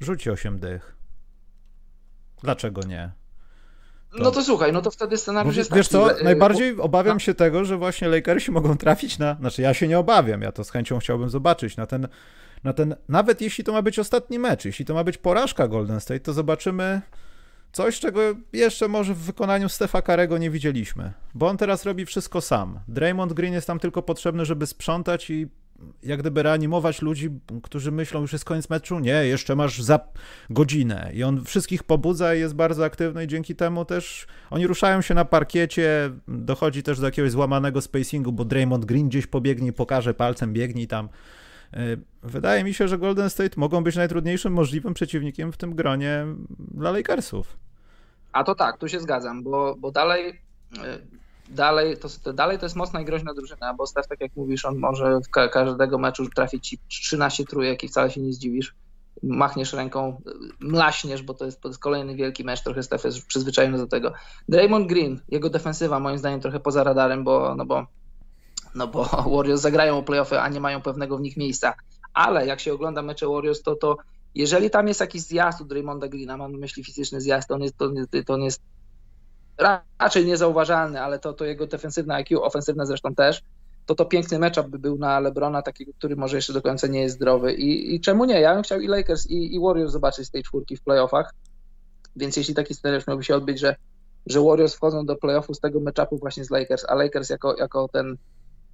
Rzuci 0.00 0.30
8 0.30 0.58
dych. 0.58 1.01
Dlaczego 2.42 2.80
nie? 2.82 3.10
To... 4.10 4.18
No 4.18 4.30
to 4.30 4.42
słuchaj, 4.42 4.72
no 4.72 4.82
to 4.82 4.90
wtedy 4.90 5.16
scenariusz 5.16 5.56
jest 5.56 5.74
Wiesz 5.74 5.88
taki, 5.88 6.04
co, 6.04 6.18
że... 6.18 6.24
najbardziej 6.24 6.80
obawiam 6.80 7.20
się 7.20 7.34
tego, 7.34 7.64
że 7.64 7.76
właśnie 7.76 8.08
Lakersi 8.08 8.50
mogą 8.50 8.76
trafić 8.76 9.18
na, 9.18 9.34
znaczy 9.34 9.62
ja 9.62 9.74
się 9.74 9.88
nie 9.88 9.98
obawiam, 9.98 10.42
ja 10.42 10.52
to 10.52 10.64
z 10.64 10.70
chęcią 10.70 10.98
chciałbym 10.98 11.30
zobaczyć, 11.30 11.76
na 11.76 11.86
ten, 11.86 12.08
na 12.64 12.72
ten, 12.72 12.96
nawet 13.08 13.40
jeśli 13.40 13.64
to 13.64 13.72
ma 13.72 13.82
być 13.82 13.98
ostatni 13.98 14.38
mecz, 14.38 14.64
jeśli 14.64 14.84
to 14.84 14.94
ma 14.94 15.04
być 15.04 15.18
porażka 15.18 15.68
Golden 15.68 16.00
State, 16.00 16.20
to 16.20 16.32
zobaczymy 16.32 17.00
coś, 17.72 18.00
czego 18.00 18.20
jeszcze 18.52 18.88
może 18.88 19.14
w 19.14 19.18
wykonaniu 19.18 19.68
Stefa 19.68 20.02
Karego 20.02 20.38
nie 20.38 20.50
widzieliśmy, 20.50 21.12
bo 21.34 21.48
on 21.48 21.56
teraz 21.56 21.84
robi 21.84 22.06
wszystko 22.06 22.40
sam. 22.40 22.80
Draymond 22.88 23.32
Green 23.32 23.52
jest 23.52 23.66
tam 23.66 23.78
tylko 23.78 24.02
potrzebny, 24.02 24.44
żeby 24.44 24.66
sprzątać 24.66 25.30
i 25.30 25.48
jak 26.02 26.20
gdyby 26.20 26.42
reanimować 26.42 27.02
ludzi, 27.02 27.30
którzy 27.62 27.92
myślą, 27.92 28.20
już 28.20 28.32
jest 28.32 28.44
koniec 28.44 28.70
meczu. 28.70 28.98
Nie, 28.98 29.26
jeszcze 29.26 29.56
masz 29.56 29.82
za 29.82 30.00
godzinę. 30.50 31.10
I 31.14 31.22
on 31.22 31.44
wszystkich 31.44 31.82
pobudza 31.82 32.34
i 32.34 32.40
jest 32.40 32.54
bardzo 32.54 32.84
aktywny 32.84 33.24
i 33.24 33.26
dzięki 33.26 33.56
temu 33.56 33.84
też 33.84 34.26
oni 34.50 34.66
ruszają 34.66 35.02
się 35.02 35.14
na 35.14 35.24
parkiecie. 35.24 36.10
Dochodzi 36.28 36.82
też 36.82 37.00
do 37.00 37.06
jakiegoś 37.06 37.30
złamanego 37.30 37.80
spacingu, 37.80 38.32
bo 38.32 38.44
Draymond 38.44 38.84
Green 38.84 39.08
gdzieś 39.08 39.26
pobiegnie, 39.26 39.72
pokaże 39.72 40.14
palcem, 40.14 40.52
biegnij 40.52 40.86
tam. 40.86 41.08
E, 41.72 41.78
wydaje 42.22 42.64
mi 42.64 42.74
się, 42.74 42.88
że 42.88 42.98
Golden 42.98 43.30
State 43.30 43.60
mogą 43.60 43.84
być 43.84 43.96
najtrudniejszym 43.96 44.52
możliwym 44.52 44.94
przeciwnikiem 44.94 45.52
w 45.52 45.56
tym 45.56 45.74
gronie 45.74 46.26
dla 46.58 46.90
Lakersów. 46.90 47.56
A 48.32 48.44
to 48.44 48.54
tak, 48.54 48.78
tu 48.78 48.88
się 48.88 49.00
zgadzam, 49.00 49.42
bo, 49.42 49.76
bo 49.78 49.90
dalej 49.90 50.40
e, 50.84 50.98
dalej 51.52 51.96
to, 51.96 52.32
dalej 52.32 52.58
to 52.58 52.66
jest 52.66 52.76
mocna 52.76 53.00
i 53.00 53.04
groźna 53.04 53.34
drużyna, 53.34 53.74
bo 53.74 53.86
Steph, 53.86 54.08
tak 54.08 54.20
jak 54.20 54.36
mówisz, 54.36 54.64
on 54.64 54.78
może 54.78 55.20
w 55.20 55.30
ka 55.30 55.48
każdego 55.48 55.98
meczu 55.98 56.30
trafić 56.30 56.68
ci 56.68 56.78
13 56.88 57.44
trójek 57.44 57.84
i 57.84 57.88
wcale 57.88 58.10
się 58.10 58.20
nie 58.20 58.32
zdziwisz. 58.32 58.74
Machniesz 59.22 59.72
ręką, 59.72 60.22
mlaśniesz, 60.60 61.22
bo 61.22 61.34
to 61.34 61.44
jest, 61.44 61.60
to 61.60 61.68
jest 61.68 61.80
kolejny 61.80 62.16
wielki 62.16 62.44
mecz, 62.44 62.62
trochę 62.62 62.82
Steph 62.82 63.04
jest 63.04 63.26
przyzwyczajony 63.26 63.78
do 63.78 63.86
tego. 63.86 64.12
Draymond 64.48 64.86
Green, 64.86 65.20
jego 65.28 65.50
defensywa 65.50 66.00
moim 66.00 66.18
zdaniem 66.18 66.40
trochę 66.40 66.60
poza 66.60 66.84
radarem, 66.84 67.24
bo, 67.24 67.54
no 67.54 67.66
bo, 67.66 67.86
no 68.74 68.86
bo 68.86 69.04
Warriors 69.36 69.60
zagrają 69.60 69.98
o 69.98 70.02
playoffy, 70.02 70.40
a 70.40 70.48
nie 70.48 70.60
mają 70.60 70.82
pewnego 70.82 71.16
w 71.16 71.20
nich 71.20 71.36
miejsca. 71.36 71.74
Ale 72.14 72.46
jak 72.46 72.60
się 72.60 72.72
ogląda 72.72 73.02
mecze 73.02 73.26
Warriors, 73.26 73.62
to, 73.62 73.76
to 73.76 73.96
jeżeli 74.34 74.70
tam 74.70 74.88
jest 74.88 75.00
jakiś 75.00 75.22
zjazd 75.22 75.60
u 75.60 75.64
Draymonda 75.64 76.08
Greena, 76.08 76.36
mam 76.36 76.52
na 76.52 76.58
myśli 76.58 76.84
fizyczny 76.84 77.20
zjazd, 77.20 77.48
to 77.48 77.54
on 77.54 77.62
jest, 77.62 77.76
to, 77.76 77.90
to 78.26 78.34
on 78.34 78.42
jest 78.42 78.62
raczej 79.98 80.26
niezauważalny, 80.26 81.02
ale 81.02 81.18
to, 81.18 81.32
to 81.32 81.44
jego 81.44 81.66
defensywne 81.66 82.14
IQ, 82.14 82.42
ofensywne 82.42 82.86
zresztą 82.86 83.14
też, 83.14 83.42
to 83.86 83.94
to 83.94 84.04
piękny 84.04 84.38
matchup 84.38 84.66
by 84.66 84.78
był 84.78 84.98
na 84.98 85.20
LeBrona, 85.20 85.62
takiego, 85.62 85.92
który 85.98 86.16
może 86.16 86.36
jeszcze 86.36 86.52
do 86.52 86.62
końca 86.62 86.86
nie 86.86 87.00
jest 87.00 87.14
zdrowy. 87.14 87.52
I, 87.52 87.94
i 87.94 88.00
czemu 88.00 88.24
nie? 88.24 88.40
Ja 88.40 88.54
bym 88.54 88.62
chciał 88.62 88.80
i 88.80 88.86
Lakers, 88.86 89.26
i, 89.26 89.54
i 89.54 89.60
Warriors 89.60 89.92
zobaczyć 89.92 90.26
z 90.26 90.30
tej 90.30 90.42
czwórki 90.42 90.76
w 90.76 90.82
playoffach. 90.82 91.34
Więc 92.16 92.36
jeśli 92.36 92.54
taki 92.54 92.74
scenariusz 92.74 93.06
miałby 93.06 93.24
się 93.24 93.34
odbyć, 93.34 93.60
że 93.60 93.76
że 94.26 94.40
Warriors 94.40 94.74
wchodzą 94.74 95.06
do 95.06 95.16
playoffu 95.16 95.54
z 95.54 95.60
tego 95.60 95.80
matchupu 95.80 96.18
właśnie 96.18 96.44
z 96.44 96.50
Lakers, 96.50 96.84
a 96.88 96.94
Lakers 96.94 97.30
jako, 97.30 97.56
jako 97.56 97.88
ten 97.88 98.16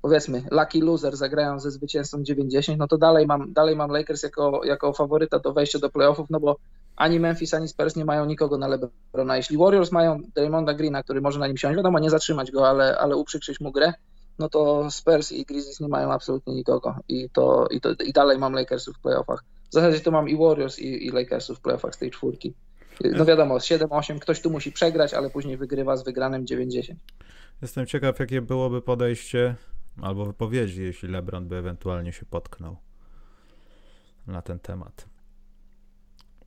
powiedzmy 0.03 0.43
lucky 0.51 0.81
loser 0.81 1.17
zagrają 1.17 1.61
ze 1.61 1.71
zwycięzcą 1.71 2.23
90, 2.23 2.79
no 2.79 2.89
to 2.89 2.99
dalej 2.99 3.27
mam, 3.27 3.53
dalej 3.53 3.77
mam 3.77 3.91
Lakers 3.91 4.23
jako, 4.23 4.65
jako 4.65 4.93
faworyta 4.93 5.39
do 5.39 5.53
wejścia 5.53 5.79
do 5.79 5.91
playoffów, 5.91 6.31
no 6.31 6.41
bo 6.41 6.57
ani 6.99 7.21
Memphis, 7.21 7.55
ani 7.55 7.69
Spurs 7.69 7.97
nie 7.97 8.05
mają 8.05 8.27
nikogo 8.27 8.59
na 8.59 8.69
LeBrona. 8.69 9.37
Jeśli 9.37 9.57
Warriors 9.57 9.93
mają 9.93 10.21
Draymonda 10.35 10.75
Greena, 10.75 11.03
który 11.03 11.21
może 11.21 11.39
na 11.39 11.47
nim 11.47 11.57
siąść, 11.57 11.77
wiadomo, 11.77 11.99
nie 11.99 12.11
zatrzymać 12.11 12.51
go, 12.51 12.69
ale, 12.69 12.99
ale 12.99 13.17
uprzykrzyć 13.17 13.61
mu 13.61 13.73
grę, 13.73 13.93
no 14.39 14.49
to 14.49 14.91
Spurs 14.91 15.33
i 15.33 15.45
Grizzlies 15.45 15.81
nie 15.81 15.89
mają 15.89 16.13
absolutnie 16.13 16.55
nikogo 16.55 16.97
i, 17.09 17.31
to, 17.31 17.67
i, 17.71 17.81
to, 17.81 17.93
i 17.93 18.13
dalej 18.13 18.39
mam 18.39 18.53
Lakersów 18.53 18.97
w 18.97 19.01
playoffach. 19.01 19.45
W 19.71 19.73
zasadzie 19.73 20.01
to 20.01 20.11
mam 20.11 20.29
i 20.29 20.37
Warriors 20.37 20.79
i, 20.79 21.07
i 21.07 21.11
Lakersów 21.11 21.59
w 21.59 21.61
playoffach 21.61 21.95
z 21.95 21.99
tej 21.99 22.11
czwórki. 22.11 22.55
No 23.01 23.25
wiadomo, 23.25 23.57
7-8 23.57 24.19
ktoś 24.19 24.41
tu 24.41 24.51
musi 24.51 24.73
przegrać, 24.73 25.15
ale 25.15 25.31
później 25.31 25.57
wygrywa 25.57 25.97
z 25.97 26.05
wygranym 26.05 26.45
9-10. 26.45 26.95
Jestem 27.63 27.87
ciekaw, 27.87 28.19
jakie 28.21 28.43
byłoby 28.43 28.83
podejście 28.83 29.55
albo 30.03 30.25
wypowiedzi, 30.25 30.83
jeśli 30.83 31.09
LeBron 31.09 31.49
by 31.49 31.57
ewentualnie 31.57 32.13
się 32.13 32.27
potknął 32.27 32.77
na 34.27 34.43
ten 34.43 34.59
temat. 34.59 35.18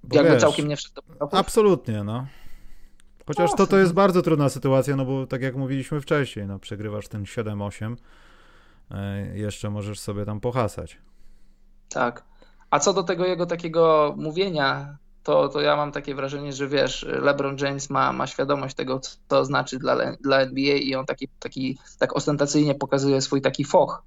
Bo 0.04 0.16
Jakby 0.16 0.32
wiesz, 0.32 0.42
całkiem 0.42 0.68
nie 0.68 0.76
wszedł 0.76 1.02
do 1.20 1.34
Absolutnie, 1.34 2.04
no. 2.04 2.28
Chociaż 3.28 3.52
to, 3.58 3.68
to 3.68 3.78
jest 3.78 3.94
bardzo 3.94 4.22
trudna 4.22 4.50
sytuacja, 4.50 4.96
no 4.96 5.06
bo 5.06 5.28
tak 5.28 5.42
jak 5.42 5.56
mówiliśmy 5.56 6.02
wcześniej, 6.02 6.48
no 6.48 6.60
przegrywasz 6.60 7.08
ten 7.08 7.24
7-8, 7.24 7.96
e, 8.92 9.38
jeszcze 9.38 9.70
możesz 9.70 10.00
sobie 10.00 10.26
tam 10.26 10.40
pohasać. 10.40 10.98
Tak. 11.90 12.24
A 12.70 12.80
co 12.80 12.94
do 12.94 13.04
tego 13.04 13.26
jego 13.26 13.46
takiego 13.46 14.14
mówienia, 14.18 14.98
to, 15.24 15.50
to 15.50 15.62
ja 15.62 15.76
mam 15.76 15.92
takie 15.92 16.16
wrażenie, 16.16 16.54
że 16.54 16.68
wiesz, 16.68 17.06
LeBron 17.10 17.58
James 17.58 17.90
ma, 17.90 18.14
ma 18.14 18.28
świadomość 18.28 18.76
tego, 18.76 19.00
co 19.00 19.12
to 19.28 19.46
znaczy 19.46 19.80
dla, 19.80 20.16
dla 20.16 20.40
NBA 20.40 20.76
i 20.76 20.96
on 20.96 21.06
taki, 21.06 21.28
taki 21.40 21.78
tak 22.00 22.16
ostentacyjnie 22.16 22.76
pokazuje 22.76 23.22
swój 23.22 23.42
taki 23.42 23.66
foch. 23.66 24.04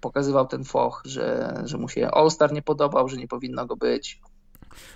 Pokazywał 0.00 0.46
ten 0.46 0.64
foch, 0.64 1.02
że, 1.04 1.60
że 1.64 1.78
mu 1.78 1.88
się 1.88 2.10
All-Star 2.10 2.52
nie 2.52 2.62
podobał, 2.62 3.08
że 3.08 3.16
nie 3.16 3.28
powinno 3.28 3.66
go 3.66 3.76
być. 3.76 4.20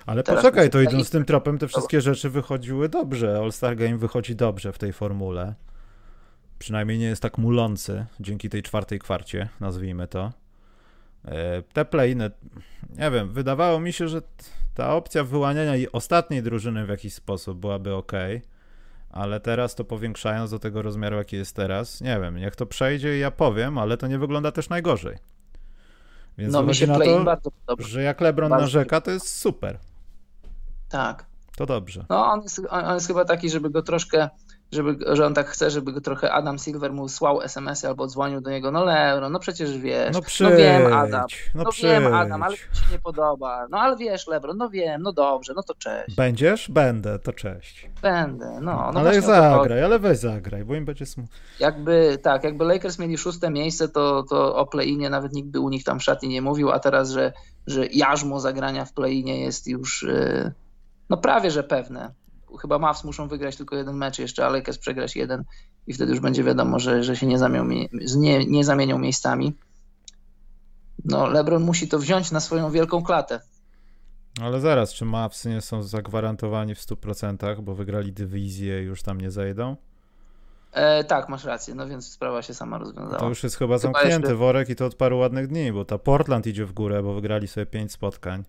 Ale 0.07 0.23
Teraz 0.23 0.43
poczekaj, 0.43 0.71
to 0.71 0.81
idąc 0.81 1.11
tym 1.11 1.25
tropem, 1.25 1.59
te 1.59 1.69
wszystkie 1.69 2.01
rzeczy 2.01 2.31
wychodziły 2.31 2.89
dobrze. 2.89 3.39
All-Star 3.39 3.77
Game 3.77 3.99
wychodzi 3.99 4.37
dobrze 4.37 4.73
w 4.73 4.79
tej 4.79 4.93
formule. 4.93 5.55
Przynajmniej 6.59 6.99
nie 6.99 7.07
jest 7.07 7.23
tak 7.23 7.39
mulący 7.39 8.07
dzięki 8.21 8.49
tej 8.49 8.63
czwartej 8.63 8.99
kwarcie, 8.99 9.49
nazwijmy 9.61 10.09
to. 10.09 10.33
E, 11.25 11.63
te 11.63 11.85
playny, 11.85 12.31
nie 12.99 13.11
wiem, 13.11 13.33
wydawało 13.33 13.81
mi 13.81 13.93
się, 13.93 14.09
że 14.09 14.23
ta 14.75 14.95
opcja 14.95 15.25
wyłaniania 15.25 15.77
i 15.77 15.89
ostatniej 15.93 16.43
drużyny 16.43 16.87
w 16.87 16.89
jakiś 16.89 17.15
sposób 17.15 17.59
byłaby 17.59 17.95
ok, 17.95 18.13
ale 19.11 19.41
teraz 19.41 19.75
to 19.75 19.85
powiększając 19.85 20.51
do 20.51 20.59
tego 20.59 20.83
rozmiaru, 20.83 21.17
jaki 21.17 21.37
jest 21.37 21.57
teraz, 21.57 22.01
nie 22.01 22.21
wiem, 22.21 22.37
niech 22.37 22.57
to 22.57 22.67
przejdzie 22.67 23.17
i 23.17 23.21
ja 23.21 23.31
powiem, 23.31 23.79
ale 23.79 23.97
to 23.97 24.07
nie 24.07 24.19
wygląda 24.19 24.53
też 24.53 24.69
najgorzej. 24.69 25.17
Więc 26.39 26.53
no 26.53 26.63
mi 26.63 26.75
się 26.75 26.87
na 26.87 26.99
to, 26.99 27.25
bardzo 27.25 27.51
podoba. 27.51 27.89
że 27.89 28.03
jak 28.03 28.21
LeBron 28.21 28.51
bardzo 28.51 28.63
narzeka, 28.63 29.01
to 29.01 29.11
jest 29.11 29.37
super. 29.37 29.79
Tak. 30.89 31.27
To 31.57 31.67
dobrze. 31.67 32.05
No 32.09 32.27
on 32.27 32.43
jest, 32.43 32.61
on 32.71 32.95
jest 32.95 33.07
chyba 33.07 33.25
taki, 33.25 33.51
żeby 33.51 33.71
go 33.71 33.83
troszkę 33.83 34.29
żeby, 34.73 35.17
że 35.17 35.27
on 35.27 35.35
tak 35.35 35.49
chce, 35.49 35.71
żeby 35.71 35.93
go 35.93 36.01
trochę 36.01 36.33
Adam 36.33 36.59
Silver 36.59 36.93
mu 36.93 37.09
słał 37.09 37.43
SMS-y 37.43 37.89
albo 37.89 38.07
dzwonił 38.07 38.41
do 38.41 38.51
niego, 38.51 38.71
no 38.71 38.85
Lebron, 38.85 39.33
no 39.33 39.39
przecież 39.39 39.79
wiesz, 39.79 40.15
no, 40.15 40.21
no 40.41 40.57
wiem 40.57 40.93
Adam, 40.93 41.27
no, 41.55 41.63
no 41.65 41.71
wiem 41.83 42.15
Adam, 42.15 42.43
ale 42.43 42.53
mi 42.53 42.59
się 42.59 42.93
nie 42.93 42.99
podoba, 42.99 43.67
no 43.71 43.79
ale 43.79 43.97
wiesz 43.97 44.27
Lebron, 44.27 44.57
no 44.57 44.71
wiem, 44.71 45.03
no 45.03 45.13
dobrze, 45.13 45.53
no 45.57 45.63
to 45.63 45.75
cześć. 45.75 46.17
Będziesz? 46.17 46.71
Będę, 46.71 47.19
to 47.19 47.33
cześć. 47.33 47.91
Będę, 48.03 48.59
no. 48.61 48.91
no 48.95 49.01
ale 49.01 49.23
zagraj, 49.23 49.85
ale 49.85 49.99
weź 49.99 50.19
zagraj, 50.19 50.65
bo 50.65 50.75
im 50.75 50.85
będzie 50.85 51.07
smutno. 51.07 51.37
Jakby, 51.61 52.19
tak, 52.23 52.45
jakby 52.45 52.65
Lakers 52.65 52.99
mieli 52.99 53.19
szóste 53.19 53.51
miejsce, 53.51 53.89
to, 53.89 54.23
to 54.23 54.57
o 54.57 54.67
play-inie 54.67 55.11
nawet 55.11 55.33
nikt 55.33 55.49
by 55.49 55.61
u 55.61 55.69
nich 55.69 55.85
tam 55.85 55.99
w 55.99 56.03
szatni 56.03 56.29
nie 56.29 56.43
mówił, 56.43 56.71
a 56.71 56.79
teraz, 56.79 57.11
że, 57.11 57.33
że 57.67 57.87
jarzmo 57.87 58.41
zagrania 58.41 58.85
w 58.85 58.93
play-inie 58.93 59.41
jest 59.41 59.67
już... 59.67 60.03
Yy, 60.03 60.53
no 61.11 61.17
prawie, 61.17 61.51
że 61.51 61.63
pewne 61.63 62.13
chyba 62.61 62.79
Mavs 62.79 63.05
muszą 63.05 63.29
wygrać 63.29 63.57
tylko 63.57 63.77
jeden 63.77 63.97
mecz 63.97 64.19
jeszcze, 64.19 64.47
a 64.47 64.49
Lakers 64.49 64.79
przegrać 64.79 65.17
jeden 65.17 65.45
i 65.87 65.95
wtedy 65.95 66.13
już 66.13 66.21
będzie 66.21 66.45
wiadomo, 66.45 66.79
że, 66.79 67.05
że 67.05 67.17
się 67.17 67.27
nie, 67.27 67.39
zamią, 67.39 67.69
nie, 68.17 68.47
nie 68.47 68.65
zamienią 68.65 68.99
miejscami. 68.99 69.57
No, 71.05 71.27
LeBron 71.27 71.63
musi 71.63 71.89
to 71.89 71.99
wziąć 71.99 72.31
na 72.31 72.41
swoją 72.41 72.71
wielką 72.71 73.03
klatę. 73.03 73.41
Ale 74.43 74.61
zaraz, 74.61 74.93
czy 74.93 75.05
Mavs 75.05 75.45
nie 75.45 75.61
są 75.61 75.83
zagwarantowani 75.83 76.75
w 76.75 76.79
100%, 76.79 77.63
bo 77.63 77.75
wygrali 77.75 78.13
dywizję 78.13 78.83
i 78.83 78.85
już 78.85 79.03
tam 79.03 79.21
nie 79.21 79.31
zejdą? 79.31 79.77
E, 80.73 81.05
tak, 81.05 81.29
masz 81.29 81.45
rację, 81.45 81.75
no 81.75 81.89
więc 81.89 82.13
sprawa 82.13 82.43
się 82.43 82.55
sama 82.55 82.79
rozwiązała. 82.79 83.19
To 83.19 83.29
już 83.29 83.43
jest 83.43 83.57
chyba 83.57 83.79
zamknięty 83.79 84.11
chyba 84.11 84.29
jeszcze... 84.29 84.35
worek 84.35 84.69
i 84.69 84.77
to 84.77 84.87
od 84.87 84.95
paru 84.95 85.19
ładnych 85.19 85.47
dni, 85.47 85.73
bo 85.73 85.85
ta 85.85 85.99
Portland 85.99 86.47
idzie 86.47 86.67
w 86.67 86.73
górę, 86.73 87.03
bo 87.03 87.15
wygrali 87.15 87.49
sobie 87.49 87.67
5 87.67 87.93
spotkań. 87.93 88.45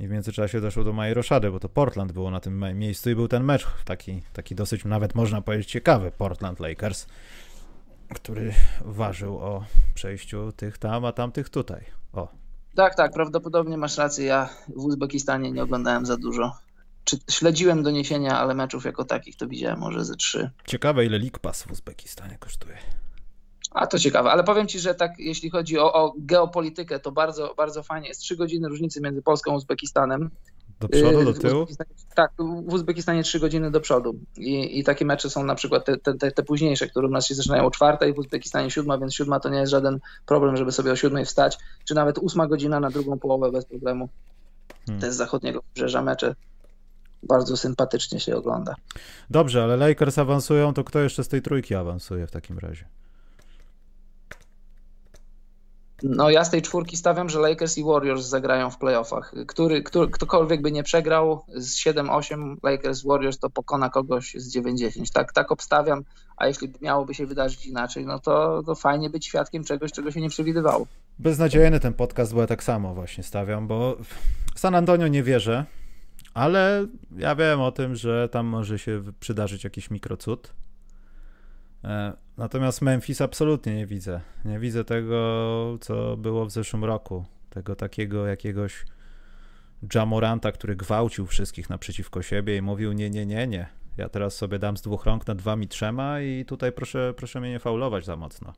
I 0.00 0.08
w 0.08 0.10
międzyczasie 0.10 0.60
doszło 0.60 0.84
do 0.84 0.92
mojej 0.92 1.14
roszady, 1.14 1.50
bo 1.50 1.60
to 1.60 1.68
Portland 1.68 2.12
było 2.12 2.30
na 2.30 2.40
tym 2.40 2.78
miejscu 2.78 3.10
i 3.10 3.14
był 3.14 3.28
ten 3.28 3.44
mecz 3.44 3.66
taki, 3.84 4.22
taki 4.32 4.54
dosyć 4.54 4.84
nawet 4.84 5.14
można 5.14 5.42
powiedzieć 5.42 5.70
ciekawy 5.70 6.10
Portland 6.10 6.60
Lakers, 6.60 7.06
który 8.14 8.54
ważył 8.80 9.38
o 9.38 9.64
przejściu 9.94 10.52
tych 10.52 10.78
tam, 10.78 11.04
a 11.04 11.12
tamtych 11.12 11.48
tutaj. 11.48 11.84
O. 12.12 12.28
Tak, 12.74 12.94
tak, 12.94 13.12
prawdopodobnie 13.12 13.76
masz 13.76 13.98
rację. 13.98 14.24
Ja 14.24 14.48
w 14.68 14.84
Uzbekistanie 14.84 15.52
nie 15.52 15.62
oglądałem 15.62 16.06
za 16.06 16.16
dużo. 16.16 16.56
Czy 17.04 17.18
śledziłem 17.30 17.82
doniesienia, 17.82 18.38
ale 18.38 18.54
meczów 18.54 18.84
jako 18.84 19.04
takich 19.04 19.36
to 19.36 19.48
widziałem 19.48 19.78
może 19.78 20.04
ze 20.04 20.16
trzy. 20.16 20.50
Ciekawe, 20.66 21.04
ile 21.04 21.18
League 21.18 21.38
Pass 21.40 21.62
w 21.62 21.70
Uzbekistanie 21.70 22.36
kosztuje. 22.38 22.76
A 23.74 23.86
to 23.86 23.98
ciekawe, 23.98 24.30
ale 24.30 24.44
powiem 24.44 24.68
Ci, 24.68 24.80
że 24.80 24.94
tak 24.94 25.18
jeśli 25.18 25.50
chodzi 25.50 25.78
o, 25.78 25.92
o 25.92 26.14
geopolitykę, 26.18 26.98
to 26.98 27.12
bardzo, 27.12 27.54
bardzo 27.56 27.82
fajnie. 27.82 28.08
Jest 28.08 28.20
trzy 28.20 28.36
godziny 28.36 28.68
różnicy 28.68 29.00
między 29.00 29.22
Polską 29.22 29.52
a 29.52 29.54
Uzbekistanem. 29.54 30.30
Do 30.80 30.88
przodu, 30.88 31.24
do 31.24 31.32
tyłu? 31.32 31.66
Tak, 32.14 32.30
w 32.38 32.72
Uzbekistanie 32.72 33.22
trzy 33.22 33.40
godziny 33.40 33.70
do 33.70 33.80
przodu. 33.80 34.14
I, 34.36 34.78
I, 34.78 34.84
takie 34.84 35.04
mecze 35.04 35.30
są 35.30 35.44
na 35.44 35.54
przykład 35.54 35.84
te, 35.84 35.96
te, 35.98 36.30
te, 36.30 36.42
późniejsze, 36.42 36.86
które 36.86 37.06
u 37.06 37.10
nas 37.10 37.26
się 37.26 37.34
zaczynają 37.34 37.66
o 37.66 37.70
czwartej, 37.70 38.14
w 38.14 38.18
Uzbekistanie 38.18 38.70
siódma, 38.70 38.98
więc 38.98 39.14
siódma 39.14 39.40
to 39.40 39.48
nie 39.48 39.58
jest 39.58 39.70
żaden 39.70 39.98
problem, 40.26 40.56
żeby 40.56 40.72
sobie 40.72 40.92
o 40.92 40.96
siódmej 40.96 41.24
wstać, 41.24 41.58
czy 41.84 41.94
nawet 41.94 42.18
ósma 42.18 42.46
godzina 42.46 42.80
na 42.80 42.90
drugą 42.90 43.18
połowę 43.18 43.52
bez 43.52 43.64
problemu. 43.64 44.08
Hmm. 44.86 45.00
To 45.00 45.06
jest 45.06 45.18
zachodniego 45.18 45.62
wybrzeża 45.68 46.02
mecze. 46.02 46.34
Bardzo 47.22 47.56
sympatycznie 47.56 48.20
się 48.20 48.36
ogląda. 48.36 48.74
Dobrze, 49.30 49.64
ale 49.64 49.76
Lakers 49.76 50.18
awansują, 50.18 50.74
to 50.74 50.84
kto 50.84 50.98
jeszcze 50.98 51.24
z 51.24 51.28
tej 51.28 51.42
trójki 51.42 51.74
awansuje 51.74 52.26
w 52.26 52.30
takim 52.30 52.58
razie? 52.58 52.84
No 56.02 56.30
ja 56.30 56.44
z 56.44 56.50
tej 56.50 56.62
czwórki 56.62 56.96
stawiam, 56.96 57.28
że 57.28 57.40
Lakers 57.40 57.78
i 57.78 57.84
Warriors 57.84 58.26
zagrają 58.26 58.70
w 58.70 58.78
playoffach. 58.78 59.34
Który, 59.46 59.82
który, 59.82 60.10
ktokolwiek 60.10 60.62
by 60.62 60.72
nie 60.72 60.82
przegrał 60.82 61.44
z 61.54 61.76
7-8 61.76 62.56
Lakers 62.62 63.02
Warriors, 63.04 63.38
to 63.38 63.50
pokona 63.50 63.90
kogoś 63.90 64.34
z 64.34 64.56
9-10. 64.56 65.12
Tak, 65.12 65.32
tak 65.32 65.52
obstawiam, 65.52 66.04
a 66.36 66.46
jeśli 66.46 66.72
miałoby 66.80 67.14
się 67.14 67.26
wydarzyć 67.26 67.66
inaczej, 67.66 68.06
no 68.06 68.18
to, 68.18 68.62
to 68.66 68.74
fajnie 68.74 69.10
być 69.10 69.26
świadkiem 69.26 69.64
czegoś, 69.64 69.92
czego 69.92 70.10
się 70.10 70.20
nie 70.20 70.28
przewidywało. 70.28 70.86
Beznadziejny 71.18 71.80
ten 71.80 71.94
podcast, 71.94 72.34
bo 72.34 72.40
ja 72.40 72.46
tak 72.46 72.62
samo 72.62 72.94
właśnie 72.94 73.24
stawiam, 73.24 73.66
bo 73.66 73.96
w 74.54 74.60
San 74.60 74.74
Antonio 74.74 75.08
nie 75.08 75.22
wierzę, 75.22 75.64
ale 76.34 76.86
ja 77.16 77.34
wiem 77.34 77.60
o 77.60 77.72
tym, 77.72 77.96
że 77.96 78.28
tam 78.28 78.46
może 78.46 78.78
się 78.78 79.02
przydarzyć 79.20 79.64
jakiś 79.64 79.90
mikrocud. 79.90 80.54
Natomiast 82.36 82.82
Memphis 82.82 83.20
absolutnie 83.20 83.76
nie 83.76 83.86
widzę. 83.86 84.20
Nie 84.44 84.58
widzę 84.58 84.84
tego, 84.84 85.78
co 85.80 86.16
było 86.16 86.46
w 86.46 86.50
zeszłym 86.50 86.84
roku. 86.84 87.24
Tego 87.50 87.76
takiego 87.76 88.26
jakiegoś 88.26 88.84
Jamoranta, 89.94 90.52
który 90.52 90.76
gwałcił 90.76 91.26
wszystkich 91.26 91.70
naprzeciwko 91.70 92.22
siebie 92.22 92.56
i 92.56 92.62
mówił 92.62 92.92
nie, 92.92 93.10
nie, 93.10 93.26
nie, 93.26 93.46
nie. 93.46 93.66
Ja 93.96 94.08
teraz 94.08 94.36
sobie 94.36 94.58
dam 94.58 94.76
z 94.76 94.82
dwóch 94.82 95.04
rąk 95.04 95.26
nad 95.26 95.40
wami 95.40 95.68
trzema 95.68 96.20
i 96.20 96.44
tutaj 96.44 96.72
proszę, 96.72 97.14
proszę 97.16 97.40
mnie 97.40 97.50
nie 97.50 97.58
faulować 97.58 98.04
za 98.04 98.16
mocno. 98.16 98.52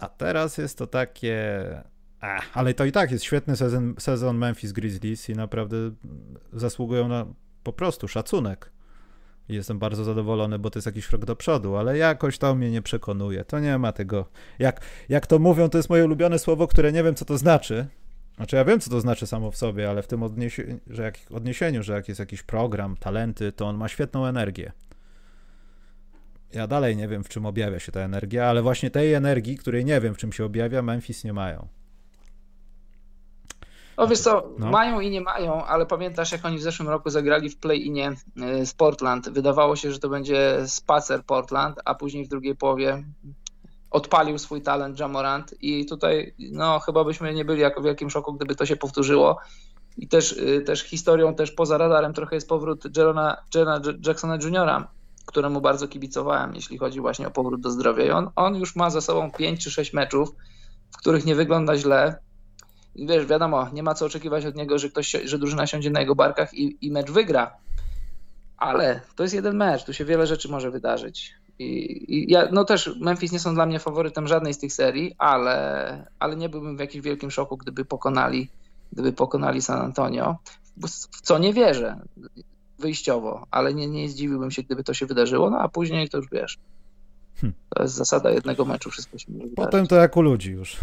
A 0.00 0.08
teraz 0.08 0.58
jest 0.58 0.78
to 0.78 0.86
takie... 0.86 1.60
Ach, 2.20 2.50
ale 2.54 2.74
to 2.74 2.84
i 2.84 2.92
tak 2.92 3.10
jest 3.10 3.24
świetny 3.24 3.56
sezon, 3.56 3.94
sezon 3.98 4.38
Memphis 4.38 4.72
Grizzlies 4.72 5.28
i 5.28 5.32
naprawdę 5.32 5.76
zasługują 6.52 7.08
na 7.08 7.26
po 7.62 7.72
prostu 7.72 8.08
szacunek 8.08 8.72
i 9.48 9.54
jestem 9.54 9.78
bardzo 9.78 10.04
zadowolony, 10.04 10.58
bo 10.58 10.70
to 10.70 10.78
jest 10.78 10.86
jakiś 10.86 11.06
krok 11.06 11.24
do 11.24 11.36
przodu, 11.36 11.76
ale 11.76 11.98
jakoś 11.98 12.38
to 12.38 12.54
mnie 12.54 12.70
nie 12.70 12.82
przekonuje. 12.82 13.44
To 13.44 13.58
nie 13.58 13.78
ma 13.78 13.92
tego. 13.92 14.28
Jak, 14.58 14.80
jak 15.08 15.26
to 15.26 15.38
mówią, 15.38 15.68
to 15.68 15.78
jest 15.78 15.90
moje 15.90 16.04
ulubione 16.04 16.38
słowo, 16.38 16.66
które 16.66 16.92
nie 16.92 17.02
wiem, 17.02 17.14
co 17.14 17.24
to 17.24 17.38
znaczy. 17.38 17.86
Znaczy, 18.36 18.56
ja 18.56 18.64
wiem, 18.64 18.80
co 18.80 18.90
to 18.90 19.00
znaczy 19.00 19.26
samo 19.26 19.50
w 19.50 19.56
sobie, 19.56 19.90
ale 19.90 20.02
w 20.02 20.06
tym 20.06 20.22
że 20.86 21.02
jak, 21.02 21.18
odniesieniu, 21.30 21.82
że 21.82 21.92
jak 21.92 22.08
jest 22.08 22.20
jakiś 22.20 22.42
program, 22.42 22.96
talenty, 22.96 23.52
to 23.52 23.66
on 23.66 23.76
ma 23.76 23.88
świetną 23.88 24.26
energię. 24.26 24.72
Ja 26.52 26.66
dalej 26.66 26.96
nie 26.96 27.08
wiem, 27.08 27.24
w 27.24 27.28
czym 27.28 27.46
objawia 27.46 27.78
się 27.78 27.92
ta 27.92 28.00
energia, 28.00 28.46
ale 28.46 28.62
właśnie 28.62 28.90
tej 28.90 29.14
energii, 29.14 29.56
której 29.56 29.84
nie 29.84 30.00
wiem, 30.00 30.14
w 30.14 30.18
czym 30.18 30.32
się 30.32 30.44
objawia, 30.44 30.82
Memphis 30.82 31.24
nie 31.24 31.32
mają. 31.32 31.68
O 33.98 34.06
wiesz 34.06 34.20
co, 34.20 34.48
no. 34.58 34.70
mają 34.70 35.00
i 35.00 35.10
nie 35.10 35.20
mają, 35.20 35.64
ale 35.64 35.86
pamiętasz 35.86 36.32
jak 36.32 36.44
oni 36.44 36.58
w 36.58 36.62
zeszłym 36.62 36.88
roku 36.88 37.10
zagrali 37.10 37.50
w 37.50 37.58
play-inie 37.58 38.12
y, 38.60 38.66
z 38.66 38.74
Portland. 38.74 39.28
Wydawało 39.28 39.76
się, 39.76 39.92
że 39.92 39.98
to 39.98 40.08
będzie 40.08 40.58
spacer 40.66 41.24
Portland, 41.24 41.80
a 41.84 41.94
później 41.94 42.24
w 42.24 42.28
drugiej 42.28 42.56
połowie 42.56 43.04
odpalił 43.90 44.38
swój 44.38 44.62
talent 44.62 45.00
Jamorant 45.00 45.54
i 45.60 45.86
tutaj 45.86 46.34
no 46.38 46.78
chyba 46.78 47.04
byśmy 47.04 47.34
nie 47.34 47.44
byli 47.44 47.60
jako 47.60 47.80
w 47.80 47.84
wielkim 47.84 48.10
szoku, 48.10 48.32
gdyby 48.32 48.54
to 48.54 48.66
się 48.66 48.76
powtórzyło. 48.76 49.38
I 49.96 50.08
też, 50.08 50.32
y, 50.32 50.62
też 50.66 50.82
historią, 50.82 51.34
też 51.34 51.52
poza 51.52 51.78
radarem 51.78 52.12
trochę 52.12 52.34
jest 52.34 52.48
powrót 52.48 52.96
Jerona, 52.96 53.36
Jerona 53.54 53.80
Jacksona 54.06 54.36
Jr., 54.36 54.84
któremu 55.26 55.60
bardzo 55.60 55.88
kibicowałem, 55.88 56.54
jeśli 56.54 56.78
chodzi 56.78 57.00
właśnie 57.00 57.28
o 57.28 57.30
powrót 57.30 57.60
do 57.60 57.70
zdrowia. 57.70 58.04
I 58.04 58.10
on, 58.10 58.30
on 58.36 58.56
już 58.56 58.76
ma 58.76 58.90
za 58.90 59.00
sobą 59.00 59.30
5 59.30 59.64
czy 59.64 59.70
6 59.70 59.92
meczów, 59.92 60.34
w 60.90 60.96
których 60.96 61.24
nie 61.24 61.34
wygląda 61.34 61.76
źle. 61.76 62.27
Wiesz, 62.96 63.26
wiadomo, 63.26 63.68
nie 63.72 63.82
ma 63.82 63.94
co 63.94 64.06
oczekiwać 64.06 64.46
od 64.46 64.56
niego, 64.56 64.78
że 64.78 64.88
ktoś, 64.88 65.16
że 65.24 65.38
drużyna 65.38 65.66
siądzie 65.66 65.90
na 65.90 66.00
jego 66.00 66.14
barkach 66.14 66.54
i, 66.54 66.78
i 66.80 66.90
mecz 66.90 67.10
wygra. 67.10 67.56
Ale 68.56 69.00
to 69.16 69.22
jest 69.22 69.34
jeden 69.34 69.56
mecz, 69.56 69.84
tu 69.84 69.92
się 69.92 70.04
wiele 70.04 70.26
rzeczy 70.26 70.48
może 70.48 70.70
wydarzyć. 70.70 71.34
I, 71.58 71.64
I, 72.14 72.32
ja, 72.32 72.48
no 72.52 72.64
też 72.64 72.90
Memphis 73.00 73.32
nie 73.32 73.40
są 73.40 73.54
dla 73.54 73.66
mnie 73.66 73.78
faworytem 73.78 74.28
żadnej 74.28 74.54
z 74.54 74.58
tych 74.58 74.72
serii, 74.72 75.14
ale, 75.18 76.06
ale 76.18 76.36
nie 76.36 76.48
byłbym 76.48 76.76
w 76.76 76.80
jakimś 76.80 77.04
wielkim 77.04 77.30
szoku, 77.30 77.56
gdyby 77.56 77.84
pokonali, 77.84 78.48
gdyby 78.92 79.12
pokonali 79.12 79.62
San 79.62 79.80
Antonio. 79.80 80.36
W 81.10 81.20
co 81.22 81.38
nie 81.38 81.52
wierzę 81.52 82.00
wyjściowo, 82.78 83.46
ale 83.50 83.74
nie, 83.74 83.86
nie 83.86 84.08
zdziwiłbym 84.08 84.50
się, 84.50 84.62
gdyby 84.62 84.84
to 84.84 84.94
się 84.94 85.06
wydarzyło, 85.06 85.50
no 85.50 85.58
a 85.58 85.68
później 85.68 86.08
to 86.08 86.18
już 86.18 86.26
wiesz. 86.32 86.58
Hmm. 87.40 87.54
To 87.68 87.82
jest 87.82 87.94
zasada 87.94 88.30
jednego 88.30 88.64
meczu, 88.64 88.90
wszystko 88.90 89.18
się 89.18 89.32
może 89.32 89.48
Potem 89.56 89.86
to 89.86 89.96
jak 89.96 90.16
u 90.16 90.22
ludzi 90.22 90.50
już. 90.50 90.76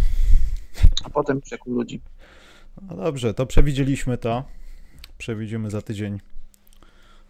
A 1.03 1.09
potem 1.09 1.41
u 1.65 1.71
ludzi. 1.71 2.01
No 2.81 2.95
dobrze, 2.95 3.33
to 3.33 3.45
przewidzieliśmy 3.45 4.17
to. 4.17 4.43
Przewidzimy 5.17 5.69
za 5.69 5.81
tydzień 5.81 6.19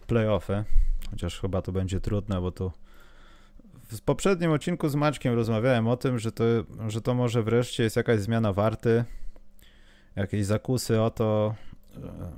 playoffy. 0.06 0.64
Chociaż 1.10 1.40
chyba 1.40 1.62
to 1.62 1.72
będzie 1.72 2.00
trudne, 2.00 2.40
bo 2.40 2.50
tu 2.50 2.72
w 3.90 4.00
poprzednim 4.00 4.50
odcinku 4.50 4.88
z 4.88 4.94
Maćkiem 4.94 5.34
rozmawiałem 5.34 5.88
o 5.88 5.96
tym, 5.96 6.18
że 6.18 6.32
to, 6.32 6.44
że 6.88 7.00
to 7.00 7.14
może 7.14 7.42
wreszcie 7.42 7.82
jest 7.82 7.96
jakaś 7.96 8.20
zmiana 8.20 8.52
warty, 8.52 9.04
jakieś 10.16 10.46
zakusy 10.46 11.00
o 11.00 11.10
to, 11.10 11.54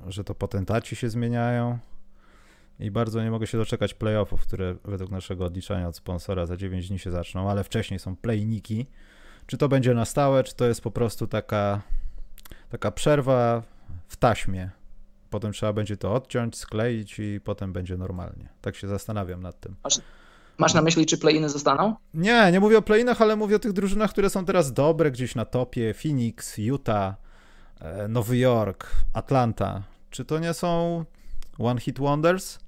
że 0.07 0.25
to 0.25 0.35
potentaci 0.35 0.97
się 0.97 1.11
zmieniają 1.11 1.79
i 2.81 2.91
bardzo 2.91 3.23
nie 3.23 3.31
mogę 3.31 3.47
się 3.47 3.59
doczekać 3.59 3.95
playoffów, 3.95 4.43
które 4.43 4.77
według 4.85 5.11
naszego 5.11 5.45
odliczania 5.45 5.89
od 5.89 5.97
sponsora 5.97 6.47
za 6.47 6.57
9 6.57 6.89
dni 6.89 6.99
się 6.99 7.11
zaczną, 7.11 7.51
ale 7.51 7.65
wcześniej 7.65 8.01
są 8.01 8.17
playniki. 8.17 8.87
Czy 9.49 9.59
to 9.59 9.69
będzie 9.69 9.95
na 9.95 10.05
stałe, 10.05 10.45
czy 10.45 10.55
to 10.55 10.65
jest 10.65 10.81
po 10.81 10.91
prostu 10.91 11.27
taka, 11.27 11.81
taka 12.71 12.91
przerwa 12.91 13.63
w 14.09 14.17
taśmie. 14.17 14.71
Potem 15.31 15.53
trzeba 15.53 15.73
będzie 15.73 15.97
to 15.97 16.15
odciąć, 16.15 16.57
skleić 16.57 17.19
i 17.19 17.41
potem 17.45 17.73
będzie 17.73 17.97
normalnie. 17.97 18.49
Tak 18.61 18.77
się 18.77 18.89
zastanawiam 18.89 19.43
nad 19.43 19.61
tym. 19.61 19.77
Masz, 20.59 20.75
na 20.75 20.83
myśli, 20.83 21.07
czy 21.07 21.19
playiny 21.19 21.49
zostaną? 21.49 21.95
Nie, 22.15 22.53
nie 22.53 22.61
mówię 22.61 22.79
o 22.79 22.83
playinach, 22.83 23.23
ale 23.23 23.37
mówię 23.37 23.57
o 23.57 23.59
tych 23.59 23.73
drużynach, 23.73 24.11
które 24.11 24.31
są 24.31 24.45
teraz 24.45 24.73
dobre 24.73 25.11
gdzieś 25.11 25.35
na 25.35 25.45
topie. 25.45 25.95
Phoenix, 25.95 26.59
Utah, 26.59 27.15
e, 27.81 28.09
Nowy 28.09 28.39
Jork, 28.39 28.87
Atlanta. 29.13 29.83
Czy 30.11 30.25
to 30.25 30.39
nie 30.39 30.55
są 30.55 31.05
one 31.59 31.81
hit 31.81 31.99
wonders? 31.99 32.59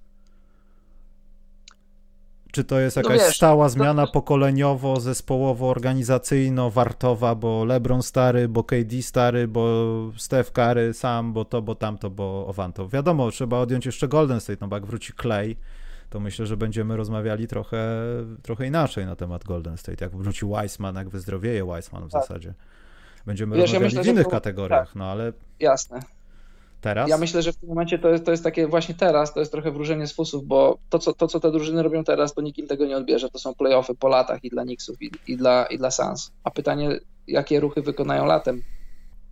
Czy 2.53 2.65
to 2.65 2.81
jest 2.81 2.97
no 2.97 3.03
jakaś 3.03 3.19
no 3.19 3.25
wiesz, 3.27 3.37
stała 3.37 3.69
zmiana 3.69 4.07
to... 4.07 4.13
pokoleniowo, 4.13 5.01
zespołowo, 5.01 5.69
organizacyjno, 5.69 6.71
wartowa, 6.71 7.35
bo 7.35 7.65
LeBron 7.65 8.03
stary, 8.03 8.49
bo 8.49 8.65
KD 8.65 9.03
stary, 9.03 9.49
bo 9.49 9.87
Steph 10.17 10.53
Curry 10.53 10.95
sam, 10.95 11.33
bo 11.33 11.45
to, 11.45 11.63
bo 11.63 11.75
tamto, 11.75 12.11
bo 12.11 12.47
owanto. 12.47 12.89
Wiadomo, 12.89 13.31
trzeba 13.31 13.59
odjąć 13.59 13.87
jeszcze 13.87 14.09
Golden 14.09 14.41
State, 14.41 14.59
no 14.61 14.69
bo 14.69 14.77
jak 14.77 14.87
wróci 14.87 15.13
Clay, 15.23 15.57
to 16.11 16.21
myślę, 16.21 16.47
że 16.47 16.57
będziemy 16.57 16.97
rozmawiali 16.97 17.47
trochę, 17.47 18.03
trochę 18.43 18.67
inaczej 18.67 19.07
na 19.07 19.17
temat 19.17 19.45
Golden 19.45 19.77
State. 19.77 20.05
Jak 20.05 20.17
wróci 20.17 20.47
Weissman, 20.47 20.95
jak 20.95 21.09
wyzdrowieje 21.09 21.65
Weissman 21.65 22.09
w 22.09 22.13
tak. 22.13 22.23
zasadzie. 22.23 22.55
Będziemy 23.27 23.57
wiesz, 23.57 23.63
rozmawiali 23.63 23.95
ja 23.95 24.01
myślę, 24.01 24.13
w 24.13 24.15
innych 24.15 24.25
to... 24.25 24.31
kategoriach, 24.31 24.87
tak. 24.87 24.97
no 24.97 25.05
ale... 25.05 25.33
Jasne. 25.61 26.01
Teraz? 26.81 27.11
Ja 27.11 27.19
myślę, 27.19 27.43
że 27.43 27.53
w 27.53 27.57
tym 27.57 27.69
momencie 27.69 27.99
to 27.99 28.09
jest, 28.09 28.25
to 28.25 28.31
jest 28.31 28.45
takie 28.45 28.67
właśnie 28.67 28.95
teraz, 28.95 29.35
to 29.35 29.41
jest 29.41 29.53
trochę 29.53 29.71
wróżenie 29.71 30.07
z 30.07 30.13
fusów, 30.13 30.45
bo 30.45 30.79
to 30.89 30.99
co, 30.99 31.13
to, 31.13 31.29
co 31.29 31.41
te 31.41 31.51
drużyny 31.51 31.83
robią 31.83 32.05
teraz, 32.05 32.35
to 32.35 32.41
nikim 32.41 32.67
tego 32.67 32.87
nie 32.87 32.97
odbierze. 32.97 33.31
To 33.31 33.39
są 33.39 33.55
playoffy 33.55 33.95
po 33.95 34.09
latach 34.09 34.45
i 34.45 34.51
dla 34.51 34.63
Knicksów, 34.63 35.03
i, 35.03 35.11
i, 35.29 35.37
dla, 35.37 35.67
i 35.67 35.79
dla 35.79 35.91
Suns. 35.91 36.33
A 36.45 36.51
pytanie, 36.51 37.01
jakie 37.27 37.61
ruchy 37.61 37.83
wykonają 37.83 38.27
latem? 38.27 38.63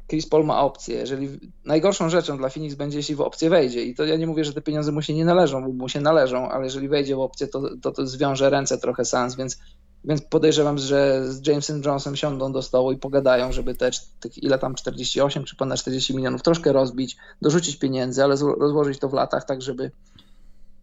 Chris 0.09 0.29
Paul 0.29 0.45
ma 0.45 0.61
opcję. 0.61 0.97
Jeżeli 0.97 1.29
najgorszą 1.65 2.09
rzeczą 2.09 2.37
dla 2.37 2.49
Phoenix 2.49 2.75
będzie, 2.75 2.99
jeśli 2.99 3.15
w 3.15 3.21
opcję 3.21 3.51
wejdzie, 3.51 3.83
i 3.83 3.95
to 3.95 4.05
ja 4.05 4.17
nie 4.17 4.27
mówię, 4.27 4.45
że 4.45 4.53
te 4.53 4.63
pieniądze 4.63 4.93
mu 4.93 5.03
się 5.03 5.15
nie 5.15 5.25
należą, 5.25 5.63
bo 5.63 5.73
mu 5.73 5.89
się 5.89 6.01
należą, 6.01 6.49
ale 6.49 6.65
jeżeli 6.65 6.89
wejdzie 6.89 7.17
w 7.17 7.21
opcję, 7.21 7.47
to, 7.47 7.63
to, 7.83 7.93
to 7.93 8.07
zwiąże 8.07 8.51
ręce 8.51 8.79
trochę 8.79 9.05
Suns, 9.05 9.37
więc 9.37 9.59
więc 10.05 10.23
podejrzewam, 10.23 10.79
że 10.79 11.33
z 11.33 11.47
Jamesem 11.47 11.83
Jonesem 11.85 12.17
siądą 12.17 12.53
do 12.53 12.63
stołu 12.63 12.93
i 12.93 12.97
pogadają, 12.97 13.53
żeby 13.53 13.75
te 13.75 13.91
tych 14.21 14.43
ile 14.43 14.59
tam 14.59 14.75
48 14.75 15.45
czy 15.45 15.57
ponad 15.57 15.79
40 15.79 16.17
milionów 16.17 16.43
troszkę 16.43 16.73
rozbić, 16.73 17.17
dorzucić 17.43 17.77
pieniędzy, 17.77 18.25
ale 18.25 18.37
rozłożyć 18.59 18.99
to 18.99 19.09
w 19.09 19.13
latach 19.13 19.45
tak, 19.45 19.63
żeby 19.63 19.91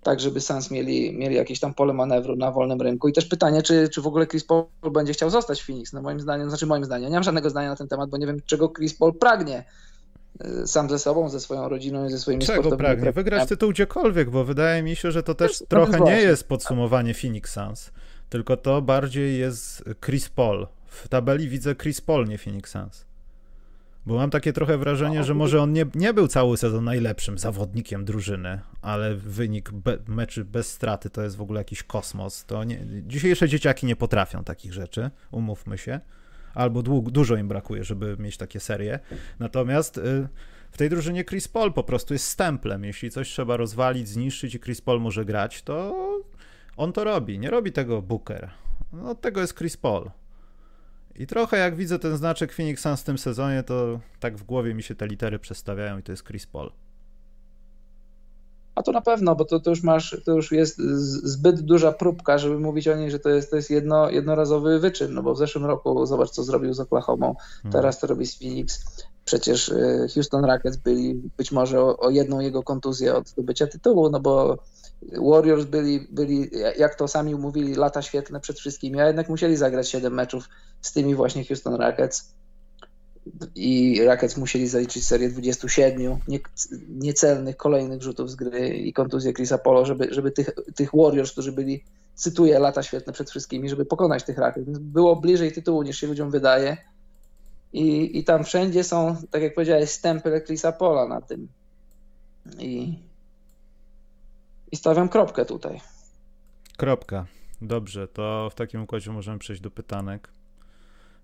tak, 0.04 0.20
żeby 0.20 0.42
Suns 0.42 0.72
mieli, 0.72 1.18
mieli 1.18 1.36
jakieś 1.36 1.60
tam 1.60 1.74
pole 1.74 1.94
manewru 1.94 2.36
na 2.36 2.52
wolnym 2.52 2.82
rynku. 2.82 3.08
I 3.08 3.14
też 3.14 3.26
pytanie, 3.26 3.64
czy, 3.64 3.90
czy 3.90 4.02
w 4.02 4.08
ogóle 4.08 4.28
Chris 4.28 4.44
Paul 4.44 4.66
będzie 4.94 5.14
chciał 5.14 5.30
zostać 5.30 5.62
w 5.62 5.66
Phoenix? 5.66 5.94
No 5.94 6.02
moim 6.02 6.20
zdaniem, 6.20 6.50
znaczy 6.50 6.66
moim 6.66 6.86
zdaniem, 6.86 7.10
nie 7.10 7.16
mam 7.16 7.24
żadnego 7.24 7.50
zdania 7.50 7.70
na 7.70 7.76
ten 7.76 7.88
temat, 7.88 8.10
bo 8.10 8.18
nie 8.18 8.28
wiem, 8.28 8.38
czego 8.46 8.70
Chris 8.70 8.94
Paul 8.94 9.14
pragnie 9.14 9.64
y, 10.46 10.68
sam 10.68 10.90
ze 10.90 11.00
sobą, 11.00 11.30
ze 11.30 11.40
swoją 11.40 11.70
rodziną 11.70 12.06
i 12.06 12.10
ze 12.10 12.20
swoimi 12.20 12.46
Czego 12.46 12.78
pragnie? 12.78 13.12
Wygrać 13.12 13.50
tytuł 13.50 13.70
gdziekolwiek, 13.70 14.30
bo 14.30 14.44
wydaje 14.44 14.84
mi 14.84 14.96
się, 14.96 15.12
że 15.12 15.24
to 15.24 15.36
też 15.36 15.60
to 15.60 15.66
trochę 15.66 16.00
nie 16.00 16.22
jest 16.22 16.48
podsumowanie 16.48 17.14
Phoenix 17.14 17.54
Suns 17.54 17.92
tylko 18.36 18.58
to 18.58 18.82
bardziej 18.82 19.40
jest 19.40 19.84
Chris 20.06 20.30
Paul. 20.30 20.68
W 20.86 21.08
tabeli 21.08 21.50
widzę 21.50 21.76
Chris 21.76 22.02
Paul, 22.02 22.28
nie 22.28 22.38
Phoenix 22.38 22.72
Suns. 22.72 23.06
Bo 24.06 24.16
mam 24.16 24.30
takie 24.30 24.54
trochę 24.54 24.78
wrażenie, 24.78 25.24
że 25.24 25.34
może 25.34 25.62
on 25.62 25.74
nie, 25.74 25.86
nie 25.96 26.14
był 26.14 26.28
cały 26.28 26.58
sezon 26.58 26.84
najlepszym 26.84 27.38
zawodnikiem 27.38 28.06
drużyny, 28.06 28.60
ale 28.82 29.16
wynik 29.16 29.72
be, 29.72 29.98
meczy 30.08 30.46
bez 30.46 30.72
straty 30.72 31.10
to 31.10 31.24
jest 31.24 31.36
w 31.36 31.42
ogóle 31.42 31.60
jakiś 31.60 31.84
kosmos. 31.84 32.46
To 32.46 32.64
nie, 32.64 32.80
dzisiejsze 33.08 33.50
dzieciaki 33.50 33.86
nie 33.86 33.96
potrafią 33.96 34.44
takich 34.44 34.74
rzeczy, 34.74 35.10
umówmy 35.32 35.78
się. 35.78 36.00
Albo 36.54 36.84
dług, 36.84 37.12
dużo 37.12 37.36
im 37.36 37.48
brakuje, 37.48 37.84
żeby 37.84 38.18
mieć 38.20 38.38
takie 38.38 38.60
serie. 38.60 39.00
Natomiast 39.40 39.98
y, 39.98 40.28
w 40.72 40.78
tej 40.78 40.90
drużynie 40.90 41.26
Chris 41.26 41.48
Paul 41.48 41.74
po 41.74 41.84
prostu 41.84 42.14
jest 42.14 42.28
stemplem. 42.28 42.84
Jeśli 42.84 43.12
coś 43.12 43.30
trzeba 43.30 43.58
rozwalić, 43.58 44.08
zniszczyć 44.08 44.56
i 44.56 44.60
Chris 44.60 44.82
Paul 44.82 45.02
może 45.02 45.26
grać, 45.26 45.64
to 45.64 45.96
on 46.78 46.94
to 46.94 47.04
robi, 47.04 47.40
nie 47.40 47.50
robi 47.50 47.72
tego 47.72 48.02
Booker. 48.02 48.52
No, 48.94 49.10
od 49.10 49.22
tego 49.22 49.42
jest 49.42 49.58
Chris 49.58 49.78
Paul. 49.78 50.10
I 51.16 51.28
trochę 51.28 51.58
jak 51.58 51.76
widzę 51.76 52.00
ten 52.00 52.18
znaczek 52.18 52.54
Phoenix 52.54 52.82
Suns 52.82 53.02
w 53.02 53.04
tym 53.04 53.18
sezonie, 53.18 53.64
to 53.64 54.00
tak 54.20 54.38
w 54.38 54.44
głowie 54.44 54.74
mi 54.74 54.84
się 54.84 54.96
te 54.96 55.08
litery 55.08 55.40
przestawiają 55.40 55.98
i 55.98 56.04
to 56.04 56.12
jest 56.12 56.28
Chris 56.28 56.48
Paul. 56.48 56.72
A 58.76 58.84
to 58.84 58.92
na 58.92 59.02
pewno, 59.02 59.36
bo 59.36 59.46
to, 59.46 59.60
to, 59.60 59.70
już 59.70 59.84
masz, 59.84 60.22
to 60.26 60.32
już 60.32 60.52
jest 60.52 60.78
zbyt 61.24 61.62
duża 61.62 61.92
próbka, 61.92 62.38
żeby 62.38 62.60
mówić 62.60 62.88
o 62.88 62.96
niej, 62.96 63.12
że 63.12 63.20
to 63.20 63.30
jest, 63.30 63.50
to 63.50 63.56
jest 63.56 63.70
jedno, 63.70 64.10
jednorazowy 64.10 64.80
wyczyn, 64.80 65.14
no 65.14 65.24
bo 65.24 65.34
w 65.34 65.38
zeszłym 65.38 65.66
roku 65.66 66.06
zobacz, 66.06 66.30
co 66.30 66.44
zrobił 66.44 66.74
z 66.74 66.80
Oklahoma, 66.80 67.34
hmm. 67.64 67.72
teraz 67.72 68.00
to 68.00 68.08
robi 68.08 68.26
z 68.26 68.40
Phoenix. 68.40 68.86
Przecież 69.26 69.70
y, 69.70 70.08
Houston 70.14 70.46
Rockets 70.46 70.78
byli 70.78 71.22
być 71.38 71.52
może 71.52 71.82
o, 71.82 71.98
o 71.98 72.10
jedną 72.10 72.40
jego 72.40 72.64
kontuzję 72.64 73.16
od 73.16 73.28
zdobycia 73.28 73.68
tytułu, 73.68 74.10
no 74.10 74.20
bo 74.20 74.58
Warriors 75.14 75.66
byli, 75.66 76.08
byli, 76.12 76.50
jak 76.78 76.96
to 76.96 77.08
sami 77.08 77.36
mówili, 77.36 77.76
lata 77.76 78.02
świetne 78.02 78.40
przed 78.40 78.60
wszystkimi, 78.60 79.00
a 79.00 79.08
jednak 79.08 79.30
musieli 79.30 79.56
zagrać 79.56 79.90
7 79.90 80.14
meczów 80.14 80.50
z 80.82 80.94
tymi 80.94 81.16
właśnie 81.16 81.46
Houston 81.46 81.76
Rockets. 81.76 82.36
I 83.56 84.02
Rockets 84.06 84.38
musieli 84.38 84.68
zaliczyć 84.68 85.08
serię 85.08 85.30
27 85.30 86.20
nie, 86.28 86.40
niecelnych 86.90 87.58
kolejnych 87.58 88.02
rzutów 88.02 88.32
z 88.32 88.36
gry 88.36 88.70
i 88.70 88.94
kontuzję 88.94 89.34
Chrisa 89.34 89.58
Polo, 89.58 89.86
żeby, 89.86 90.08
żeby 90.12 90.32
tych, 90.32 90.50
tych 90.76 90.90
Warriors, 90.94 91.32
którzy 91.32 91.52
byli, 91.52 91.84
cytuję, 92.16 92.60
lata 92.60 92.84
świetne 92.84 93.14
przed 93.14 93.30
wszystkimi, 93.30 93.70
żeby 93.70 93.86
pokonać 93.86 94.24
tych 94.24 94.38
Rockets. 94.38 94.66
Więc 94.66 94.80
było 94.80 95.16
bliżej 95.16 95.52
tytułu 95.52 95.84
niż 95.84 96.00
się 96.00 96.08
ludziom 96.08 96.32
wydaje. 96.32 96.78
I, 97.74 98.20
I 98.20 98.24
tam 98.24 98.44
wszędzie 98.44 98.84
są, 98.84 99.16
tak 99.32 99.42
jak 99.42 99.54
powiedziałeś, 99.54 99.90
stempel 99.90 100.42
Chrisa 100.42 100.72
Pola 100.72 101.08
na 101.08 101.22
tym. 101.22 101.48
I, 102.60 103.00
i 104.76 104.78
stawiam 104.78 105.10
kropkę 105.10 105.46
tutaj. 105.46 105.82
Kropka. 106.78 107.26
Dobrze, 107.62 108.08
to 108.08 108.50
w 108.52 108.56
takim 108.56 108.82
układzie 108.82 109.12
możemy 109.12 109.40
przejść 109.40 109.62
do 109.62 109.72
pytanek. 109.72 110.30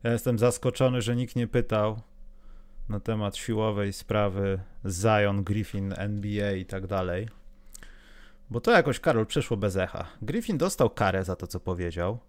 Ja 0.03 0.11
jestem 0.11 0.39
zaskoczony, 0.39 1.01
że 1.01 1.15
nikt 1.15 1.35
nie 1.35 1.47
pytał 1.47 2.01
na 2.89 2.99
temat 2.99 3.37
siłowej 3.37 3.93
sprawy 3.93 4.59
Zion, 4.89 5.43
Griffin, 5.43 5.93
NBA 5.97 6.51
i 6.51 6.65
tak 6.65 6.87
dalej. 6.87 7.27
Bo 8.49 8.61
to 8.61 8.71
jakoś, 8.71 8.99
Karol, 8.99 9.25
przeszło 9.25 9.57
bez 9.57 9.75
echa. 9.75 10.05
Griffin 10.21 10.57
dostał 10.57 10.89
karę 10.89 11.23
za 11.23 11.35
to, 11.35 11.47
co 11.47 11.59
powiedział. 11.59 12.19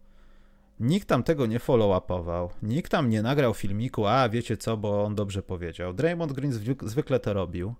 Nikt 0.81 1.09
tam 1.09 1.23
tego 1.23 1.47
nie 1.47 1.59
follow-upował, 1.59 2.49
nikt 2.63 2.91
tam 2.91 3.11
nie 3.11 3.23
nagrał 3.23 3.55
filmiku, 3.55 4.07
a 4.07 4.29
wiecie 4.29 4.57
co, 4.57 4.77
bo 4.77 5.05
on 5.05 5.15
dobrze 5.15 5.43
powiedział. 5.43 5.93
Draymond 5.93 6.33
Green 6.33 6.53
zwykle 6.83 7.21
to 7.21 7.33
robił. 7.33 7.75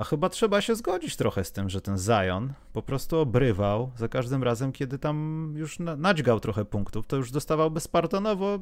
A 0.00 0.04
chyba 0.04 0.28
trzeba 0.28 0.60
się 0.60 0.74
zgodzić 0.74 1.16
trochę 1.16 1.44
z 1.44 1.52
tym, 1.52 1.68
że 1.68 1.80
ten 1.80 1.98
Zion 1.98 2.52
po 2.72 2.82
prostu 2.82 3.18
obrywał 3.18 3.92
za 3.96 4.08
każdym 4.08 4.42
razem, 4.42 4.72
kiedy 4.72 4.98
tam 4.98 5.52
już 5.56 5.78
nadźgał 5.78 6.40
trochę 6.40 6.64
punktów, 6.64 7.06
to 7.06 7.16
już 7.16 7.30
dostawał 7.30 7.70
bezpardonowo, 7.70 8.58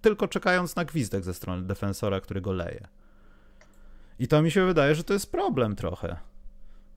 tylko 0.00 0.28
czekając 0.28 0.76
na 0.76 0.84
gwizdek 0.84 1.24
ze 1.24 1.34
strony 1.34 1.62
defensora, 1.62 2.20
który 2.20 2.40
go 2.40 2.52
leje. 2.52 2.88
I 4.18 4.28
to 4.28 4.42
mi 4.42 4.50
się 4.50 4.66
wydaje, 4.66 4.94
że 4.94 5.04
to 5.04 5.12
jest 5.12 5.32
problem 5.32 5.76
trochę. 5.76 6.16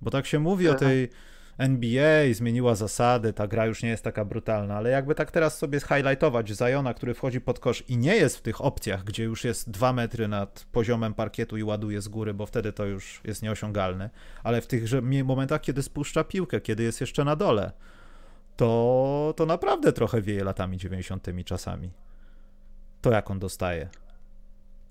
Bo 0.01 0.11
tak 0.11 0.25
się 0.25 0.39
mówi 0.39 0.69
o 0.69 0.73
tej 0.75 1.09
NBA, 1.57 2.33
zmieniła 2.33 2.75
zasady, 2.75 3.33
ta 3.33 3.47
gra 3.47 3.65
już 3.65 3.83
nie 3.83 3.89
jest 3.89 4.03
taka 4.03 4.25
brutalna, 4.25 4.75
ale 4.75 4.89
jakby 4.89 5.15
tak 5.15 5.31
teraz 5.31 5.57
sobie 5.57 5.79
highlightować 5.79 6.53
Zajona, 6.53 6.93
który 6.93 7.13
wchodzi 7.13 7.41
pod 7.41 7.59
kosz 7.59 7.83
i 7.87 7.97
nie 7.97 8.15
jest 8.15 8.37
w 8.37 8.41
tych 8.41 8.61
opcjach, 8.61 9.03
gdzie 9.03 9.23
już 9.23 9.43
jest 9.43 9.69
dwa 9.69 9.93
metry 9.93 10.27
nad 10.27 10.65
poziomem 10.71 11.13
parkietu 11.13 11.57
i 11.57 11.63
ładuje 11.63 12.01
z 12.01 12.07
góry, 12.07 12.33
bo 12.33 12.45
wtedy 12.45 12.73
to 12.73 12.85
już 12.85 13.21
jest 13.23 13.43
nieosiągalne, 13.43 14.09
ale 14.43 14.61
w 14.61 14.67
tych 14.67 14.83
momentach, 15.23 15.61
kiedy 15.61 15.83
spuszcza 15.83 16.23
piłkę, 16.23 16.61
kiedy 16.61 16.83
jest 16.83 17.01
jeszcze 17.01 17.23
na 17.23 17.35
dole, 17.35 17.71
to, 18.55 19.33
to 19.37 19.45
naprawdę 19.45 19.93
trochę 19.93 20.21
wieje 20.21 20.43
latami 20.43 20.77
90. 20.77 21.27
czasami. 21.45 21.91
To 23.01 23.11
jak 23.11 23.31
on 23.31 23.39
dostaje 23.39 23.89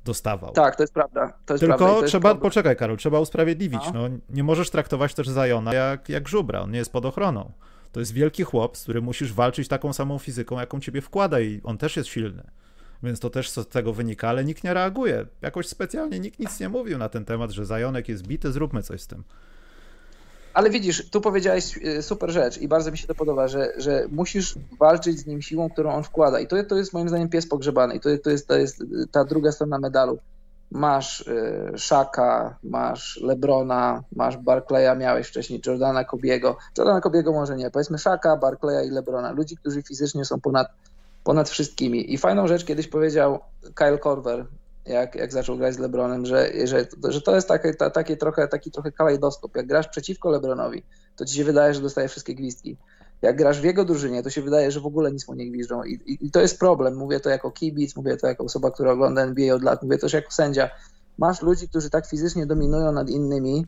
dostawał. 0.05 0.53
Tak, 0.53 0.77
to 0.77 0.83
jest 0.83 0.95
prawda. 0.95 1.33
To 1.47 1.55
jest 1.55 1.61
Tylko 1.61 1.79
prawda 1.79 2.01
to 2.01 2.07
trzeba, 2.07 2.35
poczekaj 2.35 2.77
Karol, 2.77 2.97
trzeba 2.97 3.21
usprawiedliwić. 3.21 3.81
No. 3.95 4.09
no. 4.09 4.17
nie 4.31 4.45
możesz 4.45 4.71
traktować 4.71 5.15
też 5.15 5.29
Zajona 5.29 5.75
jak, 5.75 6.09
jak 6.09 6.29
żubra, 6.29 6.61
on 6.61 6.71
nie 6.71 6.79
jest 6.79 6.93
pod 6.93 7.07
ochroną. 7.07 7.53
To 7.93 8.01
jest 8.01 8.13
wielki 8.13 8.43
chłop, 8.43 8.77
z 8.77 8.83
którym 8.83 9.05
musisz 9.05 9.33
walczyć 9.33 9.69
taką 9.69 9.93
samą 9.93 10.19
fizyką, 10.19 10.61
jaką 10.61 10.81
ciebie 10.81 11.01
wkłada 11.01 11.41
i 11.41 11.61
on 11.65 11.79
też 11.79 11.97
jest 11.97 12.09
silny. 12.09 12.43
Więc 13.03 13.21
to 13.21 13.31
też 13.31 13.51
z 13.51 13.69
tego 13.69 13.93
wynika, 13.93 14.29
ale 14.29 14.45
nikt 14.45 14.65
nie 14.65 14.75
reaguje. 14.75 15.27
Jakoś 15.43 15.67
specjalnie 15.67 16.21
nikt 16.21 16.39
nic 16.39 16.61
nie 16.61 16.69
mówił 16.69 16.99
na 16.99 17.09
ten 17.09 17.25
temat, 17.25 17.51
że 17.51 17.67
Zajonek 17.67 18.09
jest 18.09 18.27
bity, 18.27 18.53
zróbmy 18.53 18.83
coś 18.83 19.01
z 19.01 19.07
tym. 19.07 19.25
Ale 20.55 20.71
widzisz, 20.71 21.11
tu 21.11 21.21
powiedziałeś 21.21 21.79
e, 21.85 22.03
super 22.03 22.31
rzecz 22.31 22.59
i 22.59 22.69
bardzo 22.69 22.91
mi 22.91 22.99
się 22.99 23.07
to 23.07 23.15
podoba, 23.15 23.49
że, 23.49 23.73
że 23.77 24.05
musisz 24.11 24.55
walczyć 24.79 25.19
z 25.19 25.27
nim 25.27 25.43
siłą, 25.43 25.71
którą 25.71 25.95
on 25.95 26.05
wkłada. 26.05 26.41
I 26.41 26.47
to, 26.47 26.65
to 26.65 26.77
jest 26.77 26.93
moim 26.93 27.09
zdaniem 27.09 27.29
pies 27.29 27.49
pogrzebany. 27.49 27.95
I 27.95 28.01
to, 28.01 28.09
to, 28.25 28.31
jest, 28.31 28.49
to 28.49 28.57
jest 28.57 28.85
ta 29.13 29.25
druga 29.25 29.53
strona 29.53 29.79
medalu. 29.79 30.19
Masz 30.71 31.21
y, 31.21 31.73
Shaka, 31.77 32.57
masz 32.63 33.21
Lebrona, 33.23 34.03
masz 34.17 34.37
Barclaya, 34.37 34.99
miałeś 34.99 35.29
wcześniej 35.29 35.61
Jordana 35.67 36.05
Kobiego. 36.05 36.57
Jordana 36.79 37.01
Kobiego 37.01 37.33
może 37.33 37.57
nie. 37.57 37.71
Powiedzmy 37.71 37.99
Shaka, 37.99 38.37
Barclaya 38.37 38.87
i 38.87 38.91
Lebrona. 38.91 39.33
Ludzi, 39.33 39.57
którzy 39.57 39.83
fizycznie 39.83 40.25
są 40.25 40.41
ponad, 40.41 40.69
ponad 41.25 41.49
wszystkimi. 41.49 42.13
I 42.15 42.19
fajną 42.19 42.47
rzecz 42.47 42.65
kiedyś 42.65 42.89
powiedział 42.89 43.41
Kyle 43.75 43.99
Korver, 43.99 44.47
jak, 44.87 45.15
jak 45.15 45.33
zaczął 45.33 45.57
grać 45.57 45.75
z 45.75 45.79
LeBronem, 45.79 46.27
że, 46.27 46.51
że, 46.65 46.87
że 47.09 47.21
to 47.21 47.35
jest 47.35 47.49
takie, 47.49 47.75
ta, 47.75 47.91
takie 47.91 48.17
trochę, 48.17 48.49
taki 48.49 48.71
trochę 48.71 48.93
kalejdoskop. 48.93 49.57
Jak 49.57 49.67
grasz 49.67 49.89
przeciwko 49.89 50.31
LeBronowi, 50.31 50.83
to 51.17 51.25
ci 51.25 51.37
się 51.37 51.45
wydaje, 51.45 51.75
że 51.75 51.81
dostaje 51.81 52.09
wszystkie 52.09 52.35
gwizdki. 52.35 52.77
Jak 53.23 53.37
grasz 53.37 53.61
w 53.61 53.65
jego 53.65 53.85
drużynie, 53.85 54.23
to 54.23 54.31
się 54.31 54.43
wydaje, 54.43 54.71
że 54.71 54.81
w 54.81 54.87
ogóle 54.87 55.13
nic 55.13 55.29
mu 55.29 55.35
nie 55.35 55.51
gwiżdżą. 55.51 55.85
I, 55.85 55.93
i, 55.93 56.27
I, 56.27 56.31
to 56.31 56.41
jest 56.41 56.59
problem. 56.59 56.97
Mówię 56.97 57.21
to 57.21 57.31
jako 57.31 57.51
kibic, 57.51 57.97
mówię 57.97 58.17
to 58.17 58.27
jako 58.27 58.45
osoba, 58.45 58.71
która 58.71 58.93
ogląda 58.93 59.23
NBA 59.23 59.55
od 59.55 59.63
lat, 59.63 59.83
mówię 59.83 59.99
też 59.99 60.13
jako 60.13 60.31
sędzia. 60.31 60.71
Masz 61.19 61.43
ludzi, 61.43 61.69
którzy 61.69 61.91
tak 61.91 62.07
fizycznie 62.07 62.47
dominują 62.47 62.93
nad 62.93 63.11
innymi, 63.11 63.67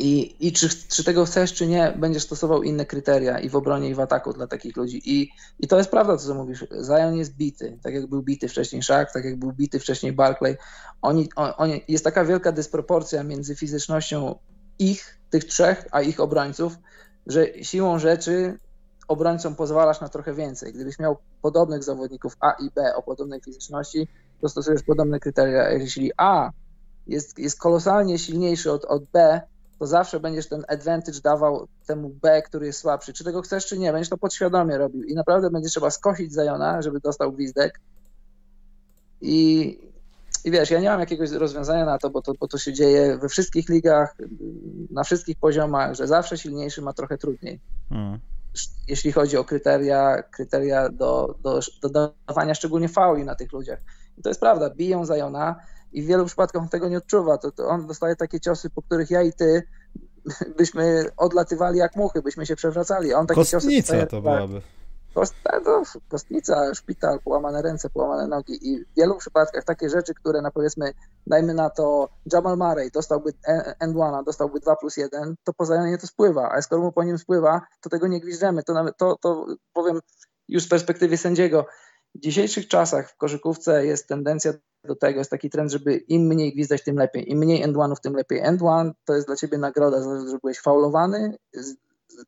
i, 0.00 0.36
i 0.46 0.52
czy, 0.52 0.68
czy 0.88 1.04
tego 1.04 1.24
chcesz, 1.24 1.52
czy 1.52 1.66
nie, 1.66 1.94
będziesz 1.98 2.22
stosował 2.22 2.62
inne 2.62 2.86
kryteria 2.86 3.38
i 3.38 3.48
w 3.48 3.56
obronie, 3.56 3.88
i 3.88 3.94
w 3.94 4.00
ataku 4.00 4.32
dla 4.32 4.46
takich 4.46 4.76
ludzi. 4.76 5.02
I, 5.04 5.30
i 5.58 5.68
to 5.68 5.78
jest 5.78 5.90
prawda, 5.90 6.16
co 6.16 6.34
mówisz. 6.34 6.64
Zion 6.86 7.16
jest 7.16 7.36
bity, 7.36 7.78
tak 7.82 7.94
jak 7.94 8.06
był 8.06 8.22
bity 8.22 8.48
wcześniej 8.48 8.82
Shaq, 8.82 9.06
tak 9.14 9.24
jak 9.24 9.36
był 9.36 9.52
bity 9.52 9.80
wcześniej 9.80 10.12
Barclay. 10.12 10.56
Oni, 11.02 11.28
on, 11.36 11.70
jest 11.88 12.04
taka 12.04 12.24
wielka 12.24 12.52
dysproporcja 12.52 13.22
między 13.22 13.56
fizycznością 13.56 14.38
ich, 14.78 15.18
tych 15.30 15.44
trzech, 15.44 15.88
a 15.90 16.02
ich 16.02 16.20
obrońców, 16.20 16.76
że 17.26 17.46
siłą 17.62 17.98
rzeczy 17.98 18.58
obrońcom 19.08 19.56
pozwalasz 19.56 20.00
na 20.00 20.08
trochę 20.08 20.34
więcej. 20.34 20.72
Gdybyś 20.72 20.98
miał 20.98 21.16
podobnych 21.42 21.84
zawodników 21.84 22.36
A 22.40 22.52
i 22.52 22.70
B 22.70 22.94
o 22.96 23.02
podobnej 23.02 23.40
fizyczności, 23.40 24.08
to 24.40 24.48
stosujesz 24.48 24.82
podobne 24.82 25.20
kryteria. 25.20 25.70
Jeśli 25.70 26.12
A 26.16 26.50
jest, 27.06 27.38
jest 27.38 27.58
kolosalnie 27.58 28.18
silniejszy 28.18 28.72
od, 28.72 28.84
od 28.84 29.04
B, 29.04 29.40
to 29.80 29.86
zawsze 29.86 30.20
będziesz 30.20 30.48
ten 30.48 30.64
advantage 30.68 31.20
dawał 31.20 31.68
temu 31.86 32.08
B, 32.22 32.42
który 32.42 32.66
jest 32.66 32.78
słabszy. 32.78 33.12
Czy 33.12 33.24
tego 33.24 33.42
chcesz, 33.42 33.66
czy 33.66 33.78
nie, 33.78 33.92
będziesz 33.92 34.08
to 34.08 34.18
podświadomie 34.18 34.78
robił 34.78 35.02
i 35.02 35.14
naprawdę 35.14 35.50
będzie 35.50 35.68
trzeba 35.68 35.90
skosić 35.90 36.32
Zajona, 36.32 36.82
żeby 36.82 37.00
dostał 37.00 37.32
gwizdek. 37.32 37.80
I, 39.20 39.78
i 40.44 40.50
wiesz, 40.50 40.70
ja 40.70 40.80
nie 40.80 40.88
mam 40.88 41.00
jakiegoś 41.00 41.30
rozwiązania 41.30 41.84
na 41.84 41.98
to 41.98 42.10
bo, 42.10 42.22
to, 42.22 42.32
bo 42.40 42.48
to 42.48 42.58
się 42.58 42.72
dzieje 42.72 43.18
we 43.18 43.28
wszystkich 43.28 43.68
ligach, 43.68 44.16
na 44.90 45.04
wszystkich 45.04 45.38
poziomach, 45.38 45.94
że 45.94 46.06
zawsze 46.06 46.38
silniejszy 46.38 46.82
ma 46.82 46.92
trochę 46.92 47.18
trudniej. 47.18 47.60
Hmm. 47.88 48.18
Jeśli 48.88 49.12
chodzi 49.12 49.36
o 49.36 49.44
kryteria, 49.44 50.22
kryteria 50.22 50.88
do, 50.88 51.34
do, 51.42 51.60
do 51.82 52.12
dawania 52.28 52.54
szczególnie 52.54 52.88
fauli 52.88 53.24
na 53.24 53.34
tych 53.34 53.52
ludziach. 53.52 53.80
I 54.18 54.22
to 54.22 54.28
jest 54.30 54.40
prawda, 54.40 54.70
biją 54.70 55.04
Zajona, 55.04 55.56
i 55.92 56.02
w 56.02 56.06
wielu 56.06 56.26
przypadkach 56.26 56.62
on 56.62 56.68
tego 56.68 56.88
nie 56.88 56.98
odczuwa. 56.98 57.38
To, 57.38 57.50
to 57.50 57.68
on 57.68 57.86
dostaje 57.86 58.16
takie 58.16 58.40
ciosy, 58.40 58.70
po 58.70 58.82
których 58.82 59.10
ja 59.10 59.22
i 59.22 59.32
ty 59.32 59.62
byśmy 60.58 61.04
odlatywali 61.16 61.78
jak 61.78 61.96
muchy, 61.96 62.22
byśmy 62.22 62.46
się 62.46 62.56
przewracali. 62.56 63.14
on 63.14 63.26
takie 63.26 63.40
Kostnica 63.40 63.94
ciosy 63.94 64.06
to 64.06 64.22
byłaby. 64.22 64.62
Kost, 65.14 65.34
to, 65.64 65.82
kostnica, 66.08 66.74
szpital, 66.74 67.20
połamane 67.20 67.62
ręce, 67.62 67.90
połamane 67.90 68.28
nogi 68.28 68.68
i 68.68 68.84
w 68.84 68.94
wielu 68.96 69.16
przypadkach 69.16 69.64
takie 69.64 69.88
rzeczy, 69.88 70.14
które 70.14 70.42
na 70.42 70.50
powiedzmy, 70.50 70.92
dajmy 71.26 71.54
na 71.54 71.70
to 71.70 72.08
Jamal 72.32 72.56
Murray 72.56 72.90
dostałby 72.90 73.32
end 73.80 73.96
one, 73.96 74.24
dostałby 74.24 74.60
2 74.60 74.76
plus 74.76 74.96
1, 74.96 75.34
to 75.44 75.52
poza 75.52 75.86
nie 75.86 75.98
to 75.98 76.06
spływa, 76.06 76.50
a 76.52 76.62
skoro 76.62 76.82
mu 76.82 76.92
po 76.92 77.04
nim 77.04 77.18
spływa, 77.18 77.60
to 77.80 77.90
tego 77.90 78.06
nie 78.06 78.20
gwizdemy. 78.20 78.62
To, 78.62 78.74
nawet, 78.74 78.96
to, 78.96 79.16
to 79.20 79.46
powiem 79.72 80.00
już 80.48 80.62
z 80.62 80.68
perspektywy 80.68 81.16
sędziego, 81.16 81.66
w 82.14 82.18
dzisiejszych 82.20 82.68
czasach 82.68 83.10
w 83.10 83.16
koszykówce 83.16 83.86
jest 83.86 84.06
tendencja 84.06 84.52
do 84.84 84.96
tego, 84.96 85.18
jest 85.18 85.30
taki 85.30 85.50
trend, 85.50 85.70
żeby 85.70 85.96
im 85.96 86.22
mniej 86.22 86.52
gwizdać, 86.52 86.84
tym 86.84 86.96
lepiej. 86.96 87.30
Im 87.30 87.38
mniej 87.38 87.62
end 87.62 87.76
one'ów, 87.76 88.00
tym 88.02 88.14
lepiej. 88.14 88.38
End 88.38 88.62
one 88.62 88.92
to 89.04 89.14
jest 89.14 89.26
dla 89.26 89.36
ciebie 89.36 89.58
nagroda 89.58 90.02
za 90.02 90.10
to, 90.10 90.28
że 90.28 90.38
byłeś 90.38 90.60
faulowany 90.60 91.38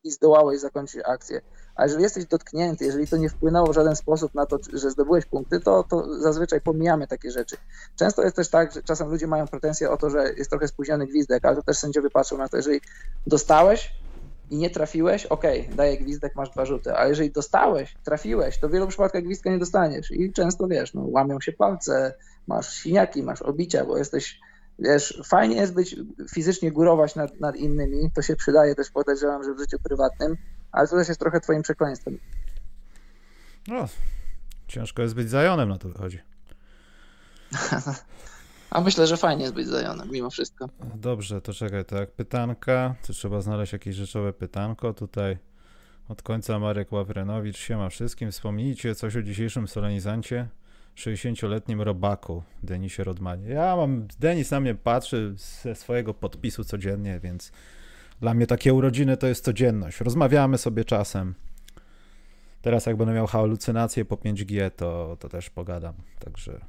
i 0.04 0.10
zdołałeś 0.10 0.60
zakończyć 0.60 1.02
akcję. 1.04 1.40
A 1.74 1.82
jeżeli 1.82 2.02
jesteś 2.02 2.26
dotknięty, 2.26 2.84
jeżeli 2.84 3.06
to 3.06 3.16
nie 3.16 3.28
wpłynęło 3.28 3.66
w 3.66 3.74
żaden 3.74 3.96
sposób 3.96 4.34
na 4.34 4.46
to, 4.46 4.58
że 4.72 4.90
zdobyłeś 4.90 5.26
punkty, 5.26 5.60
to, 5.60 5.84
to 5.90 6.20
zazwyczaj 6.20 6.60
pomijamy 6.60 7.06
takie 7.06 7.30
rzeczy. 7.30 7.56
Często 7.98 8.22
jest 8.22 8.36
też 8.36 8.48
tak, 8.48 8.72
że 8.72 8.82
czasem 8.82 9.10
ludzie 9.10 9.26
mają 9.26 9.48
pretensje 9.48 9.90
o 9.90 9.96
to, 9.96 10.10
że 10.10 10.32
jest 10.36 10.50
trochę 10.50 10.68
spóźniony 10.68 11.06
gwizdek, 11.06 11.44
ale 11.44 11.56
to 11.56 11.62
też 11.62 11.78
sędziowie 11.78 12.10
patrzą 12.10 12.38
na 12.38 12.48
to, 12.48 12.56
jeżeli 12.56 12.80
dostałeś, 13.26 13.90
i 14.52 14.56
nie 14.56 14.70
trafiłeś, 14.70 15.26
ok, 15.26 15.42
daję 15.76 15.98
gwizdek, 15.98 16.36
masz 16.36 16.50
dwa 16.50 16.64
rzuty, 16.64 16.94
ale 16.94 17.08
jeżeli 17.08 17.30
dostałeś, 17.30 17.94
trafiłeś, 18.04 18.58
to 18.58 18.68
w 18.68 18.72
wielu 18.72 18.86
przypadkach 18.86 19.22
gwizdka 19.22 19.50
nie 19.50 19.58
dostaniesz 19.58 20.10
i 20.10 20.32
często, 20.32 20.68
wiesz, 20.68 20.94
no, 20.94 21.02
łamią 21.04 21.40
się 21.40 21.52
palce, 21.52 22.14
masz 22.46 22.68
siniaki, 22.68 23.22
masz 23.22 23.42
obicia, 23.42 23.84
bo 23.84 23.98
jesteś, 23.98 24.40
wiesz, 24.78 25.22
fajnie 25.24 25.56
jest 25.56 25.74
być, 25.74 25.96
fizycznie 26.34 26.72
górować 26.72 27.14
nad, 27.14 27.40
nad 27.40 27.56
innymi, 27.56 28.10
to 28.14 28.22
się 28.22 28.36
przydaje 28.36 28.74
też 28.74 28.90
podejrzewam, 28.90 29.44
że 29.44 29.54
w 29.54 29.58
życiu 29.58 29.78
prywatnym, 29.84 30.36
ale 30.72 30.88
to 30.88 30.96
też 30.96 31.08
jest 31.08 31.20
trochę 31.20 31.40
twoim 31.40 31.62
przekleństwem. 31.62 32.18
No, 33.68 33.88
ciężko 34.68 35.02
jest 35.02 35.14
być 35.14 35.30
zajonem, 35.30 35.68
na 35.68 35.78
to 35.78 35.88
wychodzi. 35.88 36.18
A 38.72 38.80
myślę, 38.80 39.06
że 39.06 39.16
fajnie 39.16 39.42
jest 39.42 39.54
być 39.54 39.66
zajonem, 39.66 40.10
mimo 40.10 40.30
wszystko. 40.30 40.68
Dobrze, 40.94 41.40
to 41.40 41.52
czekaj, 41.52 41.84
tak, 41.84 42.10
pytanka, 42.10 42.94
to 43.06 43.12
trzeba 43.12 43.40
znaleźć 43.40 43.72
jakieś 43.72 43.96
rzeczowe 43.96 44.32
pytanko, 44.32 44.94
tutaj 44.94 45.38
od 46.08 46.22
końca 46.22 46.58
Marek 46.58 46.92
Ławrenowicz, 46.92 47.58
siema 47.58 47.88
wszystkim, 47.88 48.30
wspomnijcie 48.30 48.94
coś 48.94 49.16
o 49.16 49.22
dzisiejszym 49.22 49.68
solenizancie, 49.68 50.48
60-letnim 50.96 51.80
robaku, 51.80 52.42
Denisie 52.62 53.04
Rodmanie. 53.04 53.48
Ja 53.48 53.76
mam, 53.76 54.08
Denis 54.20 54.50
na 54.50 54.60
mnie 54.60 54.74
patrzy 54.74 55.34
ze 55.62 55.74
swojego 55.74 56.14
podpisu 56.14 56.64
codziennie, 56.64 57.20
więc 57.22 57.52
dla 58.20 58.34
mnie 58.34 58.46
takie 58.46 58.74
urodziny 58.74 59.16
to 59.16 59.26
jest 59.26 59.44
codzienność. 59.44 60.00
Rozmawiamy 60.00 60.58
sobie 60.58 60.84
czasem. 60.84 61.34
Teraz 62.62 62.86
jak 62.86 62.96
będę 62.96 63.14
miał 63.14 63.26
halucynację 63.26 64.04
po 64.04 64.16
5G, 64.16 64.70
to, 64.70 65.16
to 65.20 65.28
też 65.28 65.50
pogadam, 65.50 65.94
także 66.18 66.60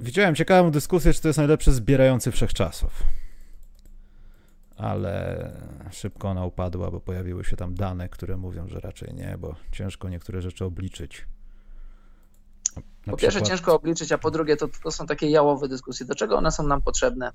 Widziałem 0.00 0.34
ciekawą 0.34 0.70
dyskusję, 0.70 1.12
czy 1.12 1.22
to 1.22 1.28
jest 1.28 1.38
najlepszy 1.38 1.72
zbierający 1.72 2.32
wszechczasów. 2.32 3.02
Ale 4.76 5.52
szybko 5.90 6.28
ona 6.28 6.44
upadła, 6.44 6.90
bo 6.90 7.00
pojawiły 7.00 7.44
się 7.44 7.56
tam 7.56 7.74
dane, 7.74 8.08
które 8.08 8.36
mówią, 8.36 8.68
że 8.68 8.80
raczej 8.80 9.14
nie, 9.14 9.36
bo 9.38 9.54
ciężko 9.72 10.08
niektóre 10.08 10.42
rzeczy 10.42 10.64
obliczyć. 10.64 11.26
Na 12.76 12.82
po 12.82 13.16
przykład... 13.16 13.20
pierwsze 13.20 13.42
ciężko 13.42 13.74
obliczyć, 13.74 14.12
a 14.12 14.18
po 14.18 14.30
drugie 14.30 14.56
to, 14.56 14.68
to 14.82 14.90
są 14.90 15.06
takie 15.06 15.30
jałowe 15.30 15.68
dyskusje. 15.68 16.06
Do 16.06 16.14
czego 16.14 16.36
one 16.36 16.52
są 16.52 16.66
nam 16.66 16.82
potrzebne? 16.82 17.32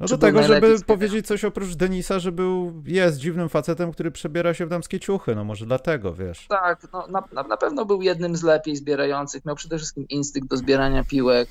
No 0.00 0.06
do 0.06 0.18
tego, 0.18 0.42
żeby 0.42 0.76
powiedzieć 0.86 1.26
coś 1.26 1.44
oprócz 1.44 1.74
Denisa, 1.74 2.18
że 2.18 2.32
był, 2.32 2.82
jest 2.86 3.18
dziwnym 3.18 3.48
facetem, 3.48 3.92
który 3.92 4.10
przebiera 4.10 4.54
się 4.54 4.66
w 4.66 4.68
damskie 4.68 5.00
ciuchy, 5.00 5.34
no 5.34 5.44
może 5.44 5.66
dlatego, 5.66 6.14
wiesz. 6.14 6.46
Tak, 6.48 6.86
no, 6.92 7.06
na, 7.06 7.22
na, 7.32 7.42
na 7.42 7.56
pewno 7.56 7.84
był 7.84 8.02
jednym 8.02 8.36
z 8.36 8.42
lepiej 8.42 8.76
zbierających, 8.76 9.44
miał 9.44 9.56
przede 9.56 9.78
wszystkim 9.78 10.08
instynkt 10.08 10.50
do 10.50 10.56
zbierania 10.56 11.04
piłek, 11.04 11.48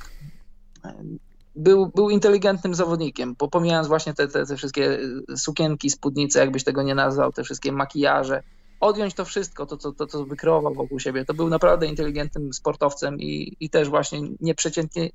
był, 1.55 1.91
był 1.95 2.09
inteligentnym 2.09 2.73
zawodnikiem, 2.75 3.35
bo 3.39 3.47
pomijając 3.47 3.87
właśnie 3.87 4.13
te, 4.13 4.27
te, 4.27 4.45
te 4.45 4.55
wszystkie 4.55 4.99
sukienki, 5.35 5.89
spódnice, 5.89 6.39
jakbyś 6.39 6.63
tego 6.63 6.83
nie 6.83 6.95
nazwał, 6.95 7.31
te 7.31 7.43
wszystkie 7.43 7.71
makijaże, 7.71 8.43
odjąć 8.79 9.13
to 9.13 9.25
wszystko, 9.25 9.65
to 9.65 9.77
co 9.77 9.91
to, 9.91 10.07
to 10.07 10.25
wykreował 10.25 10.73
wokół 10.73 10.99
siebie, 10.99 11.25
to 11.25 11.33
był 11.33 11.49
naprawdę 11.49 11.87
inteligentnym 11.87 12.53
sportowcem 12.53 13.19
i, 13.19 13.57
i 13.59 13.69
też 13.69 13.89
właśnie 13.89 14.19
nieprzeciętnie, 14.41 15.09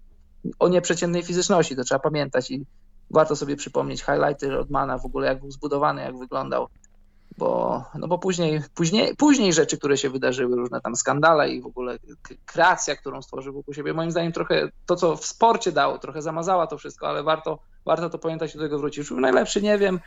o 0.58 0.68
nieprzeciętnej 0.68 1.22
fizyczności, 1.22 1.76
to 1.76 1.84
trzeba 1.84 1.98
pamiętać. 1.98 2.50
I 2.50 2.64
warto 3.10 3.36
sobie 3.36 3.56
przypomnieć 3.56 4.00
highlighty 4.00 4.50
Rodmana 4.50 4.98
w 4.98 5.06
ogóle, 5.06 5.26
jak 5.26 5.40
był 5.40 5.50
zbudowany, 5.50 6.02
jak 6.02 6.18
wyglądał 6.18 6.68
bo, 7.38 7.84
no 7.94 8.08
bo 8.08 8.18
później, 8.18 8.60
później, 8.74 9.16
później 9.16 9.52
rzeczy, 9.52 9.78
które 9.78 9.96
się 9.96 10.10
wydarzyły, 10.10 10.56
różne 10.56 10.80
tam 10.80 10.96
skandale 10.96 11.50
i 11.50 11.62
w 11.62 11.66
ogóle 11.66 11.98
kreacja, 12.46 12.96
którą 12.96 13.22
stworzył 13.22 13.52
wokół 13.52 13.74
siebie, 13.74 13.94
moim 13.94 14.10
zdaniem 14.10 14.32
trochę 14.32 14.68
to, 14.86 14.96
co 14.96 15.16
w 15.16 15.26
sporcie 15.26 15.72
dało, 15.72 15.98
trochę 15.98 16.22
zamazała 16.22 16.66
to 16.66 16.78
wszystko, 16.78 17.08
ale 17.08 17.22
warto, 17.22 17.58
warto 17.86 18.10
to 18.10 18.18
pamiętać 18.18 18.54
i 18.54 18.58
do 18.58 18.64
tego 18.64 18.78
wrócić. 18.78 18.98
Już 18.98 19.10
najlepszy 19.10 19.62
nie 19.62 19.78
wiem, 19.78 20.00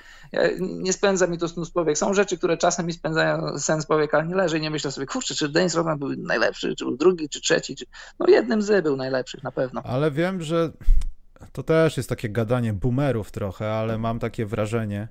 nie 0.60 0.94
spędza 0.94 1.28
mi 1.28 1.38
to 1.38 1.48
snus 1.48 1.72
powiek. 1.72 1.98
Są 1.98 2.14
rzeczy, 2.14 2.38
które 2.38 2.58
czasem 2.58 2.86
mi 2.86 2.94
spędzają 2.94 3.60
sens 3.60 3.86
powiek, 3.86 4.14
ale 4.14 4.28
nie 4.28 4.36
leży 4.36 4.58
i 4.58 4.62
nie 4.62 4.70
myślę 4.70 4.92
sobie, 4.92 5.08
kurczę, 5.08 5.36
czy 5.36 5.50
Dennis 5.50 5.76
Rodman 5.76 6.00
był 6.00 6.10
najlepszy, 6.18 6.76
czy 6.76 6.86
był 6.86 6.98
drugi, 6.98 7.30
czy 7.30 7.42
trzeci, 7.42 7.76
czy... 7.76 7.86
no 8.20 8.26
jednym 8.30 8.62
z 8.62 8.84
był 8.84 8.96
najlepszych 8.96 9.44
na 9.44 9.52
pewno. 9.52 9.82
Ale 9.84 10.12
wiem, 10.12 10.42
że 10.42 10.72
to 11.52 11.64
też 11.64 11.98
jest 11.98 12.10
takie 12.10 12.30
gadanie 12.30 12.74
boomerów 12.74 13.32
trochę, 13.32 13.74
ale 13.74 13.98
mam 13.98 14.20
takie 14.20 14.46
wrażenie, 14.46 15.08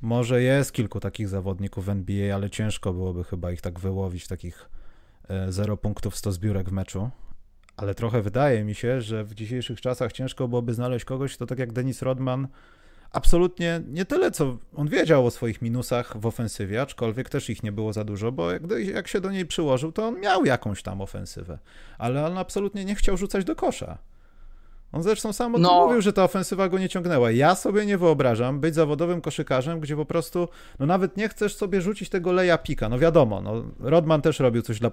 może 0.00 0.42
jest 0.42 0.72
kilku 0.72 1.00
takich 1.00 1.28
zawodników 1.28 1.84
w 1.84 1.88
NBA, 1.88 2.34
ale 2.34 2.50
ciężko 2.50 2.92
byłoby 2.92 3.24
chyba 3.24 3.52
ich 3.52 3.60
tak 3.60 3.80
wyłowić, 3.80 4.28
takich 4.28 4.68
0 5.48 5.74
e, 5.74 5.76
punktów 5.76 6.16
100 6.16 6.32
zbiórek 6.32 6.68
w 6.68 6.72
meczu. 6.72 7.10
Ale 7.76 7.94
trochę 7.94 8.22
wydaje 8.22 8.64
mi 8.64 8.74
się, 8.74 9.00
że 9.00 9.24
w 9.24 9.34
dzisiejszych 9.34 9.80
czasach 9.80 10.12
ciężko 10.12 10.48
byłoby 10.48 10.74
znaleźć 10.74 11.04
kogoś, 11.04 11.34
kto 11.34 11.46
tak 11.46 11.58
jak 11.58 11.72
Dennis 11.72 12.02
Rodman 12.02 12.48
absolutnie 13.12 13.80
nie 13.88 14.04
tyle, 14.04 14.30
co 14.30 14.58
on 14.74 14.88
wiedział 14.88 15.26
o 15.26 15.30
swoich 15.30 15.62
minusach 15.62 16.16
w 16.20 16.26
ofensywie, 16.26 16.82
aczkolwiek 16.82 17.28
też 17.28 17.50
ich 17.50 17.62
nie 17.62 17.72
było 17.72 17.92
za 17.92 18.04
dużo, 18.04 18.32
bo 18.32 18.52
jak, 18.52 18.62
jak 18.94 19.08
się 19.08 19.20
do 19.20 19.30
niej 19.30 19.46
przyłożył, 19.46 19.92
to 19.92 20.06
on 20.06 20.20
miał 20.20 20.44
jakąś 20.44 20.82
tam 20.82 21.00
ofensywę, 21.00 21.58
ale 21.98 22.26
on 22.26 22.38
absolutnie 22.38 22.84
nie 22.84 22.94
chciał 22.94 23.16
rzucać 23.16 23.44
do 23.44 23.56
kosza. 23.56 23.98
On 24.92 25.02
zresztą 25.02 25.32
sam 25.32 25.54
o 25.54 25.58
no. 25.58 25.86
mówił, 25.86 26.02
że 26.02 26.12
ta 26.12 26.24
ofensywa 26.24 26.68
go 26.68 26.78
nie 26.78 26.88
ciągnęła. 26.88 27.30
Ja 27.30 27.54
sobie 27.54 27.86
nie 27.86 27.98
wyobrażam 27.98 28.60
być 28.60 28.74
zawodowym 28.74 29.20
koszykarzem, 29.20 29.80
gdzie 29.80 29.96
po 29.96 30.04
prostu, 30.04 30.48
no 30.78 30.86
nawet 30.86 31.16
nie 31.16 31.28
chcesz 31.28 31.56
sobie 31.56 31.80
rzucić 31.80 32.08
tego 32.08 32.32
leja 32.32 32.58
pika. 32.58 32.88
No 32.88 32.98
wiadomo, 32.98 33.40
no 33.40 33.64
Rodman 33.80 34.22
też 34.22 34.40
robił 34.40 34.62
coś 34.62 34.78
dla, 34.78 34.90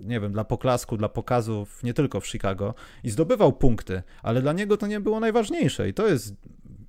nie 0.00 0.20
wiem, 0.20 0.32
dla 0.32 0.44
poklasku, 0.44 0.96
dla 0.96 1.08
pokazów, 1.08 1.82
nie 1.82 1.94
tylko 1.94 2.20
w 2.20 2.26
Chicago 2.26 2.74
i 3.04 3.10
zdobywał 3.10 3.52
punkty, 3.52 4.02
ale 4.22 4.42
dla 4.42 4.52
niego 4.52 4.76
to 4.76 4.86
nie 4.86 5.00
było 5.00 5.20
najważniejsze 5.20 5.88
i 5.88 5.94
to 5.94 6.06
jest, 6.06 6.34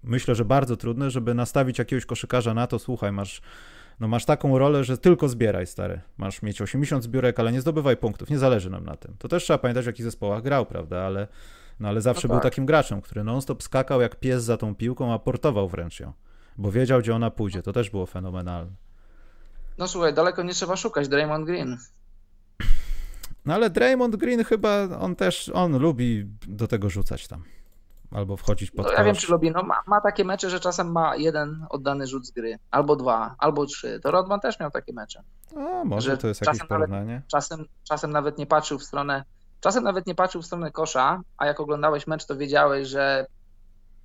myślę, 0.04 0.36
że 0.36 0.46
bardzo 0.46 0.78
trudne, 0.78 1.12
żeby 1.12 1.34
nastawić 1.34 1.80
jakiegoś 1.80 2.06
koszykarza 2.06 2.54
na 2.54 2.68
to, 2.68 2.80
słuchaj, 2.80 3.12
masz 3.12 3.42
no 4.00 4.08
masz 4.08 4.26
taką 4.26 4.58
rolę, 4.58 4.84
że 4.84 4.98
tylko 4.98 5.30
zbieraj, 5.30 5.68
stary. 5.68 6.02
Masz 6.18 6.42
mieć 6.42 6.62
80 6.62 7.04
zbiórek, 7.04 7.40
ale 7.40 7.52
nie 7.52 7.62
zdobywaj 7.62 7.98
punktów, 7.98 8.30
nie 8.30 8.38
zależy 8.38 8.70
nam 8.70 8.86
na 8.86 8.98
tym. 8.98 9.16
To 9.20 9.28
też 9.28 9.44
trzeba 9.44 9.58
pamiętać, 9.58 9.84
w 9.84 9.88
jakich 9.88 10.06
zespołach 10.06 10.44
grał, 10.44 10.66
prawda, 10.66 11.02
ale 11.02 11.28
no 11.80 11.90
ale 11.90 12.02
zawsze 12.02 12.28
no 12.28 12.34
tak. 12.34 12.42
był 12.42 12.52
takim 12.52 12.66
graczem, 12.66 13.02
który 13.02 13.24
non-stop 13.24 13.64
skakał 13.64 14.02
jak 14.02 14.16
pies 14.16 14.44
za 14.44 14.58
tą 14.58 14.76
piłką, 14.76 15.14
a 15.14 15.20
portował 15.20 15.70
wręcz 15.70 16.00
ją, 16.00 16.14
bo 16.58 16.72
wiedział, 16.72 17.00
gdzie 17.00 17.16
ona 17.16 17.32
pójdzie. 17.32 17.64
To 17.64 17.74
też 17.74 17.90
było 17.90 18.06
fenomenalne. 18.06 18.72
No 19.78 19.88
słuchaj, 19.88 20.14
daleko 20.14 20.44
nie 20.44 20.54
trzeba 20.54 20.76
szukać, 20.76 21.08
Draymond 21.08 21.46
Green. 21.46 21.78
No 23.46 23.54
ale 23.54 23.70
Draymond 23.70 24.16
Green 24.16 24.44
chyba, 24.44 24.88
on 25.00 25.16
też, 25.16 25.50
on 25.54 25.78
lubi 25.78 26.26
do 26.48 26.68
tego 26.68 26.90
rzucać 26.90 27.28
tam. 27.28 27.44
Albo 28.12 28.38
wchodzić 28.38 28.72
pod 28.72 28.86
no, 28.86 28.92
Ja 28.92 29.04
wiem, 29.04 29.16
czy 29.16 29.32
lubi. 29.32 29.52
No, 29.52 29.64
ma, 29.64 29.82
ma, 29.88 30.02
takie 30.02 30.26
mecze, 30.26 30.50
że 30.50 30.60
czasem 30.60 30.92
ma 30.92 31.16
jeden 31.16 31.66
oddany 31.70 32.08
rzut 32.08 32.28
z 32.28 32.32
gry, 32.32 32.60
albo 32.72 32.96
dwa, 32.96 33.36
albo 33.40 33.66
trzy. 33.66 34.00
To 34.04 34.12
Rodman 34.12 34.40
też 34.40 34.60
miał 34.60 34.72
takie 34.72 34.94
mecze. 34.94 35.24
A, 35.58 35.84
może 35.84 36.18
to 36.18 36.28
jest 36.28 36.42
jakieś 36.42 36.64
porównanie. 36.64 37.14
Nawet, 37.14 37.28
czasem, 37.28 37.66
czasem 37.84 38.12
nawet 38.12 38.38
nie 38.38 38.46
patrzył 38.46 38.80
w 38.80 38.84
stronę 38.84 39.24
Czasem 39.66 39.84
nawet 39.84 40.08
nie 40.08 40.16
patrzył 40.16 40.42
w 40.42 40.46
stronę 40.46 40.72
kosza, 40.72 41.22
a 41.38 41.46
jak 41.46 41.60
oglądałeś 41.60 42.08
mecz, 42.08 42.26
to 42.26 42.38
wiedziałeś, 42.38 42.88
że 42.88 43.26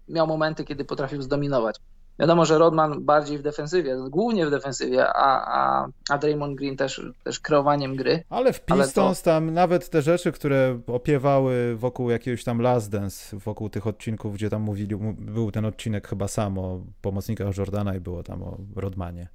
miał 0.09 0.27
momenty, 0.27 0.65
kiedy 0.65 0.85
potrafił 0.85 1.23
zdominować. 1.23 1.77
Wiadomo, 2.19 2.45
że 2.45 2.59
Rodman 2.59 3.05
bardziej 3.05 3.39
w 3.39 3.43
defensywie, 3.43 3.97
głównie 4.09 4.47
w 4.47 4.51
defensywie, 4.51 5.07
a, 5.07 5.47
a, 5.59 5.89
a 6.11 6.19
Draymond 6.19 6.59
Green 6.59 6.77
też, 6.77 7.03
też 7.25 7.41
kreowaniem 7.41 7.97
gry. 7.97 8.25
Ale 8.31 8.53
w 8.53 8.65
Pistons 8.65 9.23
to... 9.23 9.25
tam 9.25 9.55
nawet 9.55 9.91
te 9.91 10.03
rzeczy, 10.03 10.33
które 10.33 10.81
opiewały 10.87 11.77
wokół 11.77 12.11
jakiegoś 12.11 12.45
tam 12.45 12.61
last 12.61 12.91
dance, 12.91 13.37
wokół 13.37 13.71
tych 13.71 13.87
odcinków, 13.87 14.35
gdzie 14.35 14.51
tam 14.51 14.63
mówili, 14.63 14.97
był 15.19 15.51
ten 15.51 15.65
odcinek 15.65 16.09
chyba 16.09 16.29
sam 16.29 16.59
o 16.59 16.81
pomocnikach 17.03 17.57
Jordana 17.57 17.95
i 17.95 18.01
było 18.01 18.23
tam 18.23 18.43
o 18.43 18.57
Rodmanie 18.77 19.29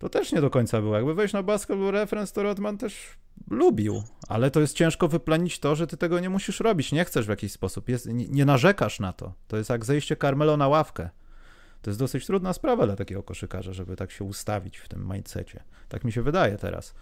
to 0.00 0.08
też 0.08 0.32
nie 0.32 0.40
do 0.40 0.50
końca 0.50 0.80
było. 0.80 0.96
Jakby 0.96 1.14
wejść 1.14 1.34
na 1.34 1.42
Basketball 1.42 1.90
Reference, 1.90 2.34
to 2.34 2.42
Rodman 2.42 2.78
też 2.78 3.18
lubił, 3.50 4.02
ale 4.28 4.50
to 4.50 4.60
jest 4.60 4.76
ciężko 4.76 5.08
wyplanić 5.08 5.58
to, 5.58 5.76
że 5.76 5.86
ty 5.86 5.96
tego 5.96 6.20
nie 6.20 6.30
musisz 6.30 6.60
robić, 6.60 6.92
nie 6.92 7.04
chcesz 7.04 7.26
w 7.26 7.28
jakiś 7.28 7.52
sposób, 7.52 7.88
jest, 7.88 8.06
nie, 8.06 8.28
nie 8.28 8.44
narzekasz 8.44 9.00
na 9.00 9.12
to. 9.12 9.32
To 9.48 9.56
jest 9.56 9.70
jak 9.70 9.84
zejście 9.84 10.16
Carmelo 10.16 10.56
na 10.56 10.68
ławkę. 10.68 11.10
To 11.82 11.90
jest 11.90 12.00
dosyć 12.00 12.26
trudna 12.26 12.52
sprawa 12.52 12.86
dla 12.86 12.96
takiego 12.96 13.22
koszykarza, 13.22 13.72
żeby 13.72 13.96
tak 13.96 14.10
się 14.10 14.24
ustawić 14.24 14.78
w 14.78 14.88
tym 14.88 15.08
mindsetie. 15.12 15.62
Tak 15.88 16.04
mi 16.04 16.12
się 16.12 16.22
wydaje 16.22 16.56
teraz. 16.56 16.94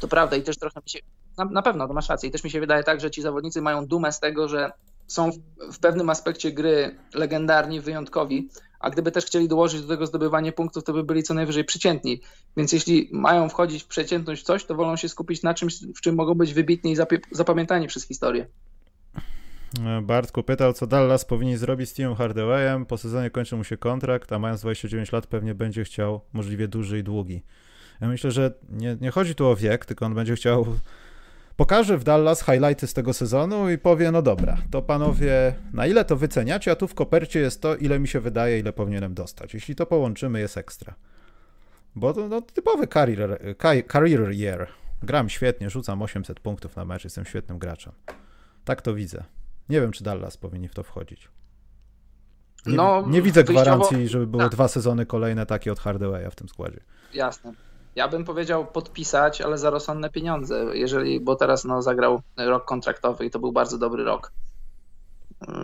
To 0.00 0.08
prawda 0.08 0.36
i 0.36 0.42
też 0.42 0.58
trochę 0.58 0.80
mi 0.80 0.90
się, 0.90 0.98
na, 1.38 1.44
na 1.44 1.62
pewno, 1.62 1.88
to 1.88 1.94
masz 1.94 2.08
rację 2.08 2.28
i 2.28 2.32
też 2.32 2.44
mi 2.44 2.50
się 2.50 2.60
wydaje 2.60 2.84
tak, 2.84 3.00
że 3.00 3.10
ci 3.10 3.22
zawodnicy 3.22 3.62
mają 3.62 3.86
dumę 3.86 4.12
z 4.12 4.20
tego, 4.20 4.48
że 4.48 4.72
są 5.06 5.30
w, 5.30 5.36
w 5.72 5.78
pewnym 5.78 6.10
aspekcie 6.10 6.52
gry 6.52 6.98
legendarni, 7.14 7.80
wyjątkowi, 7.80 8.48
a 8.86 8.90
gdyby 8.90 9.12
też 9.12 9.24
chcieli 9.24 9.48
dołożyć 9.48 9.82
do 9.82 9.88
tego 9.88 10.06
zdobywanie 10.06 10.52
punktów, 10.52 10.84
to 10.84 10.92
by 10.92 11.04
byli 11.04 11.22
co 11.22 11.34
najwyżej 11.34 11.64
przeciętni. 11.64 12.20
Więc 12.56 12.72
jeśli 12.72 13.08
mają 13.12 13.48
wchodzić 13.48 13.82
w 13.82 13.86
przeciętność 13.86 14.42
coś, 14.42 14.64
to 14.64 14.74
wolą 14.74 14.96
się 14.96 15.08
skupić 15.08 15.42
na 15.42 15.54
czymś, 15.54 15.74
w 15.96 16.00
czym 16.00 16.14
mogą 16.14 16.34
być 16.34 16.54
wybitni 16.54 16.92
i 16.92 16.96
zapamiętani 17.30 17.86
przez 17.86 18.06
historię. 18.06 18.46
E, 19.86 20.02
Bartku 20.02 20.42
pytał, 20.42 20.72
co 20.72 20.86
Dallas 20.86 21.24
powinien 21.24 21.58
zrobić 21.58 21.88
z 21.90 21.94
Timem 21.94 22.14
Hardawayem. 22.14 22.86
Po 22.86 22.98
sezonie 22.98 23.30
kończy 23.30 23.56
mu 23.56 23.64
się 23.64 23.76
kontrakt, 23.76 24.32
a 24.32 24.38
mając 24.38 24.60
29 24.60 25.12
lat 25.12 25.26
pewnie 25.26 25.54
będzie 25.54 25.84
chciał 25.84 26.20
możliwie 26.32 26.68
duży 26.68 26.98
i 26.98 27.02
długi. 27.02 27.42
Ja 28.00 28.08
myślę, 28.08 28.30
że 28.30 28.52
nie, 28.70 28.96
nie 29.00 29.10
chodzi 29.10 29.34
tu 29.34 29.46
o 29.46 29.56
wiek, 29.56 29.84
tylko 29.84 30.06
on 30.06 30.14
będzie 30.14 30.34
chciał 30.34 30.66
pokaże 31.56 31.98
w 31.98 32.04
Dallas 32.04 32.44
highlighty 32.44 32.86
z 32.86 32.94
tego 32.94 33.12
sezonu 33.12 33.70
i 33.70 33.78
powie, 33.78 34.10
no 34.10 34.22
dobra, 34.22 34.56
to 34.70 34.82
panowie, 34.82 35.54
na 35.72 35.86
ile 35.86 36.04
to 36.04 36.16
wyceniacie, 36.16 36.70
a 36.70 36.76
tu 36.76 36.88
w 36.88 36.94
kopercie 36.94 37.40
jest 37.40 37.62
to, 37.62 37.76
ile 37.76 37.98
mi 37.98 38.08
się 38.08 38.20
wydaje, 38.20 38.58
ile 38.58 38.72
powinienem 38.72 39.14
dostać. 39.14 39.54
Jeśli 39.54 39.74
to 39.74 39.86
połączymy, 39.86 40.40
jest 40.40 40.56
ekstra. 40.56 40.94
Bo 41.94 42.14
to 42.14 42.28
no, 42.28 42.40
typowy 42.40 42.86
career, 42.86 43.38
career 43.92 44.32
year. 44.32 44.68
Gram 45.02 45.28
świetnie, 45.28 45.70
rzucam 45.70 46.02
800 46.02 46.40
punktów 46.40 46.76
na 46.76 46.84
mecz, 46.84 47.04
jestem 47.04 47.24
świetnym 47.24 47.58
graczem. 47.58 47.92
Tak 48.64 48.82
to 48.82 48.94
widzę. 48.94 49.24
Nie 49.68 49.80
wiem, 49.80 49.92
czy 49.92 50.04
Dallas 50.04 50.36
powinni 50.36 50.68
w 50.68 50.74
to 50.74 50.82
wchodzić. 50.82 51.28
Nie, 52.66 52.76
no, 52.76 53.04
nie 53.08 53.22
widzę 53.22 53.44
gwarancji, 53.44 54.08
żeby 54.08 54.26
były 54.26 54.42
tak. 54.42 54.52
dwa 54.52 54.68
sezony 54.68 55.06
kolejne 55.06 55.46
takie 55.46 55.72
od 55.72 55.80
Hardawaya 55.80 56.30
w 56.30 56.34
tym 56.34 56.48
składzie. 56.48 56.80
Jasne. 57.14 57.52
Ja 57.96 58.08
bym 58.08 58.24
powiedział 58.24 58.66
podpisać, 58.66 59.40
ale 59.40 59.58
za 59.58 59.70
rozsądne 59.70 60.10
pieniądze, 60.10 60.64
jeżeli, 60.72 61.20
bo 61.20 61.36
teraz 61.36 61.64
no, 61.64 61.82
zagrał 61.82 62.22
rok 62.36 62.64
kontraktowy 62.64 63.26
i 63.26 63.30
to 63.30 63.38
był 63.38 63.52
bardzo 63.52 63.78
dobry 63.78 64.04
rok. 64.04 64.32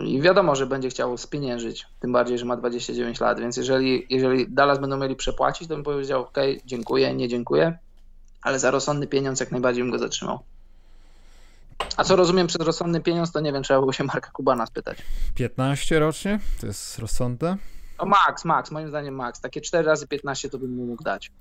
I 0.05 0.21
wiadomo, 0.21 0.55
że 0.55 0.67
będzie 0.67 0.89
chciał 0.89 1.17
spieniężyć, 1.17 1.87
tym 1.99 2.11
bardziej, 2.11 2.37
że 2.37 2.45
ma 2.45 2.57
29 2.57 3.19
lat, 3.19 3.39
więc 3.39 3.57
jeżeli, 3.57 4.07
jeżeli 4.09 4.49
Dallas 4.49 4.79
będą 4.79 4.97
mieli 4.97 5.15
przepłacić, 5.15 5.67
to 5.67 5.75
bym 5.75 5.83
powiedział, 5.83 6.21
ok, 6.21 6.37
dziękuję, 6.65 7.13
nie 7.13 7.27
dziękuję, 7.27 7.77
ale 8.41 8.59
za 8.59 8.71
rozsądny 8.71 9.07
pieniądz 9.07 9.39
jak 9.39 9.51
najbardziej 9.51 9.83
bym 9.83 9.91
go 9.91 9.99
zatrzymał. 9.99 10.39
A 11.97 12.03
co 12.03 12.15
rozumiem 12.15 12.47
przez 12.47 12.61
rozsądny 12.61 13.01
pieniądz, 13.01 13.31
to 13.31 13.39
nie 13.39 13.53
wiem, 13.53 13.63
trzeba 13.63 13.79
było 13.79 13.93
się 13.93 14.03
Marka 14.03 14.31
Kubana 14.31 14.65
spytać. 14.65 14.97
15 15.35 15.99
rocznie? 15.99 16.39
To 16.61 16.67
jest 16.67 16.99
rozsądne? 16.99 17.57
No 17.99 18.05
max, 18.05 18.45
max, 18.45 18.71
moim 18.71 18.89
zdaniem 18.89 19.15
max. 19.15 19.41
Takie 19.41 19.61
4 19.61 19.87
razy 19.87 20.07
15 20.07 20.49
to 20.49 20.57
bym 20.57 20.75
mu 20.75 20.85
mógł 20.85 21.03
dać. 21.03 21.31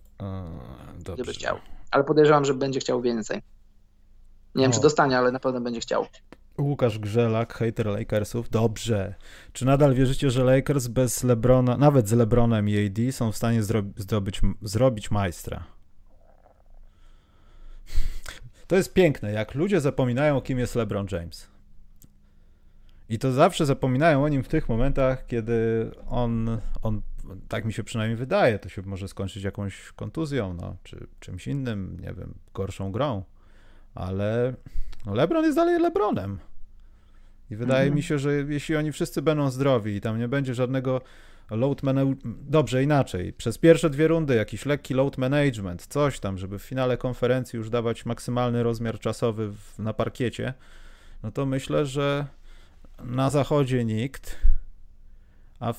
Dobrze. 0.99 1.23
Gdyby 1.23 1.33
chciał. 1.33 1.59
Ale 1.91 2.05
podejrzewam, 2.05 2.45
że 2.45 2.55
będzie 2.55 2.81
chciał 2.81 3.03
więcej. 3.03 3.43
Nie 4.55 4.63
wiem, 4.63 4.71
o. 4.71 4.75
czy 4.75 4.81
dostanie, 4.81 5.19
ale 5.19 5.33
na 5.33 5.41
pewno 5.41 5.61
będzie 5.61 5.81
chciał. 5.81 6.07
Łukasz 6.59 6.99
Grzelak, 6.99 7.55
hater 7.55 7.87
Lakersów. 7.87 8.49
Dobrze. 8.49 9.15
Czy 9.53 9.65
nadal 9.65 9.95
wierzycie, 9.95 10.31
że 10.31 10.45
Lakers 10.45 10.87
bez 10.87 11.25
LeBrona, 11.25 11.77
nawet 11.77 12.09
z 12.09 12.13
LeBronem 12.13 12.69
i 12.69 12.87
AD 12.87 13.13
są 13.15 13.33
w 13.33 13.37
stanie 13.37 13.63
zro 13.63 13.83
zrobić, 13.97 14.41
zrobić 14.63 15.11
majstra? 15.11 15.65
To 18.67 18.77
jest 18.77 18.93
piękne, 18.93 19.33
jak 19.33 19.55
ludzie 19.55 19.81
zapominają, 19.81 20.41
kim 20.41 20.59
jest 20.59 20.75
LeBron 20.75 21.07
James. 21.13 21.49
I 23.09 23.19
to 23.19 23.33
zawsze 23.33 23.67
zapominają 23.67 24.25
o 24.25 24.29
nim 24.29 24.43
w 24.43 24.49
tych 24.49 24.69
momentach, 24.69 25.27
kiedy 25.27 25.91
on, 26.09 26.61
on 26.83 27.03
tak 27.49 27.65
mi 27.65 27.73
się 27.73 27.85
przynajmniej 27.85 28.17
wydaje, 28.17 28.59
to 28.59 28.69
się 28.69 28.83
może 28.83 29.09
skończyć 29.09 29.45
jakąś 29.45 29.93
kontuzją, 29.93 30.55
no, 30.55 30.77
czy 30.83 31.07
czymś 31.21 31.47
innym, 31.47 31.97
nie 32.01 32.13
wiem, 32.15 32.35
gorszą 32.55 32.93
grą. 32.93 33.25
Ale 33.95 34.55
no 35.07 35.15
LeBron 35.15 35.45
jest 35.45 35.57
dalej 35.57 35.81
LeBronem. 35.81 36.39
I 37.51 37.57
wydaje 37.57 37.83
mhm. 37.83 37.97
mi 37.97 38.03
się, 38.03 38.19
że 38.19 38.33
jeśli 38.35 38.77
oni 38.77 38.93
wszyscy 38.93 39.23
będą 39.23 39.51
zdrowi 39.51 39.95
i 39.95 40.01
tam 40.01 40.19
nie 40.19 40.29
będzie 40.29 40.55
żadnego 40.55 41.01
load 41.51 41.83
management, 41.83 42.21
dobrze 42.51 42.83
inaczej, 42.83 43.33
przez 43.33 43.59
pierwsze 43.59 43.91
dwie 43.91 44.09
rundy 44.09 44.35
jakiś 44.35 44.67
lekki 44.67 44.95
load 44.95 45.19
management, 45.19 45.87
coś 45.87 46.21
tam, 46.21 46.39
żeby 46.39 46.59
w 46.59 46.63
finale 46.63 46.97
konferencji 46.97 47.57
już 47.57 47.71
dawać 47.71 48.07
maksymalny 48.07 48.63
rozmiar 48.63 48.99
czasowy 48.99 49.53
w, 49.53 49.79
na 49.79 49.93
parkiecie, 49.93 50.55
no 51.23 51.33
to 51.33 51.47
myślę, 51.47 51.87
że 51.87 52.27
na 53.05 53.31
zachodzie 53.31 53.85
nikt, 53.85 54.37
a 55.63 55.73
w 55.73 55.77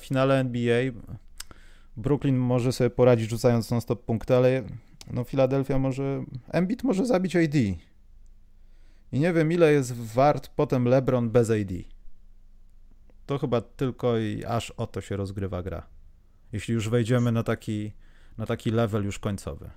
finale, 0.00 0.40
NBA 0.40 0.92
Brooklyn 1.96 2.36
może 2.36 2.72
sobie 2.72 2.90
poradzić 2.90 3.30
rzucając 3.30 3.70
non-stop 3.70 4.04
punkty, 4.04 4.36
ale 4.36 4.62
no 5.10 5.24
Philadelphia 5.24 5.78
może, 5.78 6.24
Embiid 6.48 6.82
może 6.82 7.06
zabić 7.06 7.36
AD. 7.36 7.54
I 9.12 9.20
nie 9.20 9.32
wiem 9.32 9.52
ile 9.52 9.72
jest 9.72 9.92
wart 9.92 10.48
potem 10.56 10.84
LeBron 10.84 11.30
bez 11.30 11.50
AD. 11.50 11.72
To 13.26 13.38
chyba 13.38 13.60
tylko 13.60 14.18
i 14.18 14.44
aż 14.44 14.70
o 14.70 14.86
to 14.86 15.00
się 15.00 15.16
rozgrywa 15.16 15.62
gra. 15.62 15.86
Jeśli 16.52 16.74
już 16.74 16.88
wejdziemy 16.88 17.32
na 17.32 17.42
taki, 17.42 17.92
na 18.38 18.46
taki 18.46 18.70
level 18.70 19.04
już 19.04 19.18
końcowy. 19.18 19.70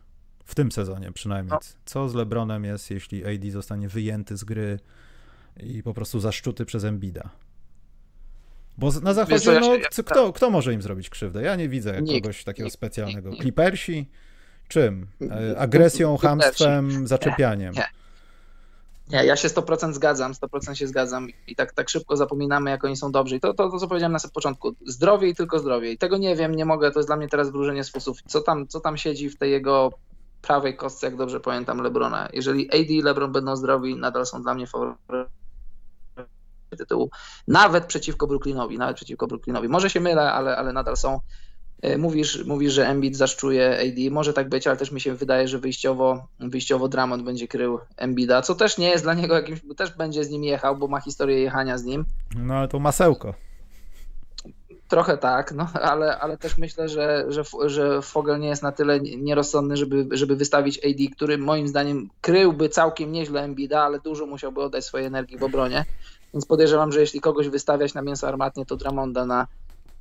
W 0.46 0.56
tym 0.56 0.72
sezonie 0.72 1.12
przynajmniej. 1.12 1.60
Co 1.86 2.10
z 2.10 2.14
LeBronem 2.14 2.66
jest, 2.66 2.92
jeśli 2.92 3.26
AD 3.26 3.52
zostanie 3.52 3.90
wyjęty 3.90 4.38
z 4.38 4.44
gry 4.44 4.80
i 5.58 5.84
po 5.84 5.94
prostu 5.94 6.20
zaszczuty 6.20 6.66
przez 6.66 6.84
Embida? 6.84 7.30
Bo 8.78 8.92
na 9.02 9.14
zachodzie, 9.14 9.60
no, 9.60 9.72
kto, 10.06 10.34
kto 10.34 10.50
może 10.50 10.74
im 10.74 10.82
zrobić 10.82 11.10
krzywdę? 11.10 11.44
Ja 11.44 11.56
nie 11.56 11.70
widzę 11.70 12.02
kogoś 12.22 12.44
takiego 12.44 12.66
nikt, 12.66 12.74
specjalnego. 12.74 13.30
Nikt, 13.30 13.42
Clippersi? 13.42 14.10
Czym? 14.68 15.08
E, 15.32 15.60
agresją, 15.60 16.18
hamstwem, 16.18 17.08
zaczepianiem? 17.08 17.74
Nie, 17.74 17.90
nie. 19.10 19.26
ja 19.26 19.36
się 19.36 19.48
100% 19.48 19.94
zgadzam, 19.94 20.34
100% 20.34 20.74
się 20.74 20.88
zgadzam 20.88 21.28
i 21.48 21.56
tak, 21.56 21.72
tak 21.72 21.90
szybko 21.90 22.18
zapominamy, 22.18 22.70
jak 22.70 22.84
oni 22.84 22.96
są 22.96 23.12
dobrzy. 23.12 23.36
I 23.36 23.40
to, 23.40 23.54
to, 23.54 23.70
to 23.70 23.80
co 23.80 23.88
powiedziałem 23.88 24.12
na 24.12 24.20
samym 24.20 24.34
początku. 24.34 24.76
Zdrowie 24.86 25.30
i 25.30 25.36
tylko 25.36 25.60
zdrowie. 25.60 25.92
I 25.92 25.98
tego 25.98 26.18
nie 26.18 26.36
wiem, 26.36 26.56
nie 26.56 26.66
mogę, 26.66 26.92
to 26.92 27.00
jest 27.00 27.10
dla 27.10 27.18
mnie 27.18 27.28
teraz 27.28 27.52
wróżenie 27.52 27.84
z 27.84 27.92
fusów. 27.92 28.18
Co 28.28 28.42
tam, 28.42 28.68
co 28.68 28.80
tam 28.80 28.98
siedzi 28.98 29.30
w 29.30 29.38
tej 29.38 29.52
jego 29.52 29.92
prawej 30.42 30.76
kostce, 30.76 31.08
jak 31.08 31.16
dobrze 31.16 31.40
pamiętam, 31.40 31.82
Lebrona. 31.82 32.30
Jeżeli 32.34 32.72
AD 32.72 32.90
i 32.90 33.02
Lebron 33.02 33.32
będą 33.32 33.56
zdrowi, 33.56 33.96
nadal 33.96 34.26
są 34.26 34.42
dla 34.42 34.54
mnie 34.54 34.68
faworytami 34.68 35.43
tytułu, 36.78 37.10
nawet 37.48 37.86
przeciwko 37.86 38.28
Brooklynowi, 38.28 38.78
nawet 38.78 38.96
przeciwko 38.96 39.28
Brooklynowi. 39.28 39.68
Może 39.68 39.90
się 39.90 40.00
mylę, 40.00 40.32
ale, 40.32 40.58
ale 40.58 40.74
nadal 40.74 40.98
są. 40.98 41.20
E, 41.82 41.98
mówisz, 41.98 42.46
mówisz, 42.46 42.74
że 42.74 42.88
Embiid 42.88 43.18
zaszczuje 43.18 43.80
AD, 43.80 44.12
może 44.12 44.34
tak 44.34 44.50
być, 44.50 44.68
ale 44.68 44.78
też 44.78 44.92
mi 44.92 45.02
się 45.02 45.16
wydaje, 45.16 45.48
że 45.48 45.60
wyjściowo, 45.60 46.28
wyjściowo 46.40 46.88
Dramond 46.88 47.24
będzie 47.24 47.48
krył 47.48 47.80
Embida, 47.98 48.42
co 48.42 48.56
też 48.56 48.78
nie 48.78 48.90
jest 48.90 49.04
dla 49.04 49.14
niego 49.14 49.36
jakimś, 49.36 49.60
też 49.78 49.92
będzie 49.92 50.24
z 50.24 50.30
nim 50.30 50.44
jechał, 50.44 50.78
bo 50.78 50.88
ma 50.88 51.02
historię 51.02 51.40
jechania 51.40 51.78
z 51.78 51.84
nim. 51.84 52.06
No 52.36 52.54
ale 52.54 52.68
to 52.68 52.80
masełko. 52.80 53.34
Trochę 54.94 55.18
tak, 55.18 55.52
no, 55.52 55.68
ale, 55.92 56.20
ale 56.20 56.38
też 56.38 56.58
myślę, 56.58 56.90
że, 56.90 57.26
że, 57.30 57.44
że 57.66 58.02
Fogel 58.02 58.40
nie 58.40 58.48
jest 58.48 58.64
na 58.64 58.72
tyle 58.72 59.00
nierozsądny, 59.00 59.78
żeby, 59.78 60.08
żeby 60.12 60.36
wystawić 60.36 60.86
AD, 60.86 61.16
który 61.16 61.38
moim 61.38 61.68
zdaniem 61.68 62.10
kryłby 62.22 62.70
całkiem 62.70 63.12
nieźle 63.12 63.42
Embida, 63.42 63.84
ale 63.84 64.00
dużo 64.00 64.26
musiałby 64.26 64.62
oddać 64.62 64.86
swojej 64.86 65.08
energii 65.08 65.38
w 65.38 65.44
obronie. 65.44 65.86
Więc 66.34 66.46
podejrzewam, 66.46 66.92
że 66.92 67.00
jeśli 67.00 67.22
kogoś 67.22 67.50
wystawiać 67.50 67.94
na 67.94 68.02
mięso 68.02 68.28
armatnie, 68.28 68.66
to 68.66 68.76
Dramonda 68.76 69.26
na 69.26 69.48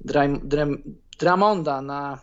Dram, 0.00 0.48
Dram, 0.48 0.78
Dramonda 1.18 1.82
na, 1.82 2.18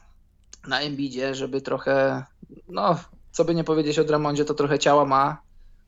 na 0.68 0.82
Embidzie, 0.82 1.36
żeby 1.36 1.62
trochę, 1.62 2.24
no, 2.68 3.00
co 3.32 3.46
by 3.46 3.56
nie 3.56 3.64
powiedzieć 3.64 4.00
o 4.00 4.04
Dramondzie, 4.04 4.46
to 4.46 4.54
trochę 4.54 4.80
ciała 4.80 5.06
ma, 5.06 5.42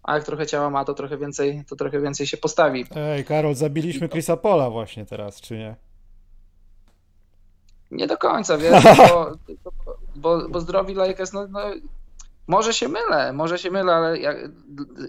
a 0.04 0.16
jak 0.16 0.24
trochę 0.24 0.48
ciała 0.48 0.70
ma, 0.70 0.86
to 0.86 0.94
trochę 0.94 1.18
więcej, 1.18 1.64
to 1.70 1.76
trochę 1.76 2.02
więcej 2.02 2.28
się 2.28 2.38
postawi. 2.38 2.86
Ej, 2.96 3.26
Karol, 3.26 3.56
zabiliśmy 3.56 4.10
Chrisa 4.10 4.38
Pola 4.38 4.70
właśnie 4.70 5.06
teraz, 5.06 5.42
czy 5.42 5.58
nie? 5.58 5.91
Nie 7.92 8.08
do 8.08 8.18
końca, 8.18 8.58
wiesz, 8.58 8.84
bo, 8.84 9.32
bo, 10.16 10.50
bo 10.50 10.60
zdrowi 10.60 10.94
Lakers, 10.94 11.34
no, 11.34 11.48
no 11.48 11.60
może 12.48 12.74
się 12.74 12.88
mylę, 12.88 13.34
może 13.34 13.58
się 13.58 13.72
mylę, 13.72 13.94
ale 13.94 14.20
ja 14.20 14.34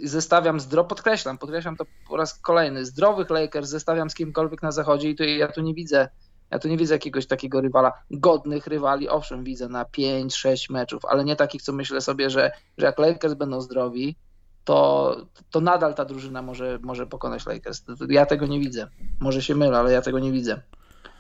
zestawiam 0.03 0.61
zdro, 0.61 0.85
podkreślam, 0.85 1.39
podkreślam 1.39 1.77
to 1.77 1.85
po 2.09 2.17
raz 2.17 2.39
kolejny, 2.39 2.85
zdrowych 2.85 3.31
Lakers 3.31 3.69
zestawiam 3.69 4.11
z 4.11 4.15
kimkolwiek 4.15 4.63
na 4.63 4.73
zachodzie 4.73 5.11
i 5.11 5.17
tu, 5.17 5.25
ja 5.25 5.49
tu 5.49 5.61
nie 5.61 5.75
widzę, 5.75 6.09
ja 6.51 6.59
tu 6.59 6.69
nie 6.69 6.77
widzę 6.77 6.95
jakiegoś 6.95 7.27
takiego 7.27 7.61
rywala, 7.61 7.93
godnych 8.11 8.67
rywali, 8.67 9.09
owszem 9.09 9.45
widzę 9.45 9.69
na 9.69 9.85
5-6 9.85 10.73
meczów, 10.73 11.05
ale 11.05 11.25
nie 11.25 11.37
takich, 11.37 11.63
co 11.63 11.73
myślę 11.73 12.01
sobie, 12.01 12.31
że, 12.31 12.53
że 12.79 12.87
jak 12.87 12.99
Lakers 12.99 13.35
będą 13.35 13.61
zdrowi, 13.61 14.17
to, 14.65 15.17
to 15.51 15.61
nadal 15.61 15.95
ta 15.95 16.05
drużyna 16.05 16.43
może, 16.43 16.79
może 16.83 17.07
pokonać 17.07 17.47
Lakers. 17.47 17.83
Ja 18.09 18.27
tego 18.27 18.47
nie 18.47 18.61
widzę. 18.61 18.89
Może 19.21 19.43
się 19.43 19.55
mylę, 19.55 19.79
ale 19.79 19.93
ja 19.93 20.03
tego 20.03 20.19
nie 20.19 20.33
widzę. 20.33 20.63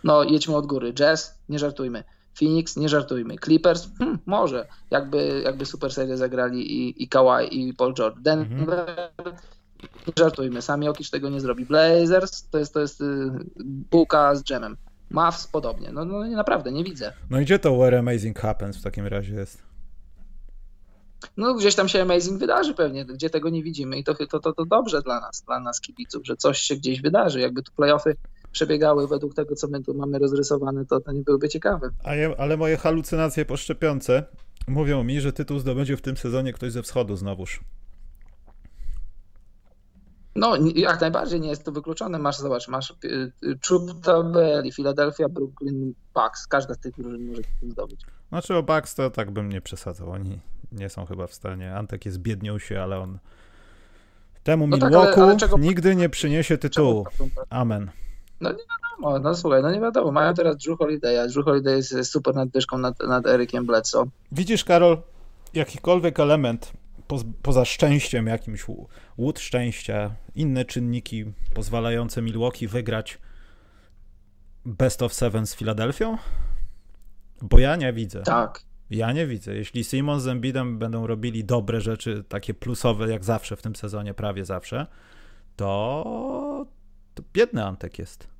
No 0.04 0.24
jedźmy 0.24 0.56
od 0.56 0.66
góry. 0.66 0.92
Jazz, 0.92 1.38
nie 1.48 1.58
żartujmy. 1.58 2.04
Phoenix, 2.38 2.76
nie 2.76 2.88
żartujmy. 2.88 3.36
Clippers, 3.44 3.88
hmm, 3.98 4.18
może, 4.26 4.66
jakby, 4.90 5.42
jakby 5.44 5.66
super 5.66 5.92
serię 5.92 6.16
zagrali 6.16 6.72
i, 6.72 7.02
i 7.02 7.08
Kawhi 7.08 7.68
i 7.68 7.74
Paul 7.74 7.94
George. 7.94 8.18
Denver, 8.20 8.90
mhm. 8.90 9.36
nie 10.06 10.12
żartujmy, 10.18 10.62
sami 10.62 10.88
Okisz 10.88 11.10
tego 11.10 11.28
nie 11.28 11.40
zrobi. 11.40 11.66
Blazers 11.66 12.48
to 12.48 12.58
jest, 12.58 12.74
to 12.74 12.80
jest 12.80 13.00
y, 13.00 13.04
bułka 13.90 14.34
z 14.34 14.42
dżemem. 14.42 14.76
Mavs 15.10 15.46
podobnie. 15.46 15.92
No, 15.92 16.04
no 16.04 16.26
naprawdę, 16.26 16.72
nie 16.72 16.84
widzę. 16.84 17.12
No 17.30 17.40
i 17.40 17.44
gdzie 17.44 17.58
to 17.58 17.76
Where 17.76 17.98
Amazing 17.98 18.38
Happens 18.38 18.76
w 18.76 18.82
takim 18.82 19.06
razie 19.06 19.34
jest? 19.34 19.62
No 21.36 21.54
gdzieś 21.54 21.74
tam 21.74 21.88
się 21.88 22.02
amazing 22.02 22.40
wydarzy 22.40 22.74
pewnie, 22.74 23.04
gdzie 23.04 23.30
tego 23.30 23.48
nie 23.48 23.62
widzimy 23.62 23.98
i 23.98 24.04
to, 24.04 24.14
to, 24.14 24.40
to, 24.40 24.52
to 24.52 24.64
dobrze 24.64 25.02
dla 25.02 25.20
nas, 25.20 25.42
dla 25.42 25.60
nas 25.60 25.80
kibiców, 25.80 26.26
że 26.26 26.36
coś 26.36 26.58
się 26.58 26.76
gdzieś 26.76 27.00
wydarzy. 27.00 27.40
Jakby 27.40 27.62
tu 27.62 27.72
playoffy 27.72 28.16
przebiegały 28.52 29.08
według 29.08 29.34
tego, 29.34 29.54
co 29.54 29.68
my 29.68 29.82
tu 29.82 29.94
mamy 29.94 30.18
rozrysowane, 30.18 30.86
to, 30.86 31.00
to 31.00 31.12
nie 31.12 31.22
byłyby 31.22 31.48
ciekawe. 31.48 31.90
Ale 32.38 32.56
moje 32.56 32.76
halucynacje 32.76 33.44
poszczepiące 33.44 34.24
mówią 34.68 35.04
mi, 35.04 35.20
że 35.20 35.32
tytuł 35.32 35.58
zdobędzie 35.58 35.96
w 35.96 36.02
tym 36.02 36.16
sezonie 36.16 36.52
ktoś 36.52 36.72
ze 36.72 36.82
wschodu 36.82 37.16
znowuż. 37.16 37.60
No, 40.36 40.56
jak 40.74 41.00
najbardziej 41.00 41.40
nie 41.40 41.48
jest 41.48 41.64
to 41.64 41.72
wykluczone. 41.72 42.18
Masz, 42.18 42.38
zobacz, 42.38 42.68
masz 42.68 42.94
Chubb, 43.68 43.82
i 44.64 44.72
Philadelphia, 44.72 45.28
Brooklyn, 45.28 45.94
Bucks. 46.14 46.46
Każda 46.46 46.74
z 46.74 46.78
tych 46.78 46.94
drużyn 46.96 47.26
może 47.26 47.42
to 47.42 47.70
zdobyć. 47.70 48.00
Znaczy 48.28 48.56
o 48.56 48.62
Bucks 48.62 48.94
to 48.94 49.10
tak 49.10 49.30
bym 49.30 49.48
nie 49.48 49.60
przesadzał. 49.60 50.10
Oni 50.10 50.40
nie 50.72 50.88
są 50.88 51.06
chyba 51.06 51.26
w 51.26 51.34
stanie. 51.34 51.74
Antek 51.74 52.06
jest 52.06 52.18
biednił 52.18 52.60
się, 52.60 52.80
ale 52.80 52.98
on 52.98 53.18
temu 54.42 54.66
no 54.66 54.76
Milwaukee 54.76 55.06
tak, 55.06 55.18
ale, 55.18 55.26
ale 55.26 55.36
czego... 55.36 55.58
nigdy 55.58 55.96
nie 55.96 56.08
przyniesie 56.08 56.58
tytułu. 56.58 57.04
Amen. 57.50 57.90
No 58.42 58.50
nie 58.50 58.58
wiadomo, 58.58 59.18
no 59.18 59.34
słuchaj, 59.34 59.62
no 59.62 59.72
nie 59.72 59.80
wiadomo. 59.80 60.12
Mają 60.12 60.34
teraz 60.34 60.56
Drew 60.56 60.78
Holiday'a. 60.78 61.32
Drew 61.32 61.44
Holiday 61.44 61.76
jest 61.76 62.12
super 62.12 62.34
nadwyżką 62.34 62.78
nad, 62.78 63.02
nad 63.08 63.26
Erykiem 63.26 63.66
Bledsoe. 63.66 64.04
Widzisz, 64.32 64.64
Karol, 64.64 65.02
jakikolwiek 65.54 66.20
element 66.20 66.72
po, 67.08 67.18
poza 67.42 67.64
szczęściem 67.64 68.26
jakimś, 68.26 68.64
łód 69.18 69.40
szczęścia, 69.40 70.14
inne 70.34 70.64
czynniki 70.64 71.24
pozwalające 71.54 72.22
Milwaukee 72.22 72.66
wygrać 72.66 73.18
Best 74.64 75.02
of 75.02 75.14
Seven 75.14 75.46
z 75.46 75.54
Filadelfią? 75.54 76.18
Bo 77.42 77.58
ja 77.58 77.76
nie 77.76 77.92
widzę. 77.92 78.22
Tak. 78.22 78.62
Ja 78.90 79.12
nie 79.12 79.26
widzę. 79.26 79.54
Jeśli 79.54 79.84
Simon 79.84 80.20
z 80.20 80.26
Embiidem 80.26 80.78
będą 80.78 81.06
robili 81.06 81.44
dobre 81.44 81.80
rzeczy, 81.80 82.24
takie 82.28 82.54
plusowe 82.54 83.10
jak 83.10 83.24
zawsze 83.24 83.56
w 83.56 83.62
tym 83.62 83.76
sezonie, 83.76 84.14
prawie 84.14 84.44
zawsze, 84.44 84.86
to, 85.56 86.66
to 87.14 87.22
biedny 87.32 87.64
Antek 87.64 87.98
jest. 87.98 88.31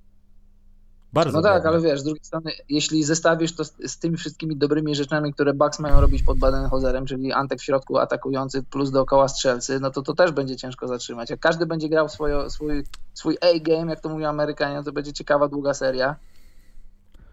Bardzo 1.12 1.38
no 1.38 1.42
tak, 1.42 1.66
ale 1.66 1.80
wiesz, 1.80 2.00
z 2.00 2.04
drugiej 2.04 2.24
strony, 2.24 2.52
jeśli 2.68 3.04
zestawisz 3.04 3.54
to 3.54 3.64
z, 3.64 3.74
z, 3.86 3.98
tymi 3.98 4.16
wszystkimi 4.16 4.56
dobrymi 4.56 4.94
rzeczami, 4.94 5.32
które 5.32 5.54
Bucks 5.54 5.78
mają 5.78 6.00
robić 6.00 6.22
pod 6.22 6.38
Badenhozerem, 6.38 7.06
czyli 7.06 7.32
Antek 7.32 7.60
w 7.60 7.64
środku 7.64 7.98
atakujący 7.98 8.62
plus 8.62 8.90
dookoła 8.90 9.28
strzelcy, 9.28 9.80
no 9.80 9.90
to 9.90 10.02
to 10.02 10.14
też 10.14 10.32
będzie 10.32 10.56
ciężko 10.56 10.88
zatrzymać. 10.88 11.30
Jak 11.30 11.40
każdy 11.40 11.66
będzie 11.66 11.88
grał 11.88 12.08
swoje, 12.08 12.50
swój, 12.50 12.84
swój 13.14 13.38
A-game, 13.40 13.90
jak 13.90 14.00
to 14.00 14.08
mówią 14.08 14.28
Amerykanie, 14.28 14.82
to 14.84 14.92
będzie 14.92 15.12
ciekawa, 15.12 15.48
długa 15.48 15.74
seria. 15.74 16.16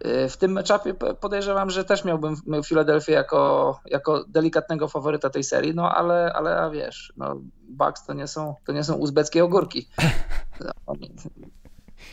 Y, 0.06 0.30
w 0.30 0.38
tym 0.38 0.52
meczapie 0.52 0.94
podejrzewam, 0.94 1.70
że 1.70 1.86
też 1.86 2.06
miałbym 2.06 2.36
Filadelfię 2.66 3.12
jako, 3.12 3.80
jako 3.86 4.24
delikatnego 4.28 4.88
faworyta 4.88 5.30
tej 5.30 5.44
serii, 5.44 5.76
no 5.76 5.96
ale, 5.96 6.34
ale 6.34 6.58
a 6.58 6.70
wiesz, 6.70 7.14
no 7.18 7.36
Bucks 7.70 8.06
to 8.06 8.14
nie 8.14 8.28
są, 8.28 8.56
to 8.66 8.72
nie 8.72 8.84
są 8.84 8.96
uzbeckie 8.96 9.44
ogórki. 9.44 9.88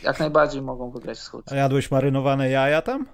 jak 0.03 0.19
najbardziej 0.19 0.61
mogą 0.61 0.91
wygrać 0.91 1.17
wschód. 1.17 1.51
A 1.51 1.55
jadłeś 1.55 1.91
marynowane 1.91 2.49
jaja 2.49 2.81
tam? 2.81 3.05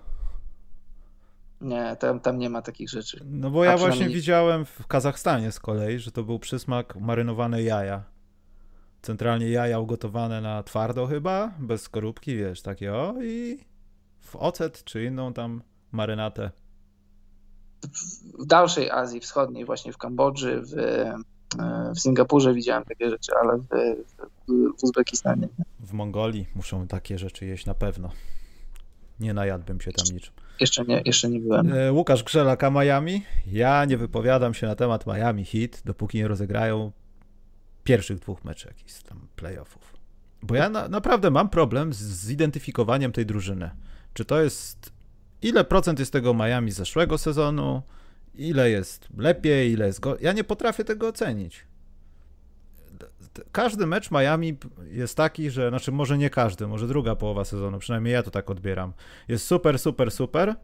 Nie, 1.61 1.95
tam, 1.99 2.19
tam 2.19 2.39
nie 2.39 2.49
ma 2.49 2.61
takich 2.61 2.89
rzeczy. 2.89 3.25
No 3.25 3.49
bo 3.49 3.63
ja 3.63 3.77
właśnie 3.77 4.09
widziałem 4.09 4.65
w 4.65 4.87
Kazachstanie 4.87 5.51
z 5.51 5.59
kolei, 5.59 5.99
że 5.99 6.11
to 6.11 6.23
był 6.23 6.39
przysmak 6.39 6.95
marynowane 6.95 7.63
jaja. 7.63 8.03
centralnie 9.01 9.49
jaja 9.49 9.79
ugotowane 9.79 10.41
na 10.41 10.63
twardo 10.63 11.07
chyba, 11.07 11.51
bez 11.59 11.81
skorupki, 11.81 12.37
wiesz, 12.37 12.61
takie 12.61 12.93
o 12.93 13.13
i 13.23 13.59
w 14.21 14.35
ocet 14.35 14.83
czy 14.83 15.03
inną 15.03 15.33
tam 15.33 15.61
marynatę. 15.91 16.51
W 18.39 18.45
dalszej 18.45 18.91
Azji 18.91 19.19
Wschodniej, 19.19 19.65
właśnie 19.65 19.93
w 19.93 19.97
Kambodży, 19.97 20.61
w, 20.61 20.73
w 21.95 21.99
Singapurze 21.99 22.53
widziałem 22.53 22.83
takie 22.83 23.09
rzeczy, 23.09 23.31
ale 23.41 23.57
w, 23.57 23.67
w 24.47 24.83
Uzbekistanie. 24.83 25.47
W 25.79 25.93
Mongolii 25.93 26.47
muszą 26.55 26.87
takie 26.87 27.17
rzeczy 27.17 27.45
jeść 27.45 27.65
na 27.65 27.73
pewno. 27.73 28.09
Nie 29.19 29.33
najadłbym 29.33 29.81
się 29.81 29.91
tam 29.91 30.05
niczym. 30.13 30.33
Jeszcze 30.59 30.85
nie, 30.85 31.01
jeszcze 31.05 31.29
nie 31.29 31.39
byłem. 31.39 31.73
E, 31.73 31.93
Łukasz 31.93 32.23
Grzelaka 32.23 32.69
Miami. 32.69 33.23
Ja 33.47 33.85
nie 33.85 33.97
wypowiadam 33.97 34.53
się 34.53 34.67
na 34.67 34.75
temat 34.75 35.07
Miami 35.07 35.45
Heat, 35.45 35.81
dopóki 35.85 36.17
nie 36.17 36.27
rozegrają 36.27 36.91
pierwszych 37.83 38.19
dwóch 38.19 38.43
meczów 38.43 38.71
jakichś 38.71 38.93
tam 39.03 39.27
playoffów. 39.35 39.93
Bo 40.41 40.55
ja 40.55 40.69
na, 40.69 40.87
naprawdę 40.87 41.31
mam 41.31 41.49
problem 41.49 41.93
z 41.93 41.97
zidentyfikowaniem 42.01 43.11
tej 43.11 43.25
drużyny. 43.25 43.69
Czy 44.13 44.25
to 44.25 44.41
jest. 44.41 44.93
Ile 45.41 45.63
procent 45.63 45.99
jest 45.99 46.13
tego 46.13 46.33
Miami 46.33 46.71
z 46.71 46.75
zeszłego 46.75 47.17
sezonu? 47.17 47.81
Ile 48.35 48.69
jest 48.69 49.07
lepiej, 49.17 49.71
ile 49.71 49.87
jest 49.87 49.99
go. 49.99 50.17
Ja 50.21 50.33
nie 50.33 50.43
potrafię 50.43 50.83
tego 50.83 51.07
ocenić. 51.07 51.65
Każdy 53.51 53.85
mecz 53.85 54.11
Miami 54.11 54.57
jest 54.91 55.17
taki, 55.17 55.49
że. 55.49 55.69
Znaczy, 55.69 55.91
może 55.91 56.17
nie 56.17 56.29
każdy, 56.29 56.67
może 56.67 56.87
druga 56.87 57.15
połowa 57.15 57.45
sezonu, 57.45 57.79
przynajmniej 57.79 58.13
ja 58.13 58.23
to 58.23 58.31
tak 58.31 58.49
odbieram. 58.49 58.93
Jest 59.27 59.45
super, 59.45 59.79
super, 59.79 60.11
super. 60.11 60.55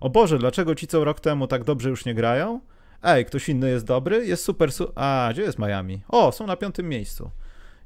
O 0.00 0.10
Boże, 0.10 0.38
dlaczego 0.38 0.74
ci 0.74 0.86
co 0.86 1.04
rok 1.04 1.20
temu 1.20 1.46
tak 1.46 1.64
dobrze 1.64 1.90
już 1.90 2.04
nie 2.04 2.14
grają? 2.14 2.60
Ej, 3.02 3.24
ktoś 3.24 3.48
inny 3.48 3.70
jest 3.70 3.86
dobry, 3.86 4.26
jest 4.26 4.44
super. 4.44 4.72
Su 4.72 4.92
A, 4.94 5.28
gdzie 5.32 5.42
jest 5.42 5.58
Miami? 5.58 6.02
O, 6.08 6.32
są 6.32 6.46
na 6.46 6.56
piątym 6.56 6.88
miejscu. 6.88 7.30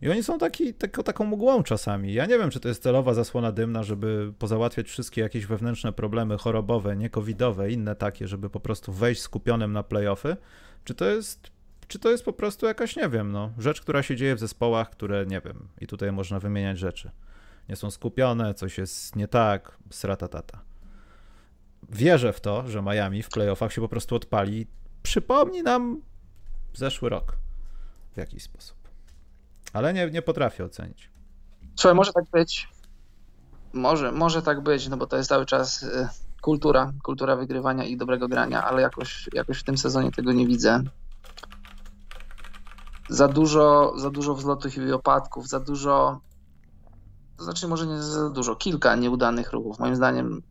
I 0.03 0.11
oni 0.11 0.23
są 0.23 0.39
taki, 0.39 0.75
tako, 0.75 1.03
taką 1.03 1.25
mgłą 1.27 1.63
czasami. 1.63 2.13
Ja 2.13 2.27
nie 2.27 2.39
wiem, 2.39 2.51
czy 2.51 2.61
to 2.61 2.69
jest 2.69 2.83
celowa 2.83 3.15
zasłona 3.15 3.53
dymna, 3.53 3.83
żeby 3.83 4.33
pozałatwiać 4.39 4.89
wszystkie 4.89 5.21
jakieś 5.21 5.47
wewnętrzne 5.47 5.93
problemy 5.93 6.39
chorobowe, 6.39 6.97
nie 6.97 7.11
covidowe, 7.11 7.71
inne 7.71 7.97
takie, 7.97 8.29
żeby 8.29 8.51
po 8.51 8.61
prostu 8.61 8.93
wejść 8.93 9.21
skupionym 9.21 9.73
na 9.73 9.83
playoffy, 9.83 10.37
czy 10.85 10.95
to 10.95 11.05
jest, 11.05 11.51
czy 11.89 11.99
to 11.99 12.11
jest 12.11 12.25
po 12.25 12.33
prostu 12.33 12.67
jakaś, 12.67 12.97
nie 12.97 13.09
wiem, 13.09 13.33
no, 13.33 13.53
rzecz, 13.59 13.81
która 13.81 14.03
się 14.03 14.17
dzieje 14.17 14.35
w 14.35 14.39
zespołach, 14.39 14.91
które, 14.91 15.27
nie 15.27 15.41
wiem, 15.41 15.69
i 15.81 15.87
tutaj 15.87 16.13
można 16.13 16.41
wymieniać 16.41 16.79
rzeczy. 16.79 17.11
Nie 17.69 17.77
są 17.77 17.91
skupione, 17.91 18.55
coś 18.55 18.79
jest 18.79 19.17
nie 19.17 19.29
tak, 19.29 19.79
sratatata. 19.91 20.61
Wierzę 21.91 22.33
w 22.33 22.41
to, 22.41 22.69
że 22.69 22.83
Miami 22.83 23.23
w 23.23 23.29
playoffach 23.29 23.73
się 23.73 23.81
po 23.81 23.89
prostu 23.89 24.15
odpali 24.15 24.67
przypomni 25.03 25.63
nam 25.63 26.01
zeszły 26.75 27.09
rok 27.09 27.37
w 28.13 28.17
jakiś 28.17 28.43
sposób. 28.43 28.82
Ale 29.73 29.93
nie, 29.93 30.11
nie 30.11 30.23
potrafię 30.23 30.65
ocenić. 30.65 31.11
Słuchaj, 31.77 31.95
może 31.95 32.13
tak 32.13 32.25
być. 32.33 32.69
Może, 33.73 34.13
może 34.13 34.43
tak 34.43 34.61
być, 34.61 34.89
no 34.89 34.97
bo 34.97 35.07
to 35.07 35.17
jest 35.17 35.29
cały 35.29 35.47
czas 35.47 35.83
y, 35.83 36.09
kultura, 36.41 36.93
kultura 37.03 37.37
wygrywania 37.37 37.85
i 37.85 37.97
dobrego 37.97 38.29
grania, 38.29 38.65
ale 38.65 38.83
jakoś, 38.83 39.29
jakoś 39.33 39.59
w 39.59 39.65
tym 39.65 39.79
sezonie 39.79 40.13
tego 40.13 40.33
nie 40.33 40.47
widzę. 40.47 40.83
Za 43.09 43.29
dużo, 43.29 43.95
za 43.97 44.11
dużo 44.11 44.35
wzlotów 44.35 44.77
i 44.77 44.93
opadków, 44.93 45.49
za 45.49 45.61
dużo, 45.61 46.21
to 47.37 47.45
znaczy 47.45 47.69
może 47.69 47.87
nie 47.87 48.03
za 48.03 48.31
dużo, 48.31 48.57
kilka 48.57 48.97
nieudanych 48.97 49.53
ruchów. 49.53 49.79
Moim 49.79 49.97
zdaniem 49.97 50.43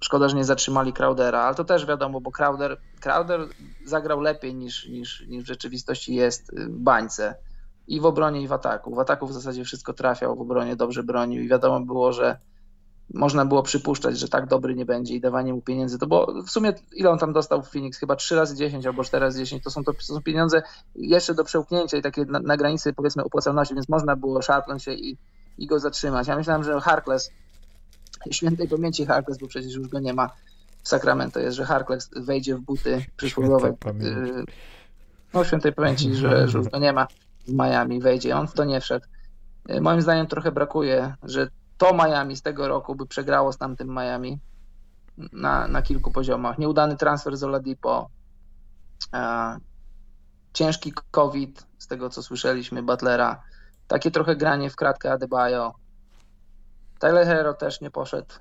Szkoda, 0.00 0.28
że 0.28 0.36
nie 0.36 0.44
zatrzymali 0.44 0.92
Crowdera, 0.92 1.40
ale 1.40 1.54
to 1.54 1.64
też 1.64 1.86
wiadomo, 1.86 2.20
bo 2.20 2.30
Crowder, 2.30 2.80
Crowder 3.00 3.40
zagrał 3.84 4.20
lepiej 4.20 4.54
niż, 4.54 4.88
niż, 4.88 5.26
niż 5.28 5.44
w 5.44 5.46
rzeczywistości 5.46 6.14
jest 6.14 6.54
w 6.54 6.78
bańce. 6.78 7.34
I 7.88 8.00
w 8.00 8.06
obronie, 8.06 8.42
i 8.42 8.48
w 8.48 8.52
ataku. 8.52 8.94
W 8.94 8.98
ataku 8.98 9.26
w 9.26 9.32
zasadzie 9.32 9.64
wszystko 9.64 9.92
trafiał, 9.92 10.36
w 10.36 10.40
obronie 10.40 10.76
dobrze 10.76 11.02
bronił 11.02 11.42
i 11.42 11.48
wiadomo 11.48 11.80
było, 11.80 12.12
że 12.12 12.38
można 13.14 13.44
było 13.44 13.62
przypuszczać, 13.62 14.18
że 14.18 14.28
tak 14.28 14.46
dobry 14.46 14.74
nie 14.74 14.84
będzie 14.84 15.14
i 15.14 15.20
dawanie 15.20 15.54
mu 15.54 15.62
pieniędzy. 15.62 15.98
To 15.98 16.06
bo 16.06 16.42
w 16.46 16.50
sumie 16.50 16.72
ile 16.92 17.10
on 17.10 17.18
tam 17.18 17.32
dostał 17.32 17.62
w 17.62 17.68
Phoenix? 17.68 17.98
Chyba 17.98 18.16
3 18.16 18.36
razy 18.36 18.56
10 18.56 18.86
albo 18.86 19.04
4 19.04 19.24
razy 19.24 19.38
10. 19.38 19.64
To 19.64 19.70
są, 19.70 19.84
to, 19.84 19.92
to 19.92 20.02
są 20.02 20.22
pieniądze 20.22 20.62
jeszcze 20.94 21.34
do 21.34 21.44
przełknięcia 21.44 21.96
i 21.96 22.02
takie 22.02 22.24
na, 22.24 22.38
na 22.38 22.56
granicy 22.56 22.92
powiedzmy 22.92 23.24
opłacalności, 23.24 23.74
więc 23.74 23.88
można 23.88 24.16
było 24.16 24.42
szarpnąć 24.42 24.84
się 24.84 24.92
i, 24.92 25.18
i 25.58 25.66
go 25.66 25.78
zatrzymać. 25.78 26.28
Ja 26.28 26.36
myślałem, 26.36 26.64
że 26.64 26.80
Harkless 26.80 27.30
świętej 28.30 28.68
pamięci 28.68 29.06
Harkless, 29.06 29.38
bo 29.38 29.46
przecież 29.46 29.74
już 29.74 29.88
go 29.88 30.00
nie 30.00 30.14
ma 30.14 30.30
w 30.82 30.88
Sacramento, 30.88 31.40
jest, 31.40 31.56
że 31.56 31.64
Harkless 31.64 32.10
wejdzie 32.16 32.54
w 32.54 32.60
buty 32.60 33.04
przysłowiowe. 33.16 33.68
Y, 33.68 34.44
no 35.34 35.44
świętej 35.44 35.72
pamięci, 35.72 36.14
że, 36.14 36.48
że 36.48 36.58
już 36.58 36.68
go 36.68 36.78
nie 36.78 36.92
ma 36.92 37.06
w 37.48 37.52
Miami, 37.52 38.00
wejdzie. 38.00 38.36
On 38.36 38.48
w 38.48 38.52
to 38.52 38.64
nie 38.64 38.80
wszedł. 38.80 39.06
Y, 39.70 39.80
moim 39.80 40.02
zdaniem 40.02 40.26
trochę 40.26 40.52
brakuje, 40.52 41.14
że 41.22 41.48
to 41.78 41.94
Miami 41.94 42.36
z 42.36 42.42
tego 42.42 42.68
roku 42.68 42.94
by 42.94 43.06
przegrało 43.06 43.52
z 43.52 43.58
tamtym 43.58 43.88
Miami 43.88 44.38
na, 45.32 45.68
na 45.68 45.82
kilku 45.82 46.10
poziomach. 46.10 46.58
Nieudany 46.58 46.96
transfer 46.96 47.36
z 47.36 47.44
Oladipo, 47.44 48.10
e, 49.14 49.56
ciężki 50.52 50.92
COVID, 51.10 51.66
z 51.78 51.86
tego 51.86 52.10
co 52.10 52.22
słyszeliśmy, 52.22 52.82
Butlera, 52.82 53.42
takie 53.88 54.10
trochę 54.10 54.36
granie 54.36 54.70
w 54.70 54.76
kratkę 54.76 55.12
Adebayo, 55.12 55.74
Tyler 56.98 57.26
Hero 57.26 57.54
też 57.54 57.80
nie 57.80 57.90
poszedł. 57.90 58.34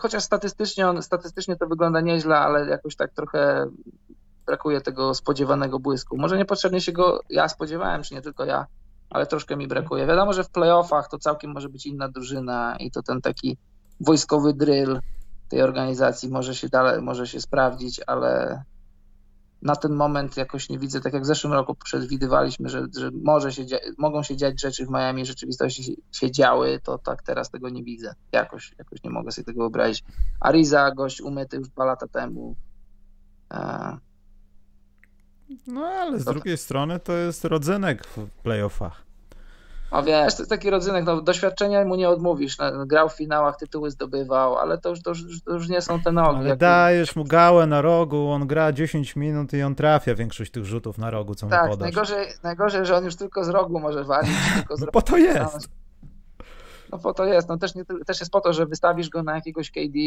Chociaż 0.00 0.22
statystycznie, 0.22 0.88
on, 0.88 1.02
statystycznie 1.02 1.56
to 1.56 1.66
wygląda 1.66 2.00
nieźle, 2.00 2.38
ale 2.38 2.68
jakoś 2.68 2.96
tak 2.96 3.12
trochę 3.12 3.66
brakuje 4.46 4.80
tego 4.80 5.14
spodziewanego 5.14 5.78
błysku. 5.78 6.16
Może 6.18 6.38
niepotrzebnie 6.38 6.80
się 6.80 6.92
go 6.92 7.20
ja 7.30 7.48
spodziewałem, 7.48 8.02
czy 8.02 8.14
nie 8.14 8.22
tylko 8.22 8.44
ja, 8.44 8.66
ale 9.10 9.26
troszkę 9.26 9.56
mi 9.56 9.68
brakuje. 9.68 10.06
Wiadomo, 10.06 10.32
że 10.32 10.44
w 10.44 10.50
playoffach 10.50 11.08
to 11.08 11.18
całkiem 11.18 11.52
może 11.52 11.68
być 11.68 11.86
inna 11.86 12.08
drużyna 12.08 12.76
i 12.80 12.90
to 12.90 13.02
ten 13.02 13.20
taki 13.20 13.56
wojskowy 14.00 14.54
drill 14.54 15.00
tej 15.48 15.62
organizacji 15.62 16.28
może 16.28 16.54
się 16.54 16.68
dalej, 16.68 17.02
może 17.02 17.26
się 17.26 17.40
sprawdzić, 17.40 18.00
ale 18.06 18.62
na 19.62 19.76
ten 19.76 19.92
moment 19.94 20.36
jakoś 20.36 20.68
nie 20.68 20.78
widzę, 20.78 21.00
tak 21.00 21.12
jak 21.12 21.22
w 21.22 21.26
zeszłym 21.26 21.52
roku 21.52 21.74
przewidywaliśmy, 21.74 22.68
że, 22.68 22.86
że 22.98 23.10
może 23.22 23.52
się 23.52 23.64
mogą 23.98 24.22
się 24.22 24.36
dziać 24.36 24.60
rzeczy 24.60 24.86
w 24.86 24.90
Miami, 24.90 25.26
rzeczywistości 25.26 25.84
się, 25.84 25.92
się 26.12 26.30
działy, 26.30 26.80
to 26.84 26.98
tak 26.98 27.22
teraz 27.22 27.50
tego 27.50 27.68
nie 27.68 27.84
widzę. 27.84 28.14
Jakoś, 28.32 28.74
jakoś 28.78 29.02
nie 29.02 29.10
mogę 29.10 29.32
sobie 29.32 29.44
tego 29.44 29.60
wyobrazić. 29.60 30.04
Ariza, 30.40 30.90
gość 30.90 31.20
umyty 31.20 31.56
już 31.56 31.68
dwa 31.68 31.84
lata 31.84 32.08
temu. 32.08 32.56
E... 33.52 33.98
No 35.66 35.80
ale 35.86 36.20
z 36.20 36.24
to 36.24 36.32
drugiej 36.32 36.58
strony 36.58 37.00
to 37.00 37.12
jest 37.12 37.44
rodzynek 37.44 38.06
w 38.06 38.26
playoffach. 38.42 39.10
A 39.90 40.02
wiesz, 40.02 40.34
to 40.34 40.42
jest 40.42 40.50
taki 40.50 40.70
rodzynek, 40.70 41.04
no, 41.04 41.20
doświadczenia 41.20 41.84
mu 41.84 41.96
nie 41.96 42.08
odmówisz. 42.08 42.58
No, 42.58 42.86
grał 42.86 43.08
w 43.08 43.12
finałach, 43.12 43.56
tytuły 43.56 43.90
zdobywał, 43.90 44.56
ale 44.56 44.78
to 44.78 44.88
już, 44.88 45.02
to 45.02 45.10
już, 45.10 45.42
to 45.42 45.52
już 45.52 45.68
nie 45.68 45.80
są 45.80 46.00
te 46.00 46.12
nogi. 46.12 46.38
Ale 46.38 46.56
dajesz 46.56 47.16
mu 47.16 47.24
gałę 47.24 47.66
na 47.66 47.82
rogu, 47.82 48.30
on 48.30 48.46
gra 48.46 48.72
10 48.72 49.16
minut 49.16 49.52
i 49.52 49.62
on 49.62 49.74
trafia 49.74 50.14
większość 50.14 50.50
tych 50.50 50.64
rzutów 50.64 50.98
na 50.98 51.10
rogu, 51.10 51.34
co 51.34 51.46
tak, 51.46 51.62
mu 51.62 51.70
podasz. 51.70 51.82
Najgorzej, 51.82 52.26
najgorzej, 52.42 52.86
że 52.86 52.96
on 52.96 53.04
już 53.04 53.16
tylko 53.16 53.44
z 53.44 53.48
rogu 53.48 53.80
może 53.80 54.04
walić. 54.04 54.36
Tylko 54.54 54.76
z 54.76 54.80
no 54.80 54.86
po 54.86 55.02
to 55.02 55.16
jest. 55.16 55.68
No 56.92 56.98
po 56.98 57.14
to 57.14 57.24
jest. 57.24 57.48
No 57.48 57.58
też, 57.58 57.74
nie, 57.74 57.84
też 57.84 58.20
jest 58.20 58.32
po 58.32 58.40
to, 58.40 58.52
że 58.52 58.66
wystawisz 58.66 59.08
go 59.08 59.22
na 59.22 59.34
jakiegoś 59.34 59.70
KD 59.70 59.98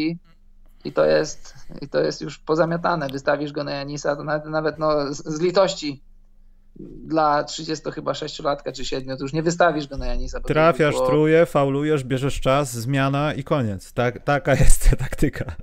i 0.84 0.92
to 0.92 1.04
jest, 1.04 1.54
i 1.80 1.88
to 1.88 2.00
jest 2.00 2.20
już 2.20 2.38
pozamiatane. 2.38 3.08
Wystawisz 3.08 3.52
go 3.52 3.64
na 3.64 3.72
Janisa, 3.72 4.16
to 4.16 4.24
nawet, 4.24 4.46
nawet 4.46 4.78
no, 4.78 5.14
z, 5.14 5.24
z 5.24 5.40
litości 5.40 6.02
dla 7.04 7.44
30 7.44 7.90
chyba 7.90 8.14
6 8.14 8.40
latka 8.40 8.72
czy 8.72 8.84
7, 8.84 9.16
to 9.16 9.24
już 9.24 9.32
nie 9.32 9.42
wystawisz 9.42 9.86
go 9.86 9.96
na 9.96 10.06
Janisa. 10.06 10.40
Trafiasz, 10.40 10.94
było... 10.94 11.06
truje, 11.06 11.46
faulujesz, 11.46 12.04
bierzesz 12.04 12.40
czas, 12.40 12.72
zmiana 12.72 13.34
i 13.34 13.44
koniec. 13.44 13.92
Tak, 13.92 14.24
taka 14.24 14.54
jest 14.64 14.90
taktyka. 14.98 15.56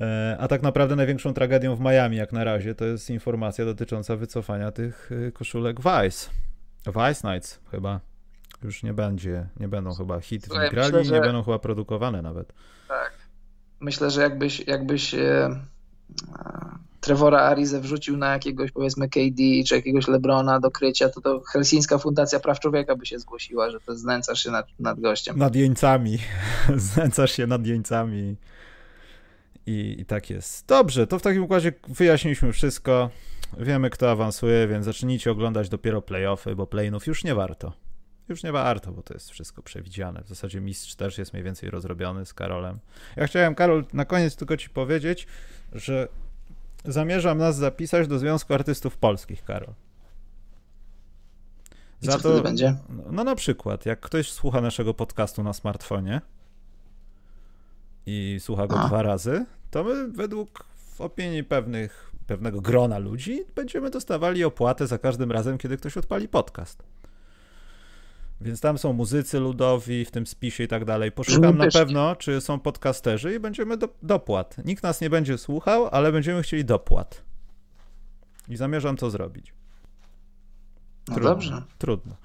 E, 0.00 0.36
a 0.40 0.48
tak 0.48 0.62
naprawdę 0.62 0.96
największą 0.96 1.34
tragedią 1.34 1.76
w 1.76 1.80
Miami 1.80 2.16
jak 2.16 2.32
na 2.32 2.44
razie 2.44 2.74
to 2.74 2.84
jest 2.84 3.10
informacja 3.10 3.64
dotycząca 3.64 4.16
wycofania 4.16 4.72
tych 4.72 5.12
y, 5.12 5.32
koszulek 5.32 5.76
Vice. 5.76 6.30
Vice 6.86 7.32
Nights 7.32 7.60
chyba 7.70 8.00
już 8.62 8.82
nie 8.82 8.94
będzie, 8.94 9.46
nie 9.60 9.68
będą 9.68 9.94
chyba 9.94 10.20
hit 10.20 10.46
Słuchaj, 10.46 10.70
grali 10.70 10.92
myślę, 10.92 11.04
że... 11.04 11.14
nie 11.14 11.20
będą 11.20 11.42
chyba 11.42 11.58
produkowane 11.58 12.22
nawet. 12.22 12.52
Tak. 12.88 13.19
Myślę, 13.80 14.10
że 14.10 14.22
jakbyś, 14.22 14.66
jakbyś 14.66 15.14
e, 15.14 15.60
Trevora 17.00 17.40
Arizę 17.40 17.80
wrzucił 17.80 18.16
na 18.16 18.32
jakiegoś 18.32 18.72
powiedzmy 18.72 19.08
KD 19.08 19.42
czy 19.68 19.74
jakiegoś 19.74 20.08
Lebrona 20.08 20.60
do 20.60 20.70
krycia, 20.70 21.08
to 21.08 21.20
to 21.20 21.40
Helsińska 21.40 21.98
Fundacja 21.98 22.40
Praw 22.40 22.60
Człowieka 22.60 22.96
by 22.96 23.06
się 23.06 23.18
zgłosiła, 23.18 23.70
że 23.70 23.80
to 23.80 23.96
znęcasz 23.96 24.42
się 24.42 24.50
nad, 24.50 24.66
nad 24.80 25.00
gościem. 25.00 25.38
Nad 25.38 25.56
jeńcami. 25.56 26.18
znęcasz 26.76 27.32
się 27.32 27.46
nad 27.46 27.66
jeńcami. 27.66 28.36
I, 29.66 29.96
I 29.98 30.04
tak 30.04 30.30
jest. 30.30 30.66
Dobrze, 30.66 31.06
to 31.06 31.18
w 31.18 31.22
takim 31.22 31.42
układzie 31.42 31.72
wyjaśniliśmy 31.88 32.52
wszystko. 32.52 33.10
Wiemy, 33.58 33.90
kto 33.90 34.10
awansuje, 34.10 34.68
więc 34.68 34.84
zacznijcie 34.84 35.30
oglądać 35.30 35.68
dopiero 35.68 36.02
playoffy, 36.02 36.56
bo 36.56 36.66
playinów 36.66 37.06
już 37.06 37.24
nie 37.24 37.34
warto. 37.34 37.72
Już 38.30 38.42
nie 38.42 38.52
warto, 38.52 38.92
bo 38.92 39.02
to 39.02 39.14
jest 39.14 39.30
wszystko 39.30 39.62
przewidziane. 39.62 40.22
W 40.24 40.28
zasadzie 40.28 40.60
mistrz 40.60 40.94
też 40.94 41.18
jest 41.18 41.32
mniej 41.32 41.44
więcej 41.44 41.70
rozrobiony 41.70 42.26
z 42.26 42.34
Karolem. 42.34 42.78
Ja 43.16 43.26
chciałem, 43.26 43.54
Karol, 43.54 43.84
na 43.92 44.04
koniec 44.04 44.36
tylko 44.36 44.56
ci 44.56 44.70
powiedzieć, 44.70 45.26
że 45.72 46.08
zamierzam 46.84 47.38
nas 47.38 47.56
zapisać 47.56 48.08
do 48.08 48.18
Związku 48.18 48.54
Artystów 48.54 48.96
Polskich, 48.96 49.44
Karol. 49.44 49.74
I 52.02 52.06
Za 52.06 52.18
co 52.18 52.36
to, 52.36 52.42
będzie? 52.42 52.76
No 53.10 53.24
na 53.24 53.34
przykład, 53.34 53.86
jak 53.86 54.00
ktoś 54.00 54.32
słucha 54.32 54.60
naszego 54.60 54.94
podcastu 54.94 55.42
na 55.42 55.52
smartfonie 55.52 56.20
i 58.06 58.38
słucha 58.40 58.66
go 58.66 58.80
A. 58.80 58.86
dwa 58.86 59.02
razy, 59.02 59.46
to 59.70 59.84
my 59.84 60.08
według 60.08 60.64
opinii 60.98 61.44
pewnych, 61.44 62.12
pewnego 62.26 62.60
grona 62.60 62.98
ludzi 62.98 63.44
będziemy 63.54 63.90
dostawali 63.90 64.44
opłatę 64.44 64.86
za 64.86 64.98
każdym 64.98 65.32
razem, 65.32 65.58
kiedy 65.58 65.76
ktoś 65.76 65.96
odpali 65.96 66.28
podcast. 66.28 66.82
Więc 68.40 68.60
tam 68.60 68.78
są 68.78 68.92
muzycy 68.92 69.40
ludowi 69.40 70.04
w 70.04 70.10
tym 70.10 70.26
spisie 70.26 70.64
i 70.64 70.68
tak 70.68 70.84
dalej. 70.84 71.12
Poszukam 71.12 71.58
na 71.58 71.66
pewno, 71.66 72.16
czy 72.16 72.40
są 72.40 72.60
podcasterzy 72.60 73.34
i 73.34 73.40
będziemy 73.40 73.76
do, 73.76 73.88
dopłat. 74.02 74.56
Nikt 74.64 74.82
nas 74.82 75.00
nie 75.00 75.10
będzie 75.10 75.38
słuchał, 75.38 75.88
ale 75.92 76.12
będziemy 76.12 76.42
chcieli 76.42 76.64
dopłat. 76.64 77.22
I 78.48 78.56
zamierzam 78.56 78.96
to 78.96 79.10
zrobić. 79.10 79.52
No 81.08 81.14
trudno, 81.14 81.30
dobrze. 81.30 81.62
Trudno. 81.78 82.16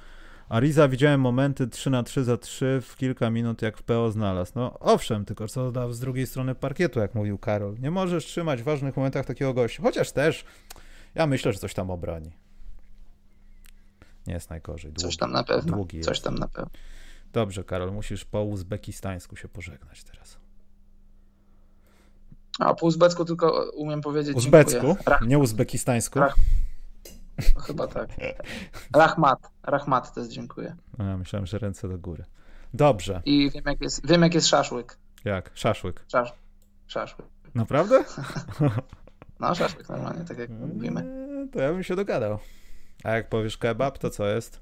Ariza 0.50 0.88
widziałem 0.88 1.22
momenty 1.22 1.68
3 1.68 1.90
na 1.90 2.04
3 2.04 2.24
za 2.24 2.38
3 2.38 2.82
w 2.82 2.96
kilka 2.96 3.30
minut, 3.30 3.62
jak 3.62 3.78
w 3.78 3.84
PO 3.84 4.12
znalazł. 4.12 4.52
No 4.56 4.80
owszem, 4.80 5.26
tylko 5.26 5.48
co 5.48 5.72
dał 5.72 5.94
z 5.94 6.00
drugiej 6.00 6.28
strony 6.28 6.56
parkietu, 6.56 7.00
jak 7.00 7.16
mówił 7.16 7.38
Karol. 7.38 7.76
Nie 7.80 7.92
możesz 7.92 8.26
trzymać 8.26 8.62
w 8.62 8.66
ważnych 8.66 8.98
momentach 8.98 9.26
takiego 9.26 9.54
gościa. 9.54 9.84
Chociaż 9.84 10.12
też 10.12 10.46
ja 11.16 11.28
myślę, 11.28 11.54
że 11.54 11.60
coś 11.60 11.74
tam 11.74 11.90
obroni. 11.90 12.32
Nie 14.28 14.34
jest 14.34 14.50
najgorzej. 14.50 14.92
Długi, 14.92 15.02
coś 15.02 15.18
tam 15.18 15.32
na 15.32 15.44
pewno. 15.44 15.76
Długi 15.76 16.02
coś 16.02 16.18
jest. 16.18 16.24
tam 16.24 16.36
na 16.36 16.48
pewno. 16.48 16.72
Dobrze, 17.34 17.64
Karol, 17.64 17.92
musisz 17.92 18.26
po 18.26 18.44
uzbekistańsku 18.44 19.36
się 19.36 19.48
pożegnać 19.48 20.04
teraz. 20.04 20.38
A 22.60 22.74
po 22.74 22.86
uzbecku 22.86 23.26
tylko 23.26 23.72
umiem 23.76 24.02
powiedzieć 24.02 24.38
Uzbecku? 24.38 24.98
Nie 25.28 25.40
uzbekistańsku? 25.40 26.20
Rach... 26.20 26.36
Chyba 27.68 27.88
tak. 27.88 28.10
Rachmat. 28.96 29.52
Rachmat 29.64 30.14
też 30.14 30.28
dziękuję. 30.28 30.76
A, 30.98 31.18
myślałem, 31.18 31.46
że 31.46 31.58
ręce 31.58 31.90
do 31.90 31.98
góry. 31.98 32.26
Dobrze. 32.74 33.22
I 33.26 33.52
wiem 33.52 33.64
jak 33.66 33.82
jest, 33.82 34.08
wiem, 34.08 34.22
jak 34.22 34.34
jest 34.34 34.48
szaszłyk. 34.48 34.98
Jak? 35.26 35.52
Szaszłyk? 35.54 36.06
Szasz... 36.08 36.34
Szaszłyk. 36.88 37.28
Naprawdę? 37.56 38.04
no, 39.40 39.56
szaszłyk 39.56 39.90
normalnie, 39.90 40.26
tak 40.26 40.38
jak 40.38 40.50
mówimy. 40.50 41.06
To 41.52 41.60
ja 41.60 41.74
bym 41.74 41.84
się 41.84 41.96
dogadał. 41.96 42.40
A 43.04 43.12
jak 43.12 43.30
powiesz 43.30 43.58
kebab, 43.58 43.98
to 43.98 44.10
co 44.10 44.28
jest? 44.28 44.60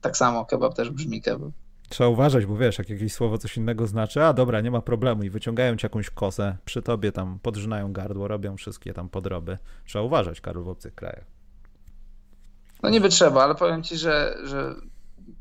Tak 0.00 0.16
samo, 0.16 0.44
kebab 0.44 0.74
też 0.74 0.90
brzmi 0.90 1.22
kebab. 1.22 1.52
Trzeba 1.88 2.10
uważać, 2.10 2.46
bo 2.46 2.56
wiesz, 2.56 2.78
jak 2.78 2.90
jakieś 2.90 3.12
słowo 3.12 3.38
coś 3.38 3.56
innego 3.56 3.86
znaczy, 3.86 4.24
a 4.24 4.32
dobra, 4.32 4.60
nie 4.60 4.70
ma 4.70 4.80
problemu 4.80 5.22
i 5.22 5.30
wyciągają 5.30 5.76
ci 5.76 5.86
jakąś 5.86 6.10
kosę, 6.10 6.56
przy 6.64 6.82
tobie 6.82 7.12
tam 7.12 7.38
podrzynają 7.42 7.92
gardło, 7.92 8.28
robią 8.28 8.56
wszystkie 8.56 8.94
tam 8.94 9.08
podroby. 9.08 9.58
Trzeba 9.84 10.04
uważać, 10.04 10.40
Karol, 10.40 10.64
w 10.64 10.68
obcych 10.68 10.94
krajach. 10.94 11.24
No 12.82 12.90
niby 12.90 13.08
trzeba, 13.08 13.44
ale 13.44 13.54
powiem 13.54 13.82
ci, 13.82 13.96
że, 13.96 14.38
że 14.44 14.74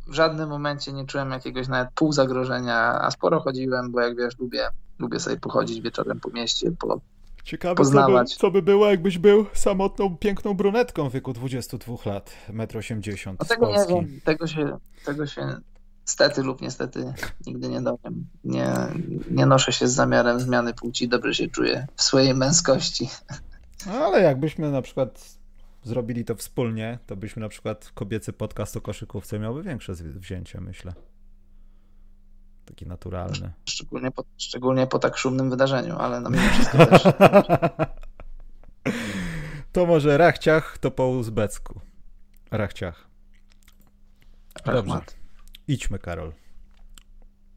w 0.07 0.13
żadnym 0.13 0.49
momencie 0.49 0.93
nie 0.93 1.05
czułem 1.05 1.31
jakiegoś 1.31 1.67
nawet 1.67 1.89
pół 1.95 2.11
zagrożenia, 2.13 3.01
a 3.01 3.11
sporo 3.11 3.39
chodziłem, 3.39 3.91
bo 3.91 4.01
jak 4.01 4.17
wiesz, 4.17 4.37
lubię, 4.39 4.69
lubię 4.99 5.19
sobie 5.19 5.37
pochodzić 5.37 5.81
wieczorem 5.81 6.19
po 6.19 6.29
mieście, 6.29 6.71
po, 6.71 6.99
Ciekawe, 7.47 7.75
poznawać. 7.75 8.29
Co 8.29 8.35
by, 8.35 8.39
co 8.39 8.51
by 8.51 8.61
było, 8.61 8.89
jakbyś 8.89 9.17
był 9.17 9.45
samotną, 9.53 10.17
piękną 10.17 10.53
brunetką 10.53 11.09
w 11.09 11.13
wieku 11.13 11.33
22 11.33 11.95
lat, 12.05 12.33
1,80 12.49 13.29
m. 13.29 13.35
No 13.39 13.45
tego 13.45 13.71
nie 13.71 13.85
wiem, 13.89 14.19
tego 14.23 14.47
się, 14.47 14.77
tego 15.05 15.27
się 15.27 15.57
stety 16.05 16.43
lub 16.43 16.61
niestety 16.61 17.13
nigdy 17.47 17.69
nie 17.69 17.81
dowiem. 17.81 18.25
Nie, 18.43 18.73
nie 19.31 19.45
noszę 19.45 19.71
się 19.71 19.87
z 19.87 19.93
zamiarem 19.93 20.39
zmiany 20.39 20.73
płci, 20.73 21.07
dobrze 21.07 21.33
się 21.33 21.47
czuję 21.47 21.87
w 21.95 22.03
swojej 22.03 22.33
męskości. 22.33 23.09
No, 23.85 23.93
ale 23.93 24.21
jakbyśmy 24.21 24.71
na 24.71 24.81
przykład 24.81 25.37
zrobili 25.83 26.25
to 26.25 26.35
wspólnie, 26.35 26.99
to 27.05 27.15
byśmy 27.15 27.41
na 27.41 27.49
przykład 27.49 27.91
kobiecy 27.93 28.33
podcast 28.33 28.77
o 28.77 28.81
koszykówce 28.81 29.39
miałby 29.39 29.63
większe 29.63 29.93
wzięcie, 29.93 30.61
myślę. 30.61 30.93
Taki 32.67 32.87
naturalny. 32.87 33.53
Szczególnie 33.65 34.11
po, 34.11 34.23
szczególnie 34.37 34.87
po 34.87 34.99
tak 34.99 35.17
szumnym 35.17 35.49
wydarzeniu, 35.49 35.97
ale 35.97 36.21
na 36.21 36.29
mimo 36.29 36.49
wszystko 36.49 36.85
też. 36.85 37.03
to 39.73 39.85
może 39.85 40.17
rachciach, 40.17 40.77
to 40.77 40.91
po 40.91 41.07
uzbecku. 41.07 41.81
Rachciach. 42.51 43.07
Dobrze. 44.65 45.01
Idźmy, 45.67 45.99
Karol. 45.99 46.33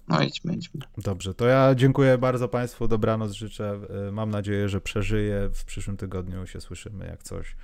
No 0.09 0.23
idźmy, 0.23 0.55
idźmy. 0.55 0.81
Dobrze, 0.99 1.35
to 1.35 1.47
ja 1.47 1.75
dziękuję 1.75 2.19
bardzo 2.19 2.49
Państwu, 2.49 2.89
dobranoc 2.89 3.33
życzę. 3.33 3.81
Mam 4.13 4.31
nadzieję, 4.31 4.69
że 4.69 4.81
przeżyję. 4.81 5.51
W 5.55 5.65
przyszłym 5.65 5.97
tygodniu 5.97 6.47
się 6.47 6.61
słyszymy 6.61 7.07
jak 7.07 7.23
coś 7.23 7.57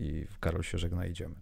i 0.00 0.26
Karol 0.40 0.62
się 0.62 0.78
żegna, 0.78 1.06
idziemy. 1.06 1.34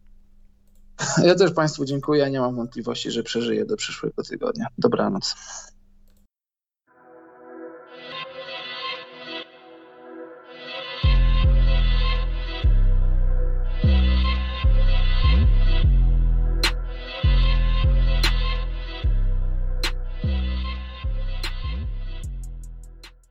Ja 1.24 1.34
też 1.34 1.52
Państwu 1.52 1.84
dziękuję. 1.84 2.30
Nie 2.30 2.40
mam 2.40 2.56
wątpliwości, 2.56 3.10
że 3.10 3.22
przeżyję 3.22 3.64
do 3.64 3.76
przyszłego 3.76 4.22
tygodnia. 4.22 4.66
Dobranoc. 4.78 5.34